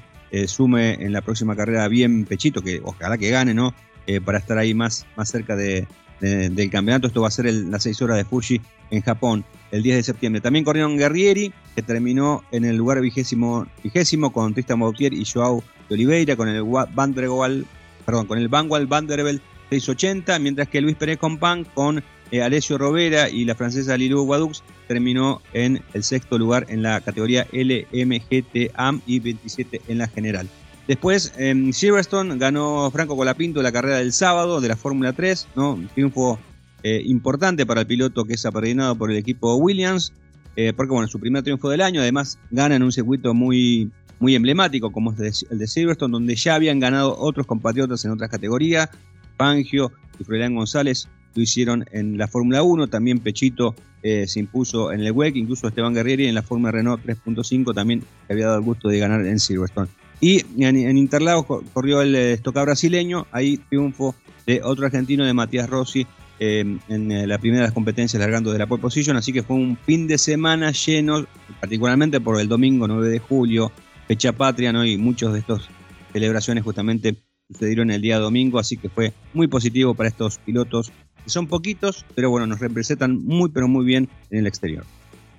sume 0.47 0.93
en 0.93 1.11
la 1.11 1.19
próxima 1.19 1.57
carrera 1.57 1.89
bien 1.89 2.23
Pechito, 2.23 2.61
que 2.61 2.79
ojalá 2.81 3.17
que 3.17 3.29
gane, 3.29 3.53
¿no? 3.53 3.73
para 4.25 4.37
estar 4.37 4.57
ahí 4.57 4.73
más, 4.73 5.05
más 5.17 5.29
cerca 5.29 5.57
de, 5.57 5.87
del 6.21 6.69
campeonato. 6.69 7.07
Esto 7.07 7.21
va 7.21 7.27
a 7.27 7.31
ser 7.31 7.51
las 7.51 7.83
6 7.83 8.01
horas 8.01 8.17
de 8.17 8.25
Fuji 8.25 8.61
en 8.91 9.01
Japón 9.01 9.43
el 9.71 9.83
10 9.83 9.97
de 9.97 10.03
septiembre. 10.03 10.41
También 10.41 10.63
corrieron 10.63 10.97
Guerrieri, 10.97 11.51
que 11.75 11.81
terminó 11.81 12.43
en 12.51 12.65
el 12.65 12.77
lugar 12.77 13.01
vigésimo, 13.01 13.65
vigésimo 13.83 14.31
con 14.31 14.53
Tristan 14.53 14.79
Bautier 14.79 15.13
y 15.13 15.25
Joao 15.25 15.63
de 15.89 15.95
Oliveira, 15.95 16.35
con 16.35 16.47
el 16.47 16.63
Vanderwall, 16.63 17.65
perdón, 18.05 18.27
con 18.27 18.37
el 18.37 18.47
Vanwall 18.47 18.87
Vanderbilt 18.87 19.41
680, 19.69 20.39
mientras 20.39 20.67
que 20.67 20.81
Luis 20.81 20.97
Pérez 20.97 21.17
Compán 21.17 21.63
con 21.63 22.03
eh, 22.31 22.41
Alessio 22.41 22.77
Rovera 22.77 23.29
y 23.29 23.45
la 23.45 23.55
francesa 23.55 23.97
Lilou 23.97 24.25
Guadux 24.25 24.63
terminó 24.87 25.41
en 25.53 25.81
el 25.93 26.03
sexto 26.03 26.37
lugar 26.37 26.65
en 26.69 26.83
la 26.83 27.01
categoría 27.01 27.47
LMGT 27.51 28.71
AM 28.75 29.01
y 29.05 29.19
27 29.19 29.81
en 29.87 29.97
la 29.97 30.07
general. 30.07 30.49
Después, 30.87 31.33
en 31.37 31.73
Silverstone 31.73 32.37
ganó 32.37 32.89
Franco 32.91 33.15
Colapinto 33.15 33.61
la 33.61 33.71
carrera 33.71 33.97
del 33.97 34.13
sábado 34.13 34.61
de 34.61 34.67
la 34.67 34.75
Fórmula 34.75 35.13
3, 35.13 35.47
¿no? 35.55 35.73
Un 35.73 35.87
triunfo 35.87 36.39
eh, 36.83 37.01
importante 37.05 37.65
para 37.65 37.81
el 37.81 37.87
piloto 37.87 38.25
que 38.25 38.33
es 38.33 38.45
apadrinado 38.45 38.95
por 38.95 39.11
el 39.11 39.17
equipo 39.17 39.55
Williams, 39.55 40.11
eh, 40.55 40.73
porque 40.75 40.91
bueno, 40.91 41.07
su 41.07 41.19
primer 41.19 41.43
triunfo 41.43 41.69
del 41.69 41.81
año, 41.81 42.01
además 42.01 42.39
gana 42.49 42.75
en 42.75 42.83
un 42.83 42.91
circuito 42.91 43.33
muy, 43.33 43.91
muy 44.19 44.35
emblemático 44.35 44.91
como 44.91 45.13
es 45.13 45.45
el 45.49 45.59
de 45.59 45.67
Silverstone, 45.67 46.11
donde 46.11 46.35
ya 46.35 46.55
habían 46.55 46.79
ganado 46.79 47.15
otros 47.17 47.45
compatriotas 47.45 48.03
en 48.05 48.11
otras 48.11 48.31
categorías, 48.31 48.89
Fangio 49.37 49.91
y 50.19 50.23
Froilán 50.23 50.55
González 50.55 51.07
lo 51.35 51.41
hicieron 51.41 51.85
en 51.91 52.17
la 52.17 52.27
Fórmula 52.27 52.63
1, 52.63 52.87
también 52.87 53.19
Pechito 53.19 53.75
eh, 54.03 54.27
se 54.27 54.39
impuso 54.39 54.91
en 54.91 55.01
el 55.01 55.11
WEC, 55.11 55.35
incluso 55.35 55.67
Esteban 55.67 55.93
Guerrieri 55.93 56.27
en 56.27 56.35
la 56.35 56.41
Fórmula 56.41 56.71
Renault 56.71 57.03
3.5 57.05 57.73
también 57.73 57.99
le 58.27 58.33
había 58.33 58.47
dado 58.47 58.57
el 58.57 58.65
gusto 58.65 58.89
de 58.89 58.99
ganar 58.99 59.25
en 59.25 59.39
Silverstone. 59.39 59.87
Y 60.21 60.45
en, 60.63 60.97
Interlagos 60.97 61.63
corrió 61.73 62.03
el 62.03 62.15
estoca 62.15 62.61
brasileño, 62.61 63.25
ahí 63.31 63.57
triunfo 63.57 64.15
de 64.45 64.61
otro 64.63 64.85
argentino 64.85 65.25
de 65.25 65.33
Matías 65.33 65.67
Rossi 65.67 66.05
eh, 66.39 66.63
en 66.87 67.11
eh, 67.11 67.25
la 67.25 67.39
primera 67.39 67.61
de 67.61 67.67
las 67.67 67.73
competencias 67.73 68.19
largando 68.19 68.53
de 68.53 68.59
la 68.59 68.67
pole 68.67 68.81
position, 68.81 69.17
así 69.17 69.33
que 69.33 69.41
fue 69.41 69.55
un 69.55 69.77
fin 69.77 70.07
de 70.07 70.19
semana 70.19 70.71
lleno, 70.71 71.25
particularmente 71.59 72.21
por 72.21 72.39
el 72.39 72.47
domingo 72.47 72.87
9 72.87 73.09
de 73.09 73.19
julio, 73.19 73.71
fecha 74.07 74.31
patria, 74.31 74.71
¿no? 74.71 74.85
y 74.85 74.97
muchos 74.97 75.33
de 75.33 75.39
estos 75.39 75.67
celebraciones 76.13 76.63
justamente 76.63 77.15
sucedieron 77.51 77.89
el 77.89 78.01
día 78.01 78.19
domingo, 78.19 78.59
así 78.59 78.77
que 78.77 78.89
fue 78.89 79.13
muy 79.33 79.47
positivo 79.47 79.95
para 79.95 80.09
estos 80.09 80.37
pilotos, 80.37 80.91
que 81.23 81.29
son 81.29 81.47
poquitos, 81.47 82.05
pero 82.15 82.29
bueno, 82.29 82.45
nos 82.45 82.59
representan 82.59 83.23
muy 83.23 83.49
pero 83.49 83.67
muy 83.67 83.85
bien 83.85 84.07
en 84.29 84.39
el 84.39 84.47
exterior. 84.47 84.85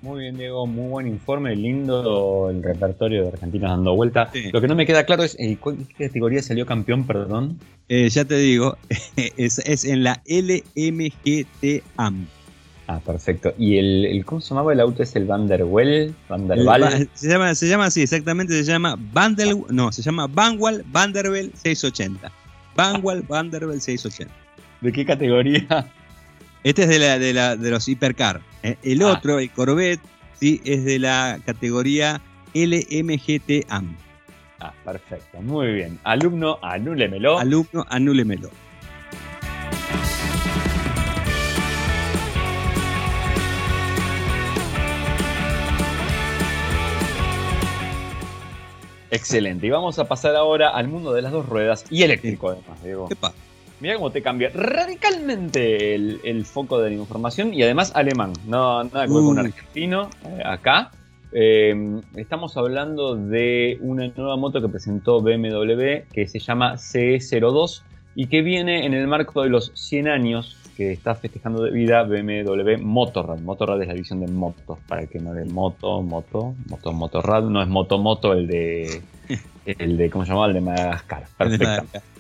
Muy 0.03 0.21
bien, 0.23 0.37
Diego, 0.37 0.67
muy 0.67 0.89
buen 0.91 1.07
informe, 1.07 1.55
lindo 1.55 2.51
el 2.51 2.61
repertorio 2.63 3.23
de 3.23 3.29
Argentina 3.29 3.69
dando 3.71 3.95
vuelta. 3.95 4.31
Sí. 4.33 4.51
Lo 4.53 4.61
que 4.61 4.67
no 4.67 4.75
me 4.75 4.85
queda 4.85 5.05
claro 5.05 5.23
es, 5.23 5.37
eh, 5.39 5.57
¿cuál- 5.61 5.79
¿qué 5.97 6.07
categoría 6.09 6.43
salió 6.43 6.67
campeón, 6.67 7.07
perdón? 7.07 7.57
Eh, 7.89 8.09
ya 8.09 8.25
te 8.25 8.37
digo, 8.37 8.77
es, 9.37 9.61
es 9.61 9.85
en 9.85 10.03
la 10.03 10.21
LMGT 10.27 11.85
AM. 11.97 12.27
Ah, 12.89 12.99
perfecto. 12.99 13.55
¿Y 13.57 13.79
el, 13.79 14.05
el- 14.07 14.25
cómo 14.25 14.41
se 14.41 14.49
llamaba 14.51 14.73
el 14.73 14.81
auto? 14.81 15.05
¿Es 15.05 15.15
el 15.15 15.25
Van 15.25 15.47
der 15.47 15.63
Well? 15.63 16.13
¿Van 16.29 16.49
der 16.49 16.59
El 16.59 16.67
Waal? 16.67 16.83
va- 16.83 16.91
se, 17.15 17.29
llama, 17.29 17.55
se 17.55 17.69
llama 17.69 17.85
así, 17.87 18.03
exactamente, 18.03 18.55
se 18.55 18.65
llama 18.73 18.97
Vandel, 19.13 19.63
no, 19.71 19.93
se 19.93 20.03
llama 20.03 20.27
Vanwall 20.27 20.83
Vanderbilt 20.91 21.55
680. 21.55 22.33
Vanwall 22.75 23.23
Vanderbilt 23.23 23.81
680. 23.81 24.35
¿De 24.81 24.91
qué 24.91 25.05
categoría? 25.07 25.93
Este 26.65 26.83
es 26.83 26.89
de, 26.89 26.99
la, 26.99 27.19
de, 27.19 27.33
la, 27.33 27.57
de 27.57 27.71
los 27.71 27.89
hipercar. 27.89 28.41
¿eh? 28.63 28.77
El 28.83 29.03
Ah. 29.03 29.13
otro, 29.13 29.39
el 29.39 29.51
Corvette, 29.51 30.01
sí, 30.39 30.61
es 30.65 30.85
de 30.85 30.99
la 30.99 31.39
categoría 31.45 32.21
LMGT 32.55 33.67
AM. 33.69 33.97
Ah, 34.61 34.73
perfecto, 34.85 35.41
muy 35.43 35.73
bien. 35.73 35.99
Alumno, 36.05 36.59
anúlemelo. 36.63 37.39
Alumno, 37.39 37.85
anúlemelo. 37.89 38.51
Excelente. 49.11 49.67
Y 49.67 49.71
vamos 49.71 49.99
a 49.99 50.09
pasar 50.09 50.35
ahora 50.37 50.71
al 50.71 50.89
mundo 50.89 51.13
de 51.13 51.21
las 51.23 51.33
dos 51.33 51.47
ruedas 51.47 51.85
y 51.91 52.03
eléctrico, 52.03 52.49
además, 52.51 52.83
Diego. 52.83 53.09
¿Qué 53.09 53.17
pasa? 53.17 53.35
Mira 53.83 53.97
cómo 53.97 54.13
te 54.13 54.23
cambia 54.23 54.49
radicalmente 54.55 55.97
el, 55.97 56.21
el 56.23 56.45
foco 56.45 56.81
de 56.81 56.91
la 56.91 56.95
información 56.95 57.53
y 57.53 57.65
además 57.65 57.91
alemán. 57.97 58.33
No, 58.47 58.85
nada 58.85 59.09
que 59.09 59.13
ver 59.13 59.23
con 59.23 59.27
un 59.27 59.39
argentino 59.41 60.09
eh, 60.25 60.41
acá. 60.45 60.93
Eh, 61.33 62.01
estamos 62.15 62.57
hablando 62.57 63.17
de 63.17 63.79
una 63.81 64.07
nueva 64.07 64.37
moto 64.37 64.61
que 64.61 64.69
presentó 64.69 65.21
BMW 65.21 66.05
que 66.13 66.29
se 66.29 66.39
llama 66.39 66.75
CE02 66.75 67.83
y 68.15 68.27
que 68.27 68.43
viene 68.43 68.87
en 68.87 68.95
el 68.95 69.09
marco 69.09 69.43
de 69.43 69.49
los 69.49 69.73
100 69.75 70.07
años 70.07 70.57
que 70.77 70.93
está 70.93 71.17
festejando 71.17 71.65
de 71.65 71.73
vida 71.73 72.05
BMW 72.05 72.81
Motorrad. 72.81 73.41
Motorrad 73.41 73.83
es 73.83 73.89
la 73.89 73.95
división 73.95 74.21
de 74.21 74.29
motos, 74.29 74.79
para 74.87 75.03
el 75.03 75.09
que 75.09 75.19
no 75.19 75.35
de 75.35 75.45
moto, 75.47 76.03
moto, 76.03 76.55
moto, 76.69 76.93
Motorrad. 76.93 77.43
No 77.43 77.61
es 77.61 77.67
Moto 77.67 77.99
Moto 77.99 78.33
el 78.33 78.47
de, 78.47 79.03
el 79.67 79.97
de, 79.97 80.09
¿cómo 80.09 80.25
se 80.25 80.29
llamaba? 80.29 80.47
El 80.47 80.55
de 80.55 80.61
Madagascar. 80.61 81.25
Perfecto. 81.37 82.12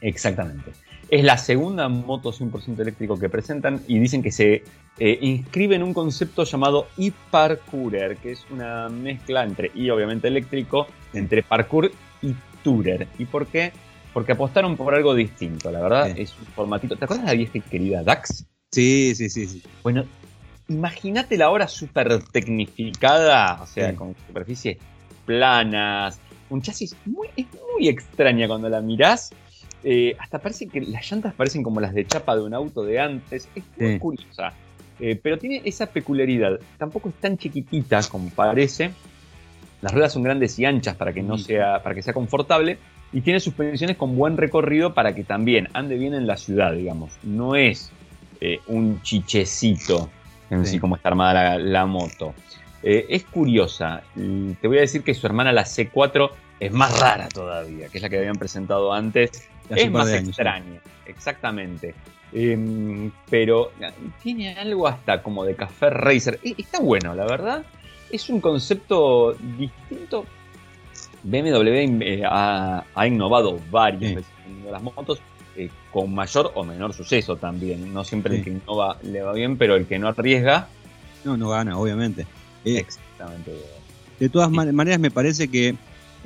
Exactamente. 0.00 0.72
Es 1.08 1.22
la 1.24 1.38
segunda 1.38 1.88
moto 1.88 2.32
100% 2.32 2.80
eléctrico 2.80 3.18
que 3.18 3.28
presentan 3.28 3.80
y 3.86 3.98
dicen 3.98 4.22
que 4.22 4.32
se 4.32 4.64
eh, 4.98 5.18
inscribe 5.20 5.76
en 5.76 5.82
un 5.84 5.94
concepto 5.94 6.42
llamado 6.44 6.88
e-parkourer, 6.98 8.16
que 8.16 8.32
es 8.32 8.44
una 8.50 8.88
mezcla 8.88 9.44
entre, 9.44 9.70
y 9.74 9.88
obviamente 9.90 10.26
eléctrico, 10.28 10.88
entre 11.12 11.42
parkour 11.42 11.92
y 12.22 12.34
tourer. 12.64 13.06
¿Y 13.18 13.24
por 13.26 13.46
qué? 13.46 13.72
Porque 14.12 14.32
apostaron 14.32 14.76
por 14.76 14.94
algo 14.94 15.14
distinto, 15.14 15.70
la 15.70 15.80
verdad. 15.80 16.12
Sí. 16.14 16.22
Es 16.22 16.34
un 16.40 16.46
formatito. 16.46 16.96
¿Te 16.96 17.04
acuerdas 17.04 17.26
de 17.26 17.32
la 17.32 17.36
vieja 17.38 17.58
y 17.58 17.60
querida 17.60 18.02
DAX? 18.02 18.44
Sí, 18.72 19.14
sí, 19.14 19.28
sí, 19.30 19.46
sí. 19.46 19.62
Bueno, 19.84 20.04
imagínate 20.68 21.36
la 21.36 21.50
hora 21.50 21.68
súper 21.68 22.20
tecnificada, 22.32 23.60
o 23.62 23.66
sea, 23.66 23.90
Sí. 23.90 23.96
con 23.96 24.14
superficies 24.26 24.78
planas, 25.24 26.18
un 26.50 26.62
chasis 26.62 26.96
muy, 27.04 27.28
es 27.36 27.46
muy 27.74 27.88
extraña 27.88 28.48
cuando 28.48 28.68
la 28.68 28.80
mirás. 28.80 29.30
Eh, 29.88 30.16
hasta 30.18 30.40
parece 30.40 30.66
que 30.66 30.80
las 30.80 31.08
llantas 31.08 31.32
parecen 31.34 31.62
como 31.62 31.80
las 31.80 31.94
de 31.94 32.04
chapa 32.04 32.34
de 32.34 32.42
un 32.42 32.52
auto 32.54 32.82
de 32.82 32.98
antes. 32.98 33.48
Es 33.54 33.62
muy 33.78 33.92
Sí. 33.92 33.98
curiosa. 34.00 34.52
Eh, 34.98 35.14
pero 35.22 35.38
tiene 35.38 35.62
esa 35.64 35.86
peculiaridad. 35.86 36.58
Tampoco 36.76 37.08
es 37.10 37.14
tan 37.16 37.38
chiquitita 37.38 38.00
como 38.10 38.30
parece. 38.30 38.90
Las 39.82 39.92
ruedas 39.92 40.12
son 40.12 40.24
grandes 40.24 40.58
y 40.58 40.64
anchas 40.64 40.96
para 40.96 41.12
que 41.12 41.22
no 41.22 41.38
sea, 41.38 41.82
para 41.84 41.94
que 41.94 42.02
sea 42.02 42.12
confortable. 42.12 42.78
Y 43.12 43.20
tiene 43.20 43.38
suspensiones 43.38 43.96
con 43.96 44.16
buen 44.16 44.36
recorrido 44.36 44.92
para 44.92 45.14
que 45.14 45.22
también 45.22 45.68
ande 45.72 45.96
bien 45.96 46.14
en 46.14 46.26
la 46.26 46.36
ciudad, 46.36 46.72
digamos. 46.72 47.12
No 47.22 47.54
es 47.54 47.92
eh, 48.40 48.58
un 48.66 49.00
chichecito 49.02 50.10
en 50.50 50.66
sí, 50.66 50.72
Sí. 50.72 50.78
como 50.80 50.96
está 50.96 51.10
armada 51.10 51.32
la, 51.32 51.58
la 51.58 51.86
moto. 51.86 52.34
Eh, 52.82 53.06
es 53.08 53.24
curiosa. 53.24 54.02
Te 54.14 54.66
voy 54.66 54.78
a 54.78 54.80
decir 54.80 55.02
que 55.02 55.14
su 55.14 55.26
hermana, 55.26 55.52
la 55.52 55.64
C4, 55.64 56.30
es 56.58 56.72
más 56.72 56.98
rara 56.98 57.28
todavía, 57.28 57.88
que 57.88 57.98
es 57.98 58.02
la 58.02 58.08
que 58.08 58.18
habían 58.18 58.36
presentado 58.36 58.92
antes. 58.92 59.48
Es 59.70 59.90
más 59.90 60.08
extraña, 60.12 60.80
exactamente. 61.06 61.94
Em, 62.32 63.10
pero 63.30 63.70
eh, 63.80 63.90
tiene 64.22 64.54
algo 64.54 64.86
hasta 64.88 65.22
como 65.22 65.44
de 65.44 65.54
café 65.54 65.90
racer. 65.90 66.38
E- 66.42 66.54
Está 66.58 66.80
bueno, 66.80 67.14
la 67.14 67.24
verdad. 67.26 67.64
Es 68.10 68.28
un 68.28 68.40
concepto 68.40 69.34
distinto. 69.58 70.26
BMW 71.22 72.02
eh, 72.02 72.22
ha, 72.24 72.84
ha 72.94 73.06
innovado 73.06 73.58
varias 73.70 74.10
Sí. 74.10 74.14
veces 74.16 74.32
en 74.46 74.70
las 74.70 74.82
motos 74.82 75.20
eh, 75.56 75.70
con 75.92 76.14
mayor 76.14 76.52
o 76.54 76.62
menor 76.64 76.92
suceso 76.92 77.36
también. 77.36 77.92
No 77.92 78.04
siempre 78.04 78.36
el 78.36 78.44
que 78.44 78.50
innova 78.50 78.98
le 79.02 79.22
va 79.22 79.32
bien, 79.32 79.56
pero 79.56 79.74
el 79.76 79.86
que 79.86 79.98
no 79.98 80.08
arriesga, 80.08 80.68
No, 81.24 81.36
no 81.36 81.48
gana, 81.48 81.78
obviamente. 81.78 82.26
Exactamente. 82.64 83.52
De 84.20 84.28
todas 84.28 84.50
man- 84.50 84.72
maneras, 84.74 85.00
me 85.00 85.10
parece 85.10 85.48
que 85.48 85.74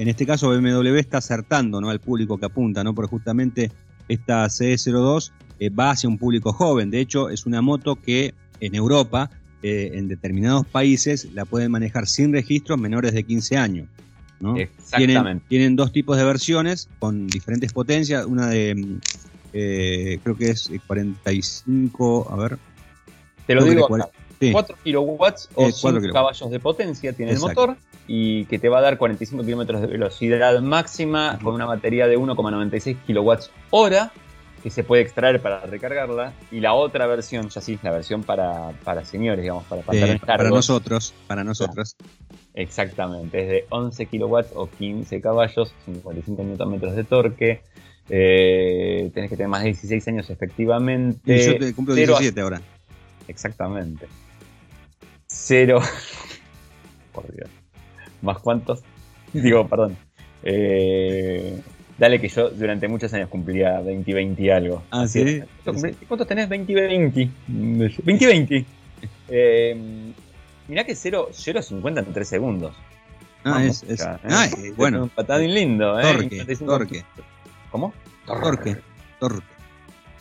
en 0.01 0.09
este 0.09 0.25
caso 0.25 0.49
BMW 0.49 0.97
está 0.97 1.19
acertando 1.19 1.81
¿no? 1.81 1.91
al 1.91 2.01
público 2.01 2.39
que 2.39 2.47
apunta, 2.47 2.83
¿no? 2.83 2.95
porque 2.95 3.11
justamente 3.11 3.71
esta 4.09 4.47
CE02 4.47 5.31
eh, 5.59 5.69
va 5.69 5.91
hacia 5.91 6.09
un 6.09 6.17
público 6.17 6.53
joven. 6.55 6.91
De 6.91 7.01
hecho, 7.01 7.29
es 7.29 7.45
una 7.45 7.61
moto 7.61 7.97
que 7.97 8.33
en 8.61 8.75
Europa, 8.75 9.31
eh, 9.63 9.91
en 9.95 10.09
determinados 10.09 10.67
países, 10.67 11.29
la 11.35 11.45
pueden 11.45 11.71
manejar 11.71 12.07
sin 12.07 12.33
registros 12.33 12.79
menores 12.81 13.13
de 13.13 13.25
15 13.25 13.57
años. 13.59 13.89
Exactamente. 14.57 15.45
tienen 15.51 15.77
dos 15.77 15.93
tipos 15.93 16.17
de 16.17 16.25
versiones 16.25 16.89
con 16.99 17.27
diferentes 17.27 17.75
potencias. 17.75 18.25
Una 18.25 18.49
de, 18.49 18.75
mm, 18.75 18.99
eh, 19.53 20.19
creo 20.23 20.35
que 20.35 20.49
es 20.49 20.71
45, 20.87 22.27
a 22.31 22.37
ver. 22.37 22.59
Te 23.47 23.55
lo 23.55 23.65
digo 23.65 23.83
de 23.83 23.89
cual- 23.89 24.01
acá. 24.03 24.13
sí. 24.41 24.51
4 24.53 24.77
kilowatts 24.83 25.51
o 25.55 25.67
Eh, 25.69 25.73
4 25.73 25.73
5 25.73 26.01
kilowatts. 26.01 26.13
caballos 26.15 26.51
de 26.51 26.59
potencia 26.61 27.13
tiene 27.13 27.33
Exacto. 27.33 27.61
el 27.65 27.69
motor 27.69 27.90
y 28.07 28.45
que 28.47 28.59
te 28.59 28.69
va 28.69 28.79
a 28.79 28.83
dar 28.83 28.99
45 28.99 29.45
kilómetros 29.45 29.81
de 29.81 29.87
velocidad 29.87 30.61
máxima 30.61 31.39
con 31.43 31.55
una 31.55 31.67
batería 31.67 32.07
de 32.07 32.19
1,96 32.19 32.97
kilowatts 33.07 33.51
hora 33.71 34.13
que 34.63 34.71
se 34.71 34.85
puede 34.85 35.03
extraer 35.03 35.41
para 35.41 35.61
recargarla 35.61 36.33
y 36.51 36.61
la 36.61 36.75
otra 36.75 37.07
versión, 37.07 37.49
ya 37.49 37.61
sí, 37.61 37.79
la 37.83 37.93
versión 37.93 38.23
para, 38.23 38.73
para 38.85 39.05
señores, 39.05 39.43
digamos, 39.43 39.65
para 39.65 39.83
Eh, 39.93 40.19
para 40.25 40.49
nosotros, 40.51 41.15
para 41.27 41.45
nosotros. 41.45 41.97
Exactamente, 42.55 43.43
es 43.43 43.49
de 43.49 43.67
11 43.71 44.07
kilowatts 44.07 44.51
o 44.55 44.69
15 44.69 45.21
caballos, 45.21 45.73
55 45.87 46.43
newton 46.43 46.95
de 46.95 47.05
torque. 47.05 47.63
eh, 48.09 49.11
tenés 49.15 49.31
que 49.31 49.37
tener 49.37 49.49
más 49.49 49.63
de 49.63 49.69
16 49.69 50.09
años 50.09 50.31
efectivamente. 50.31 51.37
Y 51.37 51.47
yo 51.47 51.59
te 51.59 51.73
cumplo 51.75 51.95
Cero 51.95 52.17
a 52.17 52.19
17 52.19 52.41
ahora. 52.41 52.61
Exactamente. 53.29 54.09
Cero. 55.29 55.81
Por 57.13 57.33
Dios. 57.33 57.49
¿Más 58.23 58.39
cuántos? 58.39 58.83
Digo, 59.33 59.67
perdón. 59.69 59.97
Eh, 60.43 61.61
dale 61.99 62.21
que 62.21 62.29
yo 62.29 62.51
durante 62.51 62.89
muchos 62.89 63.13
años 63.15 63.29
cumplía 63.29 63.81
20 63.81 64.11
y 64.11 64.15
20 64.15 64.43
y 64.43 64.51
algo. 64.51 64.83
Ah, 64.91 65.07
¿sí? 65.07 65.43
cumplí- 65.65 65.95
¿Cuántos 66.09 66.27
tenés? 66.27 66.49
20 66.49 66.73
y 66.73 66.75
20. 66.75 67.31
20 67.49 68.25
y 68.25 68.27
20. 68.27 68.65
Eh, 69.29 70.13
mirá 70.69 70.85
que 70.85 70.95
0, 70.95 71.29
0 71.33 71.59
a 71.59 71.63
50 71.63 72.01
en 72.01 72.13
3 72.13 72.29
segundos. 72.29 72.75
Ah, 73.45 73.53
Vamos, 73.53 73.83
es, 73.85 73.91
es- 73.91 73.99
ya, 74.01 74.15
¿eh? 74.17 74.19
ah, 74.29 74.47
eh, 74.47 74.69
Es 74.69 74.77
bueno, 74.77 75.05
Un 75.05 75.09
patadín 75.11 75.55
lindo, 75.55 75.99
¿eh? 75.99 76.03
Torque, 76.03 76.29
55 76.31 76.67
torque. 76.73 77.05
¿Cómo? 77.71 77.95
torque, 78.27 78.77
torque. 79.19 79.47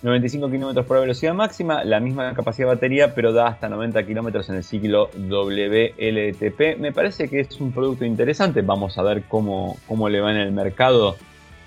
95 0.01 0.49
kilómetros 0.49 0.85
por 0.85 1.01
velocidad 1.01 1.33
máxima, 1.33 1.83
la 1.83 1.99
misma 1.99 2.33
capacidad 2.33 2.69
de 2.69 2.75
batería, 2.75 3.13
pero 3.13 3.33
da 3.33 3.47
hasta 3.47 3.67
90 3.67 4.05
kilómetros 4.05 4.49
en 4.49 4.55
el 4.55 4.63
ciclo 4.63 5.09
WLTP. 5.13 6.79
Me 6.79 6.93
parece 6.93 7.27
que 7.27 7.41
es 7.41 7.59
un 7.59 7.73
producto 7.73 8.05
interesante. 8.05 8.61
Vamos 8.61 8.97
a 8.97 9.03
ver 9.03 9.23
cómo, 9.23 9.77
cómo 9.87 10.07
le 10.07 10.21
va 10.21 10.31
en 10.31 10.37
el 10.37 10.51
mercado. 10.53 11.17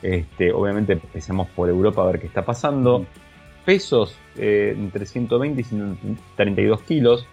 Este, 0.01 0.51
obviamente 0.51 0.95
empecemos 0.95 1.49
por 1.51 1.69
Europa 1.69 2.03
a 2.03 2.07
ver 2.07 2.21
qué 2.21 2.27
está 2.27 2.43
pasando. 2.43 3.05
Pesos 3.67 4.17
eh, 4.37 4.75
entre 4.77 5.05
120 5.05 5.61
y 5.61 5.65
132 5.65 6.83
kilos. 6.83 7.27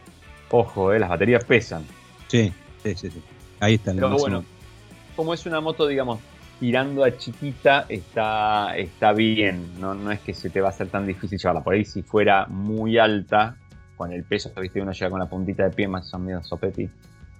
Ojo, 0.52 0.92
eh, 0.92 1.00
las 1.00 1.10
baterías 1.10 1.46
pesan. 1.46 1.86
Sí, 2.28 2.52
sí, 2.84 2.96
sí, 2.96 3.10
sí. 3.10 3.22
Ahí 3.62 3.76
está 3.76 3.94
la 3.94 4.02
Pero 4.02 4.18
bueno, 4.18 4.44
como 5.16 5.34
es 5.34 5.46
una 5.46 5.62
moto, 5.62 5.88
digamos, 5.88 6.20
tirando 6.60 7.04
a 7.04 7.16
chiquita 7.18 7.86
está, 7.88 8.76
está 8.78 9.14
bien. 9.14 9.80
No, 9.80 9.94
no 9.94 10.12
es 10.12 10.20
que 10.20 10.34
se 10.34 10.50
te 10.50 10.62
va 10.62 10.68
a 10.68 10.72
hacer 10.72 10.90
tan 10.90 11.08
difícil 11.08 11.38
llevarla. 11.38 11.64
Por 11.64 11.74
ahí 11.74 11.86
si 11.86 12.04
fuera 12.04 12.46
muy 12.48 12.98
alta, 12.98 13.56
con 13.96 14.14
el 14.14 14.24
peso, 14.24 14.52
viste, 14.62 14.82
uno 14.82 14.92
llega 14.92 15.10
con 15.10 15.20
la 15.20 15.26
puntita 15.26 15.64
de 15.64 15.72
pie 15.72 15.88
más 15.88 16.14
o 16.14 16.20
menos 16.20 16.48
sopeti, 16.48 16.90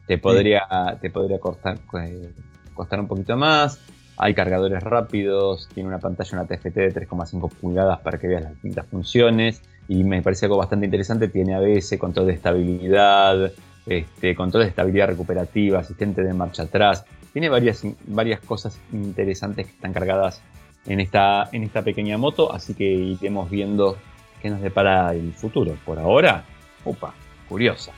te 0.06 0.18
podría, 0.18 0.64
te 1.00 1.10
podría 1.10 1.40
costar, 1.40 1.78
eh, 2.02 2.34
costar 2.74 3.00
un 3.00 3.08
poquito 3.08 3.38
más. 3.38 3.80
Hay 4.18 4.34
cargadores 4.34 4.84
rápidos, 4.84 5.70
tiene 5.74 5.88
una 5.88 6.00
pantalla, 6.00 6.30
una 6.34 6.46
TFT 6.46 6.76
de 6.76 6.94
3,5 6.94 7.50
pulgadas 7.50 8.00
para 8.00 8.18
que 8.18 8.28
veas 8.28 8.44
las 8.44 8.52
distintas 8.52 8.86
funciones. 8.88 9.62
Y 9.88 10.04
me 10.04 10.22
parece 10.22 10.48
algo 10.48 10.58
bastante 10.58 10.86
interesante, 10.86 11.30
tiene 11.30 11.56
ABS, 11.56 11.98
control 11.98 12.28
de 12.28 12.34
estabilidad, 12.34 13.52
este, 13.86 14.36
control 14.36 14.64
de 14.64 14.70
estabilidad 14.70 15.08
recuperativa, 15.08 15.80
asistente 15.80 16.22
de 16.22 16.34
marcha 16.34 16.64
atrás. 16.64 17.06
Tiene 17.34 17.50
varias, 17.50 17.84
varias 18.08 18.40
cosas 18.40 18.80
interesantes 18.92 19.68
que 19.68 19.74
están 19.74 19.94
cargadas 19.94 20.42
en 20.86 21.00
esta, 21.00 21.50
en 21.52 21.64
esta 21.64 21.84
pequeña 21.84 22.18
moto, 22.18 22.52
así 22.52 22.74
que 22.74 22.86
iremos 22.86 23.50
viendo 23.50 23.98
qué 24.42 24.50
nos 24.50 24.62
depara 24.62 25.14
el 25.14 25.34
futuro. 25.34 25.76
Por 25.86 26.00
ahora, 26.00 26.44
opa, 26.84 27.14
curiosa. 27.48 27.92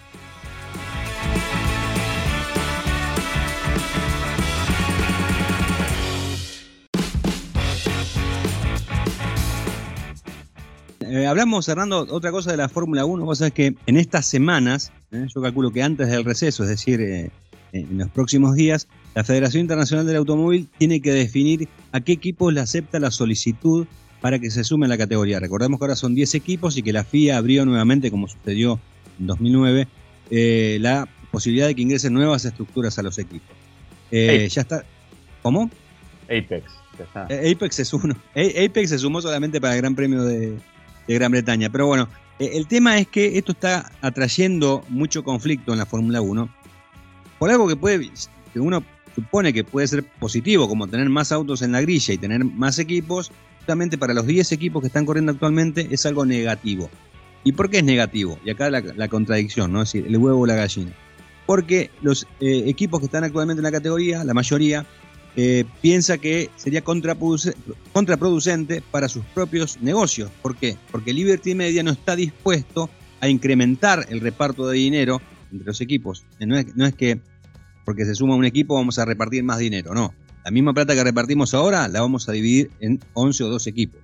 Eh, 11.14 11.28
hablamos, 11.28 11.68
Hernando, 11.68 12.08
otra 12.10 12.32
cosa 12.32 12.52
de 12.52 12.58
la 12.58 12.70
Fórmula 12.70 13.04
1. 13.04 13.26
Vos 13.26 13.40
sabés 13.40 13.54
que 13.54 13.76
en 13.86 13.98
estas 13.98 14.26
semanas, 14.26 14.94
eh, 15.12 15.28
yo 15.34 15.42
calculo 15.42 15.70
que 15.72 15.84
antes 15.84 16.08
del 16.08 16.24
receso, 16.24 16.64
es 16.64 16.70
decir, 16.70 17.02
eh, 17.02 17.32
en 17.74 17.98
los 17.98 18.10
próximos 18.10 18.56
días, 18.56 18.88
la 19.16 19.24
Federación 19.24 19.62
Internacional 19.62 20.06
del 20.06 20.18
Automóvil 20.18 20.68
tiene 20.78 21.02
que 21.02 21.12
definir 21.12 21.68
a 21.92 22.02
qué 22.02 22.14
equipos 22.14 22.54
le 22.54 22.62
acepta 22.62 23.00
la 23.00 23.12
solicitud 23.12 23.86
para 24.22 24.40
que 24.40 24.50
se 24.52 24.64
sume 24.64 24.86
a 24.86 24.90
la 24.90 24.98
categoría. 24.98 25.40
Recordemos 25.40 25.80
que 25.80 25.86
ahora 25.86 25.96
son 25.96 26.16
10 26.16 26.36
equipos 26.36 26.78
y 26.78 26.84
que 26.84 26.94
la 26.94 27.04
FIA 27.04 27.38
abrió 27.38 27.66
nuevamente, 27.66 28.12
como 28.12 28.28
sucedió 28.28 28.80
en 29.20 29.28
2009, 29.28 29.88
la 30.80 31.08
posibilidad 31.32 31.68
de 31.68 31.76
que 31.76 31.82
ingresen 31.82 32.14
nuevas 32.14 32.46
estructuras 32.46 32.98
a 33.00 33.04
los 33.04 33.18
equipos. 33.18 33.50
ya 34.12 34.62
está. 34.62 34.86
¿Cómo? 35.42 35.70
Apex. 36.26 36.72
Apex 37.16 37.80
es 37.80 37.94
uno. 37.94 38.16
Apex 38.36 38.90
se 38.90 39.00
sumó 39.00 39.22
solamente 39.22 39.60
para 39.60 39.74
el 39.74 39.82
Gran 39.82 39.96
Premio 39.96 40.24
de, 40.24 40.52
de 41.08 41.14
Gran 41.14 41.32
Bretaña. 41.32 41.70
Pero 41.70 41.88
bueno, 41.88 42.08
eh, 42.42 42.58
el 42.58 42.68
tema 42.68 42.98
es 42.98 43.08
que 43.08 43.38
esto 43.38 43.52
está 43.52 43.92
atrayendo 44.02 44.84
mucho 44.90 45.24
conflicto 45.24 45.74
en 45.74 45.80
la 45.80 45.86
Fórmula 45.86 46.22
1 46.22 46.50
por 47.38 47.52
algo 47.52 47.68
que 47.68 47.76
puede, 47.76 48.10
que 48.52 48.60
uno 48.60 48.84
supone 49.16 49.54
que 49.54 49.64
puede 49.64 49.88
ser 49.88 50.04
positivo, 50.04 50.68
como 50.68 50.88
tener 50.88 51.10
más 51.10 51.32
autos 51.32 51.62
en 51.62 51.72
la 51.72 51.82
grilla 51.82 52.14
y 52.14 52.18
tener 52.18 52.44
más 52.46 52.80
equipos, 52.80 53.32
justamente 53.58 53.98
para 53.98 54.14
los 54.14 54.26
10 54.26 54.52
equipos 54.52 54.82
que 54.82 54.88
están 54.88 55.06
corriendo 55.06 55.32
actualmente 55.32 55.88
es 55.92 56.06
algo 56.06 56.26
negativo. 56.26 56.90
¿Y 57.44 57.54
por 57.54 57.70
qué 57.70 57.80
es 57.80 57.84
negativo? 57.84 58.38
Y 58.46 58.52
acá 58.52 58.70
la, 58.70 59.08
contradicción, 59.08 59.72
¿no? 59.72 59.82
Es 59.82 59.92
decir, 59.92 60.08
el 60.08 60.18
huevo 60.18 60.42
o 60.42 60.46
la 60.46 60.56
gallina. 60.56 60.92
Porque 61.46 61.90
los 62.02 62.28
eh, 62.40 62.64
equipos 62.68 63.00
que 63.00 63.08
están 63.08 63.24
actualmente 63.24 63.60
en 63.60 63.64
la 63.64 63.72
categoría, 63.72 64.24
la 64.24 64.34
mayoría, 64.34 64.86
eh, 65.36 65.66
piensa 65.82 66.18
que 66.18 66.50
sería 66.56 66.84
contraproducente 66.84 68.84
para 68.92 69.08
sus 69.08 69.24
propios 69.34 69.82
negocios. 69.82 70.30
¿Por 70.42 70.56
qué? 70.56 70.78
Porque 70.92 71.14
Liberty 71.14 71.56
Media 71.56 71.84
no 71.84 71.92
está 71.92 72.16
dispuesto 72.16 72.90
a 73.22 73.30
incrementar 73.30 74.06
el 74.10 74.20
reparto 74.20 74.68
de 74.68 74.78
dinero 74.78 75.22
entre 75.52 75.68
los 75.68 75.82
equipos. 75.82 76.26
Eh, 76.40 76.46
no 76.46 76.58
es, 76.58 76.76
no 76.76 76.86
es 76.86 76.94
que 76.94 77.20
porque 77.86 78.06
se 78.06 78.16
suma 78.16 78.36
un 78.36 78.46
equipo 78.46 78.76
vamos 78.76 79.00
a 79.00 79.06
repartir 79.06 79.44
más 79.44 79.60
dinero, 79.60 79.94
no. 79.94 80.14
La 80.44 80.52
misma 80.52 80.74
plata 80.74 80.96
que 80.96 81.04
repartimos 81.04 81.54
ahora 81.54 81.88
la 81.88 82.02
vamos 82.02 82.28
a 82.28 82.32
dividir 82.32 82.72
en 82.80 83.00
11 83.14 83.44
o 83.44 83.50
12 83.50 83.70
equipos. 83.70 84.02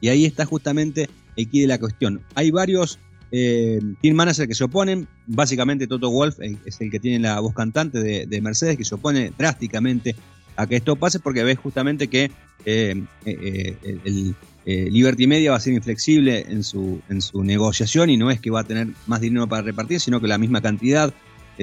Y 0.00 0.08
ahí 0.08 0.24
está 0.24 0.44
justamente 0.44 1.08
el 1.36 1.48
quid 1.48 1.62
de 1.62 1.68
la 1.68 1.78
cuestión. 1.78 2.22
Hay 2.34 2.50
varios 2.50 2.98
eh, 3.30 3.80
team 4.02 4.16
managers 4.16 4.48
que 4.48 4.54
se 4.54 4.64
oponen, 4.64 5.08
básicamente 5.26 5.86
Toto 5.86 6.10
Wolf 6.10 6.38
es 6.40 6.80
el 6.80 6.90
que 6.90 7.00
tiene 7.00 7.20
la 7.20 7.40
voz 7.40 7.54
cantante 7.54 7.98
de, 8.00 8.40
Mercedes, 8.40 8.76
que 8.76 8.84
se 8.84 8.94
opone 8.94 9.32
drásticamente 9.36 10.14
a 10.56 10.66
que 10.66 10.76
esto 10.76 10.96
pase 10.96 11.20
porque 11.20 11.44
ve 11.44 11.56
justamente 11.56 12.08
que 12.08 12.30
eh, 12.64 13.02
eh, 13.24 13.76
el, 14.04 14.34
Liberty 14.64 15.28
Media 15.28 15.52
va 15.52 15.58
a 15.58 15.60
ser 15.60 15.74
inflexible 15.74 16.44
en 16.48 16.64
su, 16.64 17.00
en 17.08 17.22
su 17.22 17.44
negociación 17.44 18.10
y 18.10 18.16
no 18.16 18.32
es 18.32 18.40
que 18.40 18.50
va 18.50 18.60
a 18.60 18.64
tener 18.64 18.88
más 19.06 19.20
dinero 19.20 19.46
para 19.46 19.62
repartir, 19.62 20.00
sino 20.00 20.20
que 20.20 20.26
la 20.26 20.38
misma 20.38 20.60
cantidad 20.60 21.14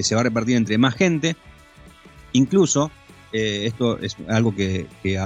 se 0.02 0.16
va 0.16 0.22
a 0.22 0.24
repartir 0.24 0.56
entre 0.56 0.78
más 0.78 0.96
gente. 0.96 1.36
Incluso, 2.32 2.90
esto 3.32 4.00
es 4.00 4.16
algo 4.28 4.56
que, 4.56 4.88
que, 5.04 5.20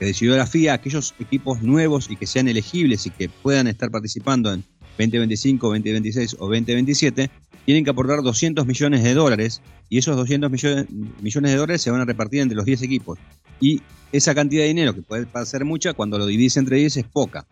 decidió 0.00 0.36
la 0.36 0.46
FIA, 0.46 0.74
aquellos 0.74 1.14
equipos 1.18 1.62
nuevos 1.62 2.10
y 2.10 2.16
que 2.16 2.26
sean 2.26 2.48
elegibles 2.48 3.06
y 3.06 3.10
que 3.10 3.28
puedan 3.28 3.66
estar 3.66 3.90
participando 3.90 4.52
en, 4.52 4.64
2025, 4.98 5.66
2026 5.66 6.36
o 6.38 6.46
2027, 6.46 7.30
tienen 7.64 7.84
que 7.84 7.90
aportar 7.90 8.22
200 8.22 8.66
millones 8.66 9.02
de 9.02 9.14
dólares 9.14 9.60
y 9.88 9.98
esos 9.98 10.16
200 10.16 10.50
millones, 10.50 10.86
millones 11.20 11.50
de 11.50 11.56
dólares 11.56 11.82
se 11.82 11.90
van 11.90 12.00
a 12.00 12.04
repartir 12.04 12.40
entre 12.40 12.56
los 12.56 12.64
10 12.64 12.82
equipos. 12.82 13.18
Y 13.60 13.82
esa 14.12 14.34
cantidad 14.34 14.62
de 14.62 14.68
dinero, 14.68 14.94
que 14.94 15.02
puede 15.02 15.26
parecer 15.26 15.64
mucha, 15.64 15.94
cuando 15.94 16.18
lo 16.18 16.26
divides 16.26 16.56
entre 16.56 16.76
10 16.76 16.98
es 16.98 17.04
poca. 17.04 17.46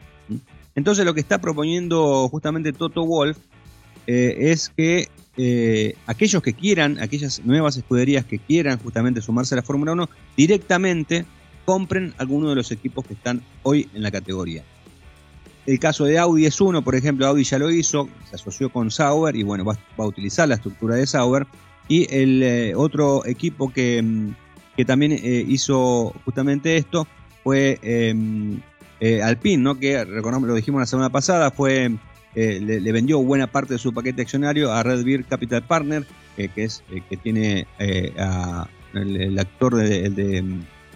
Entonces 0.74 1.04
lo 1.04 1.14
que 1.14 1.20
está 1.20 1.40
proponiendo 1.40 2.28
justamente 2.28 2.72
Toto 2.72 3.04
Wolf 3.04 3.38
eh, 4.06 4.36
es 4.38 4.70
que 4.76 5.08
eh, 5.36 5.94
aquellos 6.06 6.42
que 6.42 6.52
quieran, 6.52 6.98
aquellas 7.00 7.44
nuevas 7.44 7.76
escuderías 7.76 8.24
que 8.24 8.38
quieran 8.38 8.78
justamente 8.78 9.22
sumarse 9.22 9.54
a 9.54 9.56
la 9.56 9.62
Fórmula 9.62 9.92
1, 9.92 10.08
directamente 10.36 11.24
compren 11.64 12.14
alguno 12.18 12.50
de 12.50 12.56
los 12.56 12.70
equipos 12.70 13.06
que 13.06 13.14
están 13.14 13.42
hoy 13.62 13.88
en 13.94 14.02
la 14.02 14.10
categoría. 14.10 14.62
El 15.64 15.78
caso 15.78 16.04
de 16.04 16.18
Audi 16.18 16.46
es 16.46 16.60
uno, 16.60 16.82
por 16.82 16.96
ejemplo, 16.96 17.26
Audi 17.26 17.44
ya 17.44 17.58
lo 17.58 17.70
hizo, 17.70 18.08
se 18.28 18.34
asoció 18.34 18.70
con 18.70 18.90
Sauber 18.90 19.36
y 19.36 19.44
bueno, 19.44 19.64
va, 19.64 19.78
a 19.96 20.06
utilizar 20.06 20.48
la 20.48 20.56
estructura 20.56 20.96
de 20.96 21.06
Sauber. 21.06 21.46
Y 21.88 22.12
el 22.14 22.42
eh, 22.42 22.74
otro 22.74 23.24
equipo 23.26 23.72
que, 23.72 24.02
mm, 24.02 24.34
que 24.76 24.84
también 24.84 25.12
eh, 25.12 25.44
hizo 25.46 26.12
justamente 26.24 26.76
esto 26.76 27.06
fue 27.44 27.78
em, 27.82 28.60
eh, 29.00 29.22
Alpine, 29.22 29.62
¿no? 29.62 29.78
que 29.78 30.04
recordamos, 30.04 30.48
lo 30.48 30.54
dijimos 30.54 30.80
la 30.80 30.86
semana 30.86 31.10
pasada, 31.10 31.50
fue 31.50 31.90
le, 32.34 32.92
vendió 32.92 33.22
buena 33.22 33.46
parte 33.46 33.74
de 33.74 33.78
su 33.78 33.92
paquete 33.92 34.22
accionario 34.22 34.72
a 34.72 34.82
Red 34.82 35.04
Beer 35.04 35.24
Capital 35.24 35.62
Partner, 35.62 36.04
que 36.36 36.50
es 36.56 36.82
que 37.08 37.16
tiene 37.16 37.66
a, 38.18 38.66
el, 38.94 39.38
actor 39.38 39.76
de, 39.76 40.10
de 40.10 40.44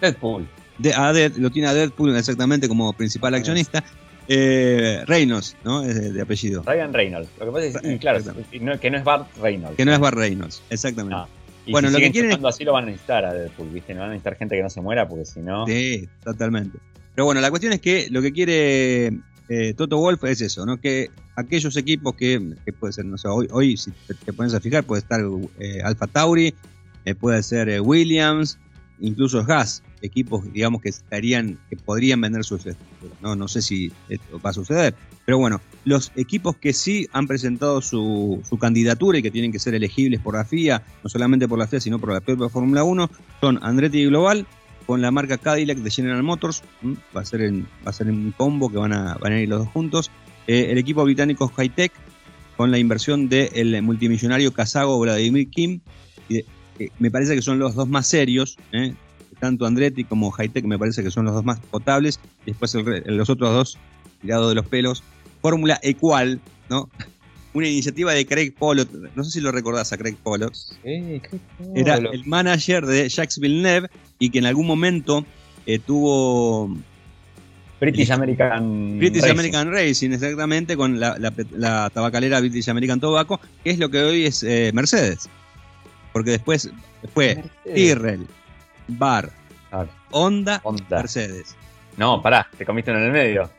Deadpool. 0.01 0.47
De, 0.79 1.33
lo 1.37 1.51
tiene 1.51 1.69
a 1.69 1.75
Deadpool 1.75 2.17
exactamente 2.17 2.69
como 2.69 2.93
principal 2.93 3.35
accionista. 3.35 3.83
Eh, 4.29 5.05
Reynolds, 5.07 5.57
¿no? 5.65 5.83
Es 5.85 6.13
de, 6.13 6.21
apellido. 6.21 6.63
Ryan 6.65 6.93
Reynolds. 6.93 7.31
Lo 7.39 7.47
que 7.47 7.53
pasa 7.53 7.81
es 7.81 8.01
claro, 8.01 8.21
que 8.81 8.91
no 8.91 8.99
es 8.99 9.05
Bart 9.05 9.29
Reynolds. 9.41 9.77
Que 9.77 9.85
no 9.85 9.93
es 9.93 9.99
Bart 9.99 10.17
Reynolds, 10.17 10.63
exactamente. 10.69 11.17
Ah, 11.17 11.29
bueno, 11.69 11.91
lo 11.91 11.99
que 11.99 12.11
quieren 12.11 12.45
así 12.45 12.65
lo 12.65 12.73
van 12.73 12.85
a 12.85 12.87
necesitar 12.87 13.25
a 13.25 13.33
Deadpool, 13.33 13.69
¿viste? 13.71 13.95
No 13.95 14.01
van 14.01 14.11
a 14.11 14.13
necesitar 14.13 14.37
gente 14.37 14.57
que 14.57 14.63
no 14.63 14.71
se 14.71 14.81
muera 14.81 15.09
porque 15.09 15.25
si 15.25 15.41
no. 15.41 15.67
Sí, 15.67 16.09
totalmente. 16.25 16.79
Pero 17.15 17.25
bueno, 17.25 17.41
la 17.41 17.51
cuestión 17.51 17.73
es 17.73 17.81
que 17.81 18.09
lo 18.11 18.21
que 18.21 18.33
quiere 18.33 19.13
eh, 19.49 19.75
Toto 19.75 19.99
Wolf 19.99 20.25
es 20.25 20.41
eso, 20.41 20.67
¿no? 20.67 20.81
Que 20.81 21.11
aquellos 21.37 21.77
equipos 21.77 22.15
que, 22.15 22.41
puede 22.79 22.93
ser, 22.93 23.05
no 23.05 23.17
sé, 23.17 23.29
hoy, 23.29 23.77
si 23.77 23.93
te, 24.25 24.33
pones 24.33 24.55
a 24.55 24.61
fijar, 24.61 24.85
puede 24.85 25.03
estar 25.03 25.21
eh, 25.59 25.81
Alfa 25.85 26.07
Tauri, 26.07 26.55
eh, 27.05 27.15
puede 27.15 27.43
ser 27.43 27.81
Williams, 27.81 28.59
incluso 28.99 29.45
Gas, 29.45 29.83
equipos, 30.03 30.53
digamos, 30.53 30.83
que 30.83 30.89
estarían, 30.89 31.59
que 31.71 31.77
podrían 31.77 32.21
vender 32.21 32.45
sus 32.45 32.67
estructuras. 32.67 33.17
¿no? 33.23 33.37
no 33.37 33.49
sé 33.49 33.63
si 33.63 33.93
esto 34.09 34.41
va 34.41 34.51
a 34.51 34.55
suceder. 34.55 34.95
Pero 35.25 35.39
bueno, 35.39 35.61
los 35.85 36.13
equipos 36.17 36.57
que 36.57 36.73
sí 36.73 37.09
han 37.13 37.27
presentado 37.27 37.83
su, 37.83 38.43
candidatura 38.61 39.19
y 39.19 39.23
que 39.23 39.31
tienen 39.31 39.53
que 39.53 39.59
ser 39.59 39.75
elegibles 39.75 40.21
por 40.21 40.35
la 40.35 40.45
FIA, 40.45 40.83
no 41.03 41.11
solamente 41.11 41.49
por 41.49 41.59
la 41.59 41.67
FIA, 41.67 41.81
sino 41.81 41.99
por 41.99 42.13
la 42.13 42.21
propia 42.21 42.49
Fórmula 42.49 42.85
1, 42.85 43.11
son 43.41 43.59
Andretti 43.63 44.05
Global, 44.07 44.47
con 44.87 45.03
la 45.03 45.11
marca 45.11 45.39
Cadillac 45.39 45.79
de 45.79 45.91
General 45.91 46.23
Motors, 46.23 46.63
va 47.15 47.21
a 47.21 47.25
ser 47.25 47.43
en, 47.43 47.65
va 47.85 47.91
a 47.91 47.93
ser 47.93 48.09
un 48.09 48.33
combo 48.37 48.71
que 48.71 48.79
van 48.79 48.93
a, 48.93 49.15
van 49.15 49.33
a 49.33 49.41
ir 49.41 49.49
los 49.49 49.61
dos 49.61 49.69
juntos. 49.69 50.11
Eh, 50.47 50.69
el 50.71 50.79
equipo 50.79 51.05
británico 51.05 51.49
Hightech, 51.49 51.93
con 52.57 52.71
la 52.71 52.79
inversión 52.79 53.29
del 53.29 53.83
multimillonario 53.83 54.53
kazago 54.53 54.99
Vladimir 54.99 55.51
Kim. 55.51 55.81
Eh, 56.31 56.45
me 56.99 57.11
parece 57.11 57.35
que 57.35 57.43
son 57.43 57.59
los 57.59 57.75
dos 57.75 57.89
más 57.89 58.07
serios, 58.07 58.57
¿eh? 58.73 58.95
tanto 59.41 59.67
Andretti 59.67 60.05
como 60.05 60.31
Hightech 60.31 60.65
me 60.65 60.79
parece 60.79 61.03
que 61.03 61.11
son 61.11 61.25
los 61.25 61.35
dos 61.35 61.45
más 61.45 61.59
potables, 61.61 62.21
después 62.45 62.75
los 62.75 63.31
otros 63.31 63.53
dos, 63.53 63.79
tirados 64.21 64.49
de 64.49 64.55
los 64.55 64.67
pelos. 64.67 65.03
Fórmula 65.43 65.79
Equal, 65.83 66.41
¿no? 66.71 66.89
Una 67.57 67.69
iniciativa 67.69 68.13
de 68.13 68.27
Craig 68.27 68.51
Pollock, 68.51 68.93
no 69.15 69.25
sé 69.25 69.31
si 69.31 69.41
lo 69.41 69.51
recordás 69.51 69.91
a 69.91 69.97
Craig 69.97 70.17
Pollock. 70.23 70.53
Era 71.75 71.95
el 71.97 72.27
manager 72.27 72.85
de 72.85 73.09
Jacques 73.09 73.39
Villeneuve 73.39 73.89
y 74.19 74.29
que 74.29 74.41
en 74.41 74.45
algún 74.45 74.67
momento 74.67 75.25
eh, 75.65 75.79
tuvo 75.79 76.77
British 77.81 78.11
American 78.11 78.99
British 78.99 79.23
Racing. 79.23 79.33
American 79.33 79.73
Racing, 79.73 80.11
exactamente, 80.11 80.77
con 80.77 81.01
la, 81.01 81.91
tabacalera 81.95 82.41
British 82.41 82.69
American 82.69 83.01
Tobacco, 83.01 83.41
que 83.65 83.71
es 83.71 83.79
lo 83.79 83.89
que 83.89 84.03
hoy 84.03 84.27
es 84.27 84.43
eh, 84.43 84.71
Mercedes. 84.75 85.27
Porque 86.13 86.33
después 86.33 86.71
fue 87.15 87.43
Tyrrell, 87.65 88.27
Bar, 88.87 89.33
Ah, 89.73 89.87
Honda, 90.11 90.61
Honda. 90.63 90.99
Mercedes. 90.99 91.57
No, 91.97 92.21
pará, 92.21 92.51
te 92.59 92.67
comiste 92.67 92.91
uno 92.91 93.01
en 93.01 93.07
el 93.07 93.13
medio. 93.13 93.51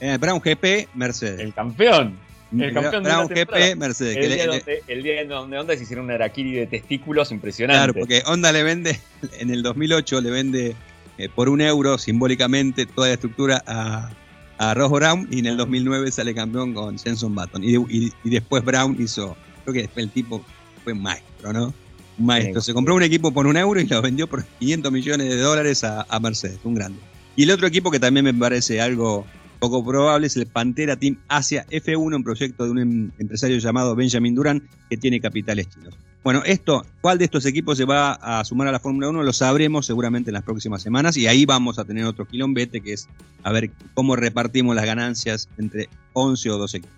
Eh, 0.00 0.18
Brown 0.20 0.40
GP, 0.40 0.88
Mercedes. 0.96 1.38
El 1.38 1.54
campeón. 1.54 2.26
El 2.52 2.72
campeón 2.72 3.04
de 3.04 3.10
Brown 3.10 3.28
temporada. 3.28 3.66
GP, 3.68 3.76
Mercedes. 3.78 4.16
El 4.16 4.32
día, 4.32 4.46
le- 4.46 4.56
donde, 4.58 4.82
el 4.88 5.02
día 5.02 5.20
en 5.20 5.28
donde 5.28 5.58
Honda 5.58 5.76
se 5.76 5.82
hicieron 5.82 6.06
un 6.06 6.10
araquiri 6.12 6.52
de 6.52 6.66
testículos 6.66 7.30
impresionante. 7.32 7.78
Claro, 7.78 7.94
porque 7.94 8.22
Honda 8.26 8.52
le 8.52 8.62
vende, 8.62 8.98
en 9.40 9.50
el 9.50 9.62
2008 9.62 10.20
le 10.20 10.30
vende 10.30 10.76
eh, 11.18 11.28
por 11.34 11.48
un 11.48 11.60
euro 11.60 11.98
simbólicamente 11.98 12.86
toda 12.86 13.08
la 13.08 13.14
estructura 13.14 13.62
a, 13.66 14.10
a 14.58 14.74
Ross 14.74 14.90
Brown 14.90 15.28
y 15.30 15.40
en 15.40 15.46
el 15.46 15.56
2009 15.56 16.10
sale 16.10 16.34
campeón 16.34 16.72
con 16.74 16.98
Jenson 16.98 17.34
Button. 17.34 17.62
Y, 17.64 17.72
de- 17.72 17.84
y- 17.88 18.12
y 18.24 18.30
después 18.30 18.64
Brown 18.64 18.96
hizo, 19.00 19.36
creo 19.64 19.74
que 19.74 19.82
después 19.82 20.04
el 20.04 20.10
tipo 20.10 20.44
fue 20.84 20.94
maestro, 20.94 21.52
¿no? 21.52 21.74
Un 22.18 22.26
maestro. 22.26 22.60
Se 22.60 22.72
compró 22.74 22.94
un 22.96 23.02
equipo 23.04 23.30
por 23.30 23.46
un 23.46 23.56
euro 23.56 23.80
y 23.80 23.86
lo 23.86 24.02
vendió 24.02 24.26
por 24.26 24.44
500 24.58 24.90
millones 24.90 25.28
de 25.28 25.36
dólares 25.36 25.84
a, 25.84 26.06
a 26.08 26.18
Mercedes, 26.18 26.58
un 26.64 26.74
grande. 26.74 26.98
Y 27.36 27.44
el 27.44 27.50
otro 27.52 27.68
equipo 27.68 27.90
que 27.92 28.00
también 28.00 28.24
me 28.24 28.34
parece 28.34 28.80
algo 28.80 29.24
poco 29.58 29.84
probable 29.84 30.26
es 30.26 30.36
el 30.36 30.46
Pantera 30.46 30.96
Team 30.96 31.18
Asia 31.28 31.66
F1, 31.70 32.16
un 32.16 32.24
proyecto 32.24 32.64
de 32.64 32.70
un 32.70 32.78
em- 32.78 33.10
empresario 33.18 33.58
llamado 33.58 33.94
Benjamin 33.96 34.34
Duran 34.34 34.62
que 34.88 34.96
tiene 34.96 35.20
capitales 35.20 35.68
chinos. 35.68 35.94
Bueno, 36.24 36.42
esto, 36.44 36.84
¿cuál 37.00 37.16
de 37.18 37.24
estos 37.24 37.46
equipos 37.46 37.78
se 37.78 37.84
va 37.84 38.12
a 38.12 38.44
sumar 38.44 38.66
a 38.68 38.72
la 38.72 38.80
Fórmula 38.80 39.08
1? 39.08 39.22
Lo 39.22 39.32
sabremos 39.32 39.86
seguramente 39.86 40.30
en 40.30 40.34
las 40.34 40.42
próximas 40.42 40.82
semanas 40.82 41.16
y 41.16 41.26
ahí 41.26 41.46
vamos 41.46 41.78
a 41.78 41.84
tener 41.84 42.04
otro 42.04 42.26
quilombete 42.26 42.80
que 42.80 42.92
es 42.92 43.08
a 43.44 43.52
ver 43.52 43.70
cómo 43.94 44.16
repartimos 44.16 44.74
las 44.76 44.84
ganancias 44.84 45.48
entre 45.58 45.88
11 46.12 46.50
o 46.50 46.58
12 46.58 46.76
equipos. 46.78 46.96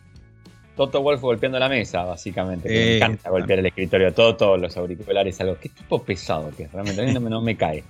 Toto 0.77 1.03
Wolf 1.03 1.21
golpeando 1.21 1.59
la 1.59 1.69
mesa, 1.69 2.05
básicamente. 2.05 2.67
que 2.69 2.75
Eh, 2.75 2.87
me 2.91 2.97
encanta 2.97 3.29
golpear 3.31 3.59
el 3.59 3.67
escritorio. 3.67 4.15
Toto, 4.15 4.57
los 4.57 4.75
auriculares, 4.79 5.39
algo. 5.41 5.59
Qué 5.61 5.69
tipo 5.69 6.03
pesado 6.03 6.51
que 6.57 6.63
es, 6.65 6.73
realmente. 6.73 7.03
A 7.03 7.05
mí 7.05 7.13
no, 7.13 7.21
me- 7.21 7.29
no 7.31 7.43
me 7.43 7.57
cae. 7.57 7.85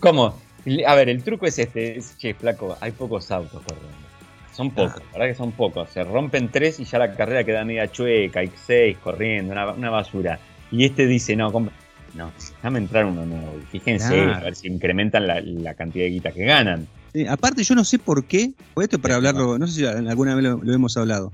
¿Cómo? 0.00 0.38
A 0.86 0.94
ver, 0.94 1.08
el 1.08 1.22
truco 1.22 1.46
es 1.46 1.58
este. 1.58 1.96
Es, 1.96 2.16
che, 2.18 2.34
flaco, 2.34 2.76
hay 2.80 2.92
pocos 2.92 3.30
autos 3.30 3.62
corriendo. 3.62 4.03
Son 4.54 4.70
pocos, 4.70 5.02
Ah. 5.02 5.08
¿verdad 5.12 5.26
que 5.28 5.34
son 5.34 5.52
pocos? 5.52 5.90
Se 5.90 6.04
rompen 6.04 6.48
tres 6.50 6.78
y 6.80 6.84
ya 6.84 6.98
la 6.98 7.14
carrera 7.14 7.44
queda 7.44 7.64
media 7.64 7.90
chueca. 7.90 8.40
Hay 8.40 8.50
seis 8.66 8.96
corriendo, 9.02 9.52
una, 9.52 9.72
una 9.72 9.90
basura. 9.90 10.38
Y 10.70 10.84
este 10.84 11.06
dice, 11.06 11.34
no, 11.36 11.50
no, 11.50 12.32
déjame 12.56 12.78
entrar 12.78 13.04
uno 13.06 13.26
nuevo. 13.26 13.58
Y 13.60 13.66
fíjense, 13.66 14.08
Claro. 14.14 14.34
a 14.34 14.40
ver 14.40 14.54
si 14.56 14.68
incrementan 14.68 15.26
la, 15.26 15.40
la 15.40 15.74
cantidad 15.74 16.04
de 16.04 16.10
guita 16.10 16.30
que 16.32 16.44
ganan. 16.44 16.86
Sí, 17.12 17.26
aparte, 17.26 17.62
yo 17.64 17.74
no 17.74 17.84
sé 17.84 17.98
por 17.98 18.24
qué, 18.24 18.52
pues 18.74 18.84
esto 18.86 18.96
es 18.96 19.02
para 19.02 19.14
Sí, 19.14 19.16
hablarlo, 19.18 19.58
no 19.58 19.66
sé 19.66 19.72
si 19.74 19.84
alguna 19.86 20.34
vez 20.34 20.44
lo, 20.44 20.56
lo 20.62 20.72
hemos 20.72 20.96
hablado, 20.96 21.30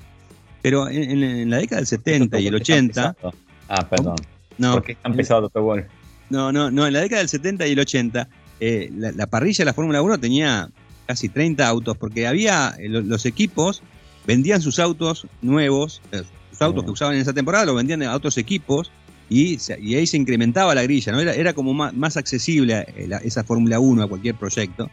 pero 0.63 0.89
en, 0.91 1.49
la 1.49 1.57
década 1.59 1.81
del 1.81 1.87
70 1.87 2.39
y 2.39 2.47
el 2.49 2.53
¿Por 2.55 2.63
qué 2.63 2.73
es 2.73 2.79
tan 2.79 2.85
80, 2.91 3.13
pesado? 3.15 3.35
Ah, 3.69 3.89
perdón. 3.89 4.17
no, 4.59 4.73
¿Por 4.75 4.83
qué 4.85 4.93
es 4.93 4.99
tan 4.99 5.15
pesado 5.15 5.43
Toto 5.49 5.63
Wolf? 5.63 5.87
No, 6.29 6.53
no, 6.53 6.71
no. 6.71 6.87
En 6.87 6.93
la 6.93 7.01
década 7.01 7.21
del 7.21 7.29
70 7.31 7.67
y 7.67 7.73
el 7.73 7.79
80, 7.81 8.29
eh, 8.61 8.91
la, 8.95 9.13
la 9.13 9.27
parrilla 9.27 9.59
de 9.59 9.65
la 9.67 9.73
Fórmula 9.73 10.03
1 10.03 10.19
tenía 10.21 10.69
casi 11.11 11.29
30 11.29 11.67
autos, 11.67 11.97
porque 11.97 12.29
había 12.29 12.73
eh, 12.79 12.89
lo- 12.89 13.01
los 13.01 13.27
equipos 13.27 13.83
vendían 14.29 14.61
sus 14.63 14.79
autos 14.79 15.27
nuevos, 15.43 16.01
eh, 16.13 16.23
sus 16.51 16.63
autos 16.63 16.85
Mm. 16.85 16.87
que 16.87 16.93
usaban 16.93 17.15
en 17.17 17.23
esa 17.23 17.33
temporada, 17.33 17.65
los 17.67 17.75
vendían 17.75 18.01
a 18.05 18.15
otros 18.15 18.39
equipos 18.39 18.93
y, 19.29 19.59
ahí 19.73 20.07
se 20.07 20.17
incrementaba 20.17 20.73
la 20.73 20.83
grilla, 20.85 21.11
¿no? 21.13 21.19
Era, 21.21 21.35
era 21.35 21.53
como 21.53 21.75
más, 21.75 21.93
más 21.95 22.17
accesible 22.17 22.87
eh, 22.97 23.09
esa 23.25 23.43
Fórmula 23.43 23.81
1 23.81 24.05
a 24.05 24.07
cualquier 24.09 24.37
proyecto. 24.37 24.89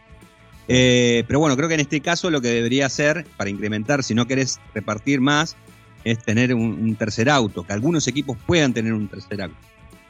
Eh, 0.66 1.22
pero 1.28 1.38
bueno, 1.38 1.56
creo 1.56 1.68
que 1.68 1.74
en 1.74 1.80
este 1.80 2.00
caso 2.00 2.30
lo 2.30 2.40
que 2.40 2.48
debería 2.48 2.86
hacer 2.86 3.24
para 3.36 3.48
incrementar, 3.48 4.02
si 4.02 4.14
no 4.14 4.26
querés 4.26 4.58
repartir 4.74 5.20
más, 5.20 5.56
es 6.04 6.18
tener 6.24 6.52
un, 6.52 6.62
un 6.62 6.96
tercer 6.96 7.30
auto, 7.30 7.62
que 7.64 7.72
algunos 7.72 8.08
equipos 8.08 8.36
puedan 8.46 8.72
tener 8.74 8.92
un 8.92 9.06
tercer 9.06 9.40
auto. 9.42 9.56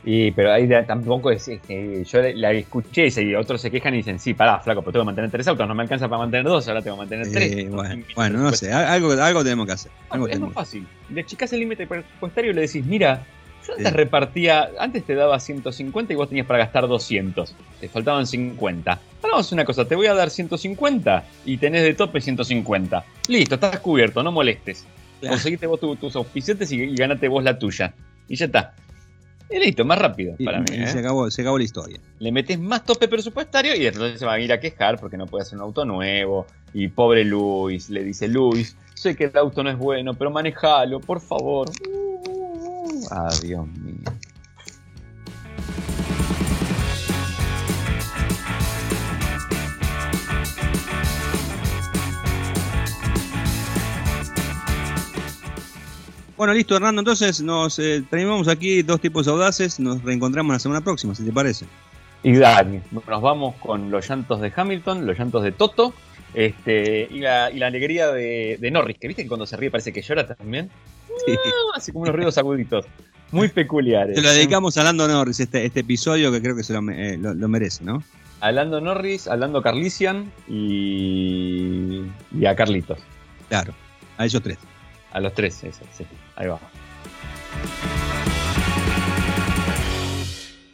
Y, 0.04 0.30
pero 0.30 0.52
ahí 0.52 0.68
tampoco 0.86 1.30
es, 1.30 1.48
es 1.48 1.60
que 1.60 2.04
yo 2.04 2.20
la- 2.34 2.52
escuché 2.52 3.08
y 3.20 3.34
otros 3.34 3.60
se 3.60 3.70
quejan 3.70 3.94
y 3.94 3.98
dicen, 3.98 4.18
sí, 4.18 4.32
pará, 4.32 4.60
flaco, 4.60 4.80
pero 4.80 4.92
tengo 4.92 5.02
que 5.02 5.06
mantener 5.06 5.30
tres 5.30 5.48
autos, 5.48 5.66
no 5.66 5.74
me 5.74 5.82
alcanza 5.82 6.08
para 6.08 6.20
mantener 6.20 6.44
dos, 6.46 6.66
ahora 6.68 6.80
tengo 6.82 6.96
que 6.96 7.00
mantener 7.00 7.30
tres. 7.32 7.52
Eh, 7.52 7.68
bueno, 8.14 8.38
no 8.38 8.52
sé, 8.52 8.72
algo, 8.72 9.12
algo 9.12 9.42
tenemos 9.42 9.66
que 9.66 9.72
hacer. 9.72 9.92
Algo 10.10 10.26
es 10.26 10.32
tenemos 10.32 10.54
más 10.54 10.64
fácil. 10.66 10.86
Le 11.10 11.20
achicás 11.22 11.52
el 11.52 11.60
límite 11.60 11.86
presupuestario 11.86 12.52
y 12.52 12.54
le 12.54 12.60
decís, 12.62 12.84
mira, 12.86 13.26
yo 13.66 13.72
antes 13.74 13.88
Sí. 13.90 13.96
repartía, 13.96 14.70
antes 14.78 15.04
te 15.04 15.14
daba 15.14 15.38
150 15.40 16.12
y 16.12 16.16
vos 16.16 16.28
tenías 16.28 16.46
para 16.46 16.60
gastar 16.60 16.86
200. 16.86 17.54
Te 17.80 17.88
faltaban 17.88 18.26
50. 18.26 18.92
Ahora 18.92 19.02
vamos 19.22 19.38
a 19.38 19.40
hacer 19.46 19.56
una 19.56 19.64
cosa, 19.64 19.84
te 19.84 19.96
voy 19.96 20.06
a 20.06 20.14
dar 20.14 20.30
150 20.30 21.24
y 21.44 21.58
tenés 21.58 21.82
de 21.82 21.92
tope 21.94 22.20
150. 22.20 23.04
Listo, 23.26 23.56
estás 23.56 23.80
cubierto, 23.80 24.22
no 24.22 24.30
molestes. 24.32 24.86
Claro. 25.20 25.34
Conseguiste 25.34 25.66
vos 25.66 25.80
tu- 25.80 25.96
tus 25.96 26.14
auspiciantes 26.14 26.70
y, 26.70 26.76
y 26.82 26.94
ganate 26.94 27.26
vos 27.26 27.42
la 27.42 27.58
tuya. 27.58 27.92
Y 28.28 28.36
ya 28.36 28.46
está. 28.46 28.74
Y 29.50 29.58
listo, 29.58 29.84
más 29.84 29.98
rápido 29.98 30.34
Y, 30.38 30.44
para 30.44 30.60
mí. 30.60 30.66
y 30.72 30.82
¿eh? 30.82 30.86
se, 30.88 30.98
acabó, 30.98 31.30
se 31.30 31.40
acabó 31.42 31.56
la 31.58 31.64
historia. 31.64 31.98
le 32.18 32.32
metes 32.32 32.58
más 32.58 32.84
tope 32.84 33.08
presupuestario 33.08 33.74
y 33.74 33.86
entonces 33.86 34.18
se 34.18 34.26
van 34.26 34.40
a 34.40 34.44
ir 34.44 34.52
a 34.52 34.60
quejar 34.60 34.98
porque 35.00 35.16
no 35.16 35.26
puede 35.26 35.42
hacer 35.42 35.56
un 35.56 35.62
auto 35.64 35.84
nuevo. 35.84 36.46
Y 36.74 36.88
pobre 36.88 37.24
Luis, 37.24 37.88
le 37.88 38.04
dice 38.04 38.28
Luis, 38.28 38.76
sé 38.94 39.16
que 39.16 39.24
el 39.24 39.36
auto 39.38 39.62
no 39.62 39.70
es 39.70 39.78
bueno, 39.78 40.12
pero 40.14 40.30
manejalo, 40.30 41.00
por 41.00 41.20
favor. 41.20 41.70
Ah, 43.10 43.30
Dios 43.42 43.66
mío. 43.68 43.94
Bueno, 56.38 56.54
listo, 56.54 56.74
Hernando. 56.76 57.00
Entonces 57.02 57.42
nos 57.42 57.78
eh, 57.78 58.02
tenemos 58.08 58.48
aquí 58.48 58.80
dos 58.82 59.00
tipos 59.00 59.28
audaces. 59.28 59.78
Nos 59.78 60.02
reencontramos 60.02 60.54
la 60.54 60.58
semana 60.58 60.80
próxima, 60.80 61.14
si 61.14 61.24
te 61.24 61.32
parece. 61.32 61.66
Y 62.22 62.34
Dani, 62.36 62.80
nos 62.90 63.20
vamos 63.22 63.56
con 63.56 63.90
los 63.90 64.08
llantos 64.08 64.40
de 64.40 64.50
Hamilton, 64.54 65.06
los 65.06 65.18
llantos 65.18 65.42
de 65.42 65.52
Toto. 65.52 65.92
Este, 66.34 67.08
y, 67.10 67.20
la, 67.20 67.50
y 67.50 67.58
la 67.58 67.66
alegría 67.68 68.08
de, 68.08 68.56
de 68.60 68.70
Norris, 68.70 68.98
que 68.98 69.08
viste 69.08 69.22
que 69.22 69.28
cuando 69.28 69.46
se 69.46 69.56
ríe 69.56 69.70
parece 69.70 69.92
que 69.92 70.00
llora 70.02 70.26
también. 70.26 70.70
Sí. 71.26 71.32
Ah, 71.36 71.76
Hace 71.76 71.92
como 71.92 72.02
unos 72.04 72.14
ruidos 72.14 72.38
aguditos. 72.38 72.86
Muy 73.32 73.48
peculiares. 73.48 74.14
Te 74.14 74.22
lo 74.22 74.30
dedicamos 74.32 74.76
a 74.78 74.84
Lando 74.84 75.06
Norris, 75.08 75.40
este, 75.40 75.64
este 75.64 75.80
episodio 75.80 76.30
que 76.32 76.40
creo 76.40 76.56
que 76.56 76.62
se 76.62 76.72
lo, 76.72 76.80
eh, 76.90 77.18
lo- 77.18 77.34
lo 77.34 77.48
merece, 77.48 77.84
¿no? 77.84 78.02
A 78.40 78.52
Lando 78.52 78.80
Norris, 78.80 79.26
a 79.26 79.36
Lando 79.36 79.60
Carlisian 79.62 80.30
y, 80.48 82.02
y 82.32 82.46
a 82.46 82.54
Carlitos. 82.54 82.98
Claro, 83.48 83.74
a 84.16 84.24
ellos 84.24 84.42
tres. 84.42 84.58
A 85.12 85.20
los 85.20 85.34
tres, 85.34 85.64
eso, 85.64 85.80
sí. 85.96 86.04
Ahí 86.38 86.46
va. 86.46 86.60